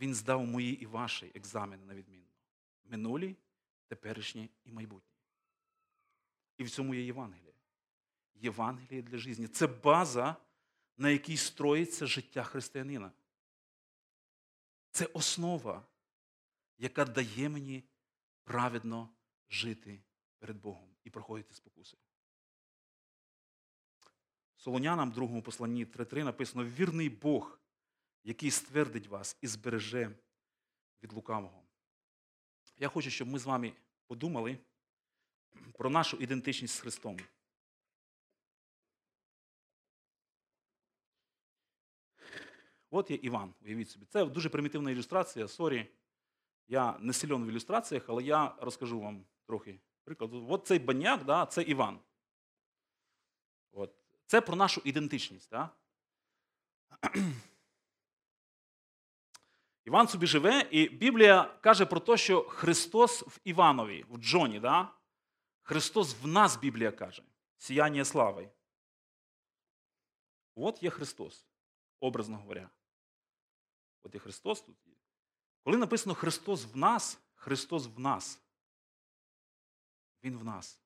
Він 0.00 0.14
здав 0.14 0.46
мої 0.46 0.82
і 0.82 0.86
ваші 0.86 1.32
екзамени 1.34 1.84
на 1.84 1.94
відмінно. 1.94 2.30
Минулі, 2.84 3.36
теперішні 3.86 4.50
і 4.64 4.72
майбутні. 4.72 5.14
І 6.58 6.64
в 6.64 6.70
цьому 6.70 6.94
є 6.94 7.02
Євангеліє. 7.04 7.54
Євангеліє 8.34 9.02
для 9.02 9.18
життя. 9.18 9.48
Це 9.48 9.66
база, 9.66 10.36
на 10.96 11.10
якій 11.10 11.36
строїться 11.36 12.06
життя 12.06 12.42
християнина. 12.42 13.12
Це 14.94 15.06
основа, 15.06 15.86
яка 16.78 17.04
дає 17.04 17.48
мені 17.48 17.84
праведно 18.44 19.08
жити 19.48 20.02
перед 20.38 20.56
Богом 20.60 20.96
і 21.04 21.10
проходити 21.10 21.54
спокуси. 21.54 21.96
Солонянам, 24.56 25.10
в 25.10 25.14
другому 25.14 25.42
посланні 25.42 25.86
3.3 25.86 26.24
написано: 26.24 26.64
вірний 26.64 27.08
Бог, 27.08 27.60
який 28.24 28.50
ствердить 28.50 29.06
вас 29.06 29.36
і 29.40 29.46
збереже 29.46 30.16
від 31.02 31.12
лукавого. 31.12 31.64
Я 32.76 32.88
хочу, 32.88 33.10
щоб 33.10 33.28
ми 33.28 33.38
з 33.38 33.44
вами 33.44 33.72
подумали 34.06 34.58
про 35.78 35.90
нашу 35.90 36.16
ідентичність 36.16 36.74
з 36.74 36.80
Христом. 36.80 37.16
От 42.96 43.10
є 43.10 43.16
Іван, 43.16 43.54
уявіть 43.62 43.90
собі. 43.90 44.06
Це 44.06 44.24
дуже 44.24 44.48
примітивна 44.48 44.90
ілюстрація. 44.90 45.48
Sorry, 45.48 45.86
я 46.68 46.98
не 46.98 47.12
силен 47.12 47.44
в 47.44 47.48
ілюстраціях, 47.48 48.04
але 48.08 48.22
я 48.22 48.54
розкажу 48.60 49.00
вам 49.00 49.24
трохи 49.46 49.80
приклад. 50.04 50.30
От 50.48 50.66
цей 50.66 50.78
баняк, 50.78 51.24
да, 51.24 51.46
це 51.46 51.62
Іван. 51.62 51.98
От. 53.72 53.94
Це 54.26 54.40
про 54.40 54.56
нашу 54.56 54.82
ідентичність. 54.84 55.50
Да? 55.50 55.70
Іван 59.84 60.08
собі 60.08 60.26
живе, 60.26 60.68
і 60.70 60.88
Біблія 60.88 61.58
каже 61.60 61.86
про 61.86 62.00
те, 62.00 62.16
що 62.16 62.42
Христос 62.42 63.22
в 63.22 63.40
Іванові, 63.44 64.04
в 64.08 64.18
Джоні, 64.18 64.60
да? 64.60 64.92
Христос 65.62 66.16
в 66.22 66.26
нас, 66.26 66.56
Біблія 66.56 66.92
каже, 66.92 67.22
сіяння 67.58 68.04
слави. 68.04 68.50
От 70.54 70.82
є 70.82 70.90
Христос, 70.90 71.46
образно 72.00 72.36
говоря. 72.36 72.70
От 74.04 74.14
є 74.14 74.20
Христос 74.20 74.62
тут. 74.62 74.86
є. 74.86 74.94
Коли 75.62 75.76
написано 75.76 76.14
Христос 76.14 76.64
в 76.64 76.76
нас, 76.76 77.18
Христос 77.34 77.86
в 77.86 77.98
нас. 77.98 78.42
Він 80.22 80.38
в 80.38 80.44
нас. 80.44 80.80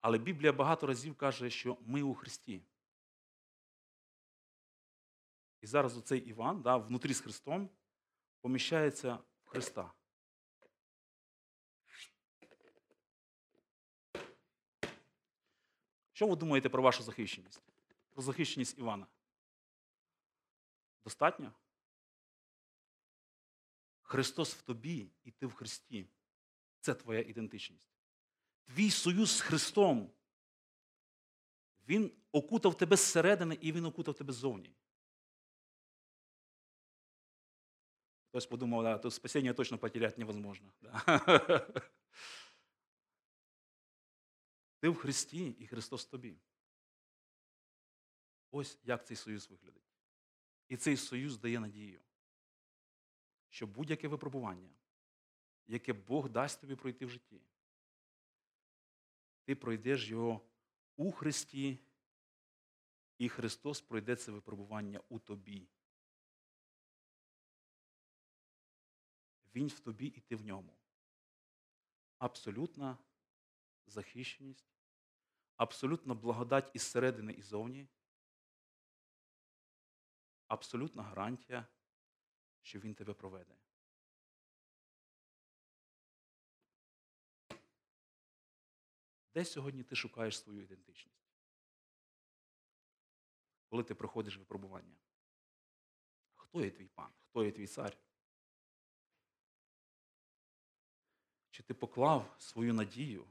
Але 0.00 0.18
Біблія 0.18 0.52
багато 0.52 0.86
разів 0.86 1.16
каже, 1.16 1.50
що 1.50 1.78
ми 1.80 2.02
у 2.02 2.14
Христі. 2.14 2.62
І 5.60 5.66
зараз 5.66 5.96
оцей 5.96 6.20
Іван, 6.20 6.62
да, 6.62 6.76
внутрі 6.76 7.14
з 7.14 7.20
Христом, 7.20 7.70
поміщається 8.40 9.18
в 9.44 9.48
Христа. 9.48 9.92
Що 16.14 16.26
ви 16.26 16.36
думаєте 16.36 16.68
про 16.68 16.82
вашу 16.82 17.02
захищеність? 17.02 17.62
Про 18.10 18.22
захищеність 18.22 18.78
Івана? 18.78 19.06
Достатньо? 21.04 21.52
Христос 24.02 24.54
в 24.54 24.62
тобі 24.62 25.10
і 25.24 25.30
ти 25.30 25.46
в 25.46 25.54
Христі. 25.54 26.08
Це 26.80 26.94
твоя 26.94 27.20
ідентичність. 27.20 27.88
Твій 28.64 28.90
союз 28.90 29.30
з 29.30 29.40
Христом. 29.40 30.10
Він 31.88 32.12
окутав 32.32 32.76
тебе 32.76 32.96
зсередини 32.96 33.58
і 33.60 33.72
він 33.72 33.84
окутав 33.84 34.14
тебе 34.14 34.32
ззовні. 34.32 34.74
Хтось 38.28 38.46
подумав, 38.46 38.82
да, 38.82 38.98
то 38.98 39.10
спасіння 39.10 39.52
точно 39.52 39.78
потеряти 39.78 40.18
невозможно. 40.18 40.72
Да. 40.82 41.66
Ти 44.84 44.88
в 44.88 44.96
Христі 44.96 45.48
і 45.58 45.66
Христос 45.66 46.04
тобі. 46.04 46.38
Ось 48.50 48.78
як 48.84 49.06
цей 49.06 49.16
союз 49.16 49.50
виглядить. 49.50 49.82
І 50.68 50.76
цей 50.76 50.96
союз 50.96 51.38
дає 51.38 51.60
надію, 51.60 52.00
що 53.48 53.66
будь-яке 53.66 54.08
випробування, 54.08 54.70
яке 55.66 55.92
Бог 55.92 56.28
дасть 56.28 56.60
тобі 56.60 56.76
пройти 56.76 57.06
в 57.06 57.10
житті, 57.10 57.40
ти 59.44 59.54
пройдеш 59.54 60.08
його 60.08 60.40
у 60.96 61.12
Христі, 61.12 61.78
і 63.18 63.28
Христос 63.28 63.80
пройде 63.80 64.16
це 64.16 64.32
випробування 64.32 65.00
у 65.08 65.18
тобі. 65.18 65.68
Він 69.54 69.66
в 69.66 69.80
тобі 69.80 70.06
і 70.06 70.20
ти 70.20 70.36
в 70.36 70.44
ньому. 70.44 70.76
Абсолютна 72.18 72.98
захищеність, 73.86 74.73
абсолютна 75.56 76.14
благодать 76.14 76.70
із 76.74 76.82
середини 76.82 77.32
і 77.32 77.42
зовні, 77.42 77.88
абсолютна 80.46 81.02
гарантія, 81.02 81.66
що 82.62 82.80
він 82.80 82.94
тебе 82.94 83.14
проведе. 83.14 83.56
Де 89.34 89.44
сьогодні 89.44 89.82
ти 89.82 89.96
шукаєш 89.96 90.38
свою 90.38 90.62
ідентичність? 90.62 91.24
Коли 93.68 93.84
ти 93.84 93.94
проходиш 93.94 94.36
випробування? 94.36 94.96
Хто 96.34 96.64
є 96.64 96.70
твій 96.70 96.88
пан? 96.88 97.12
Хто 97.30 97.44
є 97.44 97.52
твій 97.52 97.66
цар? 97.66 97.96
Чи 101.50 101.62
ти 101.62 101.74
поклав 101.74 102.34
свою 102.38 102.74
надію 102.74 103.26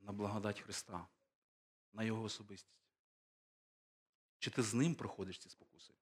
на 0.00 0.12
благодать 0.12 0.60
Христа, 0.60 1.06
на 1.92 2.04
Його 2.04 2.22
особистість? 2.22 2.80
Чи 4.38 4.50
ти 4.50 4.62
з 4.62 4.74
ним 4.74 4.94
проходиш 4.94 5.38
ці 5.38 5.48
спокуси? 5.48 5.94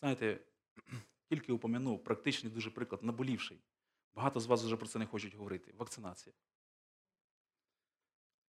Знаєте, 0.00 0.40
тільки 1.28 1.52
упомянув 1.52 2.04
практичний 2.04 2.52
дуже 2.52 2.70
приклад, 2.70 3.02
наболівший. 3.02 3.60
Багато 4.14 4.40
з 4.40 4.46
вас 4.46 4.64
вже 4.64 4.76
про 4.76 4.86
це 4.86 4.98
не 4.98 5.06
хочуть 5.06 5.34
говорити. 5.34 5.72
Вакцинація. 5.72 6.34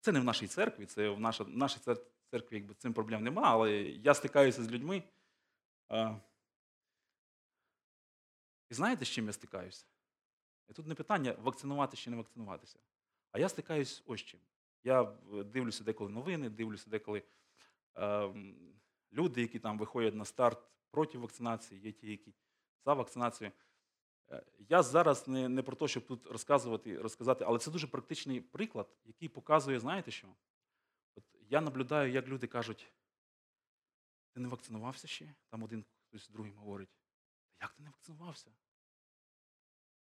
Це 0.02 0.12
не 0.12 0.20
в 0.20 0.24
нашій 0.24 0.48
церкві, 0.48 0.86
це 0.86 1.10
в 1.10 1.20
наша, 1.20 1.44
нашій 1.44 1.80
церкві 2.32 2.56
якби, 2.56 2.74
цим 2.74 2.94
проблем 2.94 3.24
нема, 3.24 3.42
але 3.44 3.82
я 3.82 4.14
стикаюся 4.14 4.64
з 4.64 4.72
людьми. 4.72 5.04
А, 5.88 6.20
і 8.70 8.74
знаєте, 8.74 9.06
з 9.06 9.10
чим 9.10 9.28
я 9.28 9.34
стикаюся? 9.34 9.86
І 10.70 10.74
тут 10.74 10.88
не 10.88 10.96
питання 10.96 11.36
вакцинувати 11.40 11.98
чи 11.98 12.10
не 12.10 12.18
вакцинуватися. 12.18 12.80
А 13.36 13.40
я 13.40 13.50
стикаюсь 13.50 14.02
ось 14.06 14.22
чим. 14.22 14.40
Я 14.84 15.02
е, 15.04 15.44
дивлюся 15.44 15.84
деколи 15.84 16.10
новини, 16.10 16.50
дивлюся 16.50 16.90
деколи 16.90 17.24
ем, 17.96 18.74
люди, 19.12 19.42
які 19.42 19.60
там 19.60 19.78
виходять 19.78 20.16
на 20.16 20.26
старт 20.26 20.70
проти 20.92 21.18
вакцинації, 21.18 21.82
є 21.82 21.92
ті, 21.92 22.12
які 22.12 22.34
за 22.86 22.94
вакцинацію. 22.94 23.52
Е, 24.32 24.46
Я 24.70 24.84
зараз 24.84 25.28
не, 25.28 25.50
не 25.50 25.64
про 25.64 25.76
те, 25.76 25.88
щоб 25.88 26.06
тут 26.08 26.26
розказувати, 26.26 27.02
розказати, 27.02 27.46
але 27.48 27.60
це 27.60 27.72
дуже 27.72 27.88
практичний 27.88 28.42
приклад, 28.42 28.98
який 29.06 29.30
показує, 29.30 29.80
знаєте 29.80 30.12
що? 30.12 30.28
От 31.16 31.24
я 31.50 31.62
наблюдаю, 31.62 32.12
як 32.12 32.28
люди 32.28 32.48
кажуть, 32.48 32.94
ти 34.32 34.40
не 34.40 34.48
вакцинувався 34.48 35.08
ще? 35.08 35.36
Там 35.50 35.64
один 35.64 35.86
хтось 36.08 36.30
другим 36.30 36.56
говорить, 36.56 36.90
як 37.62 37.74
ти 37.74 37.84
не 37.84 37.90
вакцинувався? 37.90 38.52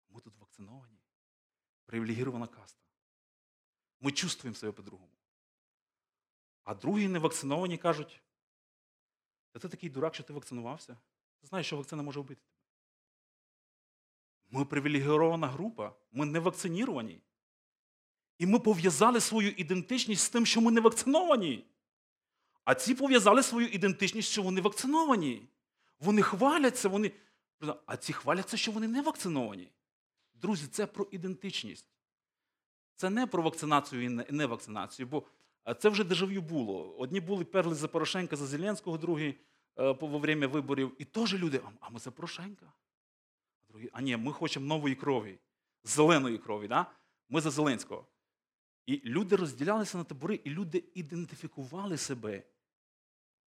Ми 0.09 0.21
тут 0.21 0.37
вакциновані. 0.37 0.99
Привілегірована 1.85 2.47
каста. 2.47 2.92
Ми 4.03 4.11
чувствуємо 4.11 4.55
себе 4.55 4.71
по-другому. 4.71 5.11
А 6.63 6.75
другі 6.75 7.07
невакциновані 7.07 7.77
кажуть, 7.77 8.21
та 9.51 9.59
ти 9.59 9.69
такий 9.69 9.89
дурак, 9.89 10.15
що 10.15 10.23
ти 10.23 10.33
вакцинувався. 10.33 10.97
Ти 11.41 11.47
знаєш, 11.47 11.67
що 11.67 11.77
вакцина 11.77 12.03
може 12.03 12.19
вбити 12.19 12.41
тебе. 12.41 12.53
Ми 14.49 14.65
привілегірована 14.65 15.47
група, 15.47 15.95
ми 16.11 16.25
не 16.25 16.39
вакциніровані. 16.39 17.21
І 18.37 18.45
ми 18.45 18.59
пов'язали 18.59 19.19
свою 19.19 19.49
ідентичність 19.49 20.23
з 20.23 20.29
тим, 20.29 20.45
що 20.45 20.61
ми 20.61 20.71
не 20.71 20.81
вакциновані. 20.81 21.65
А 22.63 22.75
ці 22.75 22.95
пов'язали 22.95 23.43
свою 23.43 23.67
ідентичність, 23.67 24.29
що 24.29 24.41
вони 24.41 24.61
вакциновані. 24.61 25.47
Вони 25.99 26.21
хваляться, 26.21 26.89
вони. 26.89 27.11
А 27.85 27.97
ці 27.97 28.13
хваляться, 28.13 28.57
що 28.57 28.71
вони 28.71 28.87
не 28.87 29.01
вакциновані. 29.01 29.71
Друзі, 30.33 30.67
це 30.67 30.87
про 30.87 31.07
ідентичність. 31.11 31.93
Це 33.03 33.09
не 33.09 33.27
про 33.27 33.43
вакцинацію 33.43 34.03
і 34.03 34.09
не- 34.09 34.45
вакцинацію, 34.45 35.07
бо 35.07 35.23
е, 35.67 35.75
це 35.75 35.89
вже 35.89 36.03
дежавю 36.03 36.41
було. 36.41 36.95
Одні 36.97 37.19
були 37.19 37.45
перли 37.45 37.75
за 37.75 37.87
Порошенка, 37.87 38.35
за 38.35 38.45
Зеленського, 38.45 38.97
другі 38.97 39.35
е, 39.79 39.91
во 40.01 40.19
время 40.19 40.47
виборів. 40.47 40.95
І 40.99 41.05
теж 41.05 41.33
люди, 41.33 41.61
«А- 41.65 41.71
а 41.79 41.89
ми 41.89 41.99
за 41.99 42.11
Порошенка. 42.11 42.73
А 43.61 43.71
другі, 43.71 43.89
а 43.93 44.01
ні, 44.01 44.17
ми 44.17 44.31
хочемо 44.31 44.65
нової 44.65 44.95
крові, 44.95 45.39
зеленої 45.83 46.37
крові. 46.37 46.67
Да? 46.67 46.85
Ми 47.29 47.41
за 47.41 47.51
Зеленського. 47.51 48.05
І 48.85 49.01
люди 49.05 49.35
розділялися 49.35 49.97
на 49.97 50.03
табори, 50.03 50.39
і 50.43 50.49
люди 50.49 50.83
ідентифікували 50.93 51.97
себе 51.97 52.43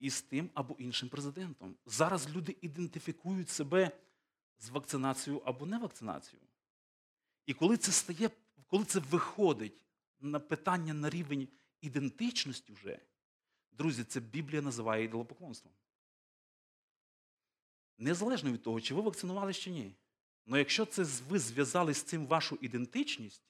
із 0.00 0.22
тим 0.22 0.50
або 0.54 0.74
іншим 0.78 1.08
президентом. 1.08 1.74
Зараз 1.86 2.36
люди 2.36 2.56
ідентифікують 2.60 3.48
себе 3.48 3.90
з 4.58 4.68
вакцинацією 4.70 5.42
або 5.44 5.66
не 5.66 5.78
вакцинацією. 5.78 6.46
І 7.46 7.54
коли 7.54 7.76
це 7.76 7.92
стає, 7.92 8.30
коли 8.66 8.84
це 8.84 8.98
виходить 8.98 9.82
на 10.20 10.40
питання 10.40 10.94
на 10.94 11.10
рівень 11.10 11.48
ідентичності 11.80 12.72
вже, 12.72 13.00
друзі, 13.72 14.04
це 14.04 14.20
Біблія 14.20 14.62
називає 14.62 15.04
ідолопоклонством. 15.04 15.74
Незалежно 17.98 18.52
від 18.52 18.62
того, 18.62 18.80
чи 18.80 18.94
ви 18.94 19.00
вакцинувалися 19.02 19.60
чи 19.60 19.70
ні. 19.70 19.94
Але 20.48 20.58
якщо 20.58 20.86
це 20.86 21.02
ви 21.02 21.38
зв'язали 21.38 21.94
з 21.94 22.02
цим 22.02 22.26
вашу 22.26 22.58
ідентичність, 22.60 23.42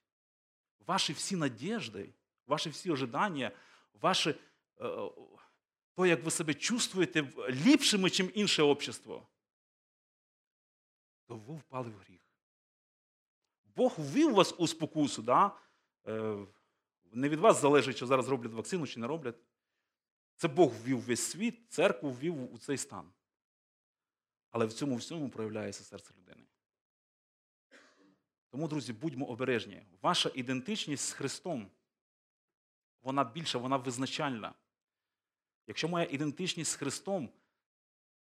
ваші 0.87 1.13
всі 1.13 1.37
надіжди, 1.37 2.15
ваші 2.47 2.71
всі 2.71 2.91
ожидання, 2.91 3.51
ваше, 3.93 4.31
е, 4.31 4.37
то, 5.95 6.07
як 6.07 6.25
ви 6.25 6.31
себе 6.31 6.55
чувствуєте 6.55 7.33
ліпшими, 7.49 8.09
ніж 8.09 8.23
інше 8.35 8.63
общество, 8.63 9.29
то 11.27 11.37
ви 11.37 11.55
впали 11.55 11.91
в 11.91 11.99
гріх. 11.99 12.26
Бог 13.77 13.95
ввів 13.99 14.35
вас 14.35 14.55
у 14.59 14.67
спокусу, 14.67 15.23
да? 15.23 15.53
Е, 16.07 16.47
не 17.13 17.29
від 17.29 17.39
вас 17.39 17.61
залежить, 17.61 17.97
що 17.97 18.07
зараз 18.07 18.29
роблять 18.29 18.53
вакцину 18.53 18.87
чи 18.87 19.01
не 19.01 19.07
роблять. 19.07 19.37
Це 20.37 20.49
Бог 20.49 20.73
ввів 20.85 21.01
весь 21.01 21.21
світ, 21.21 21.73
церкву 21.73 22.11
ввів 22.11 22.55
у 22.55 22.59
цей 22.59 22.77
стан. 22.77 23.13
Але 24.51 24.67
в 24.67 24.73
цьому 24.73 24.97
всьому 24.97 25.31
проявляється 25.31 25.85
серце 25.85 26.15
людини. 26.19 26.47
Тому, 28.51 28.69
друзі, 28.69 28.93
будьмо 28.93 29.27
обережні. 29.27 29.83
Ваша 30.03 30.31
ідентичність 30.35 31.09
з 31.09 31.13
Христом, 31.13 31.71
вона 33.03 33.25
більша, 33.25 33.59
вона 33.59 33.77
визначальна. 33.77 34.55
Якщо 35.67 35.89
моя 35.89 36.07
ідентичність 36.11 36.71
з 36.71 36.75
Христом, 36.75 37.29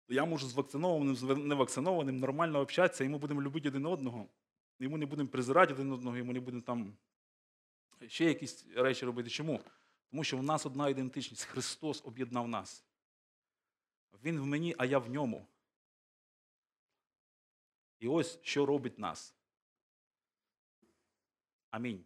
то 0.07 0.14
я 0.14 0.24
можу 0.24 0.47
з 0.47 0.55
вакцинованим, 0.55 1.16
з 1.16 1.22
невакцинованим 1.22 2.18
нормально 2.18 2.61
общатися, 2.61 3.05
і 3.05 3.09
ми 3.09 3.18
будемо 3.18 3.43
любити 3.43 3.68
один 3.68 3.86
одного. 3.86 4.28
І 4.81 4.89
ми 4.89 4.99
не 4.99 5.07
будемо 5.07 5.28
презирати 5.28 5.74
один 5.74 5.93
одного, 5.93 6.16
і 6.16 6.22
ми 6.22 6.33
не 6.33 6.41
будемо 6.41 6.62
там 6.62 6.97
ще 8.07 8.24
якісь 8.24 8.66
речі 8.74 9.07
робити. 9.07 9.31
Чому? 9.31 9.61
Тому 10.11 10.24
що 10.24 10.37
в 10.37 10.43
нас 10.43 10.66
одна 10.66 10.89
ідентичність. 10.89 11.45
Христос 11.45 12.03
об'єднав 12.05 12.49
нас. 12.49 12.85
Він 14.24 14.41
в 14.41 14.47
мені, 14.47 14.74
а 14.78 14.85
я 14.85 14.99
в 14.99 15.11
ньому. 15.11 15.47
І 17.99 18.09
ось 18.09 18.39
що 18.43 18.66
робить 18.66 18.99
нас. 18.99 19.35
Амінь. 21.70 22.05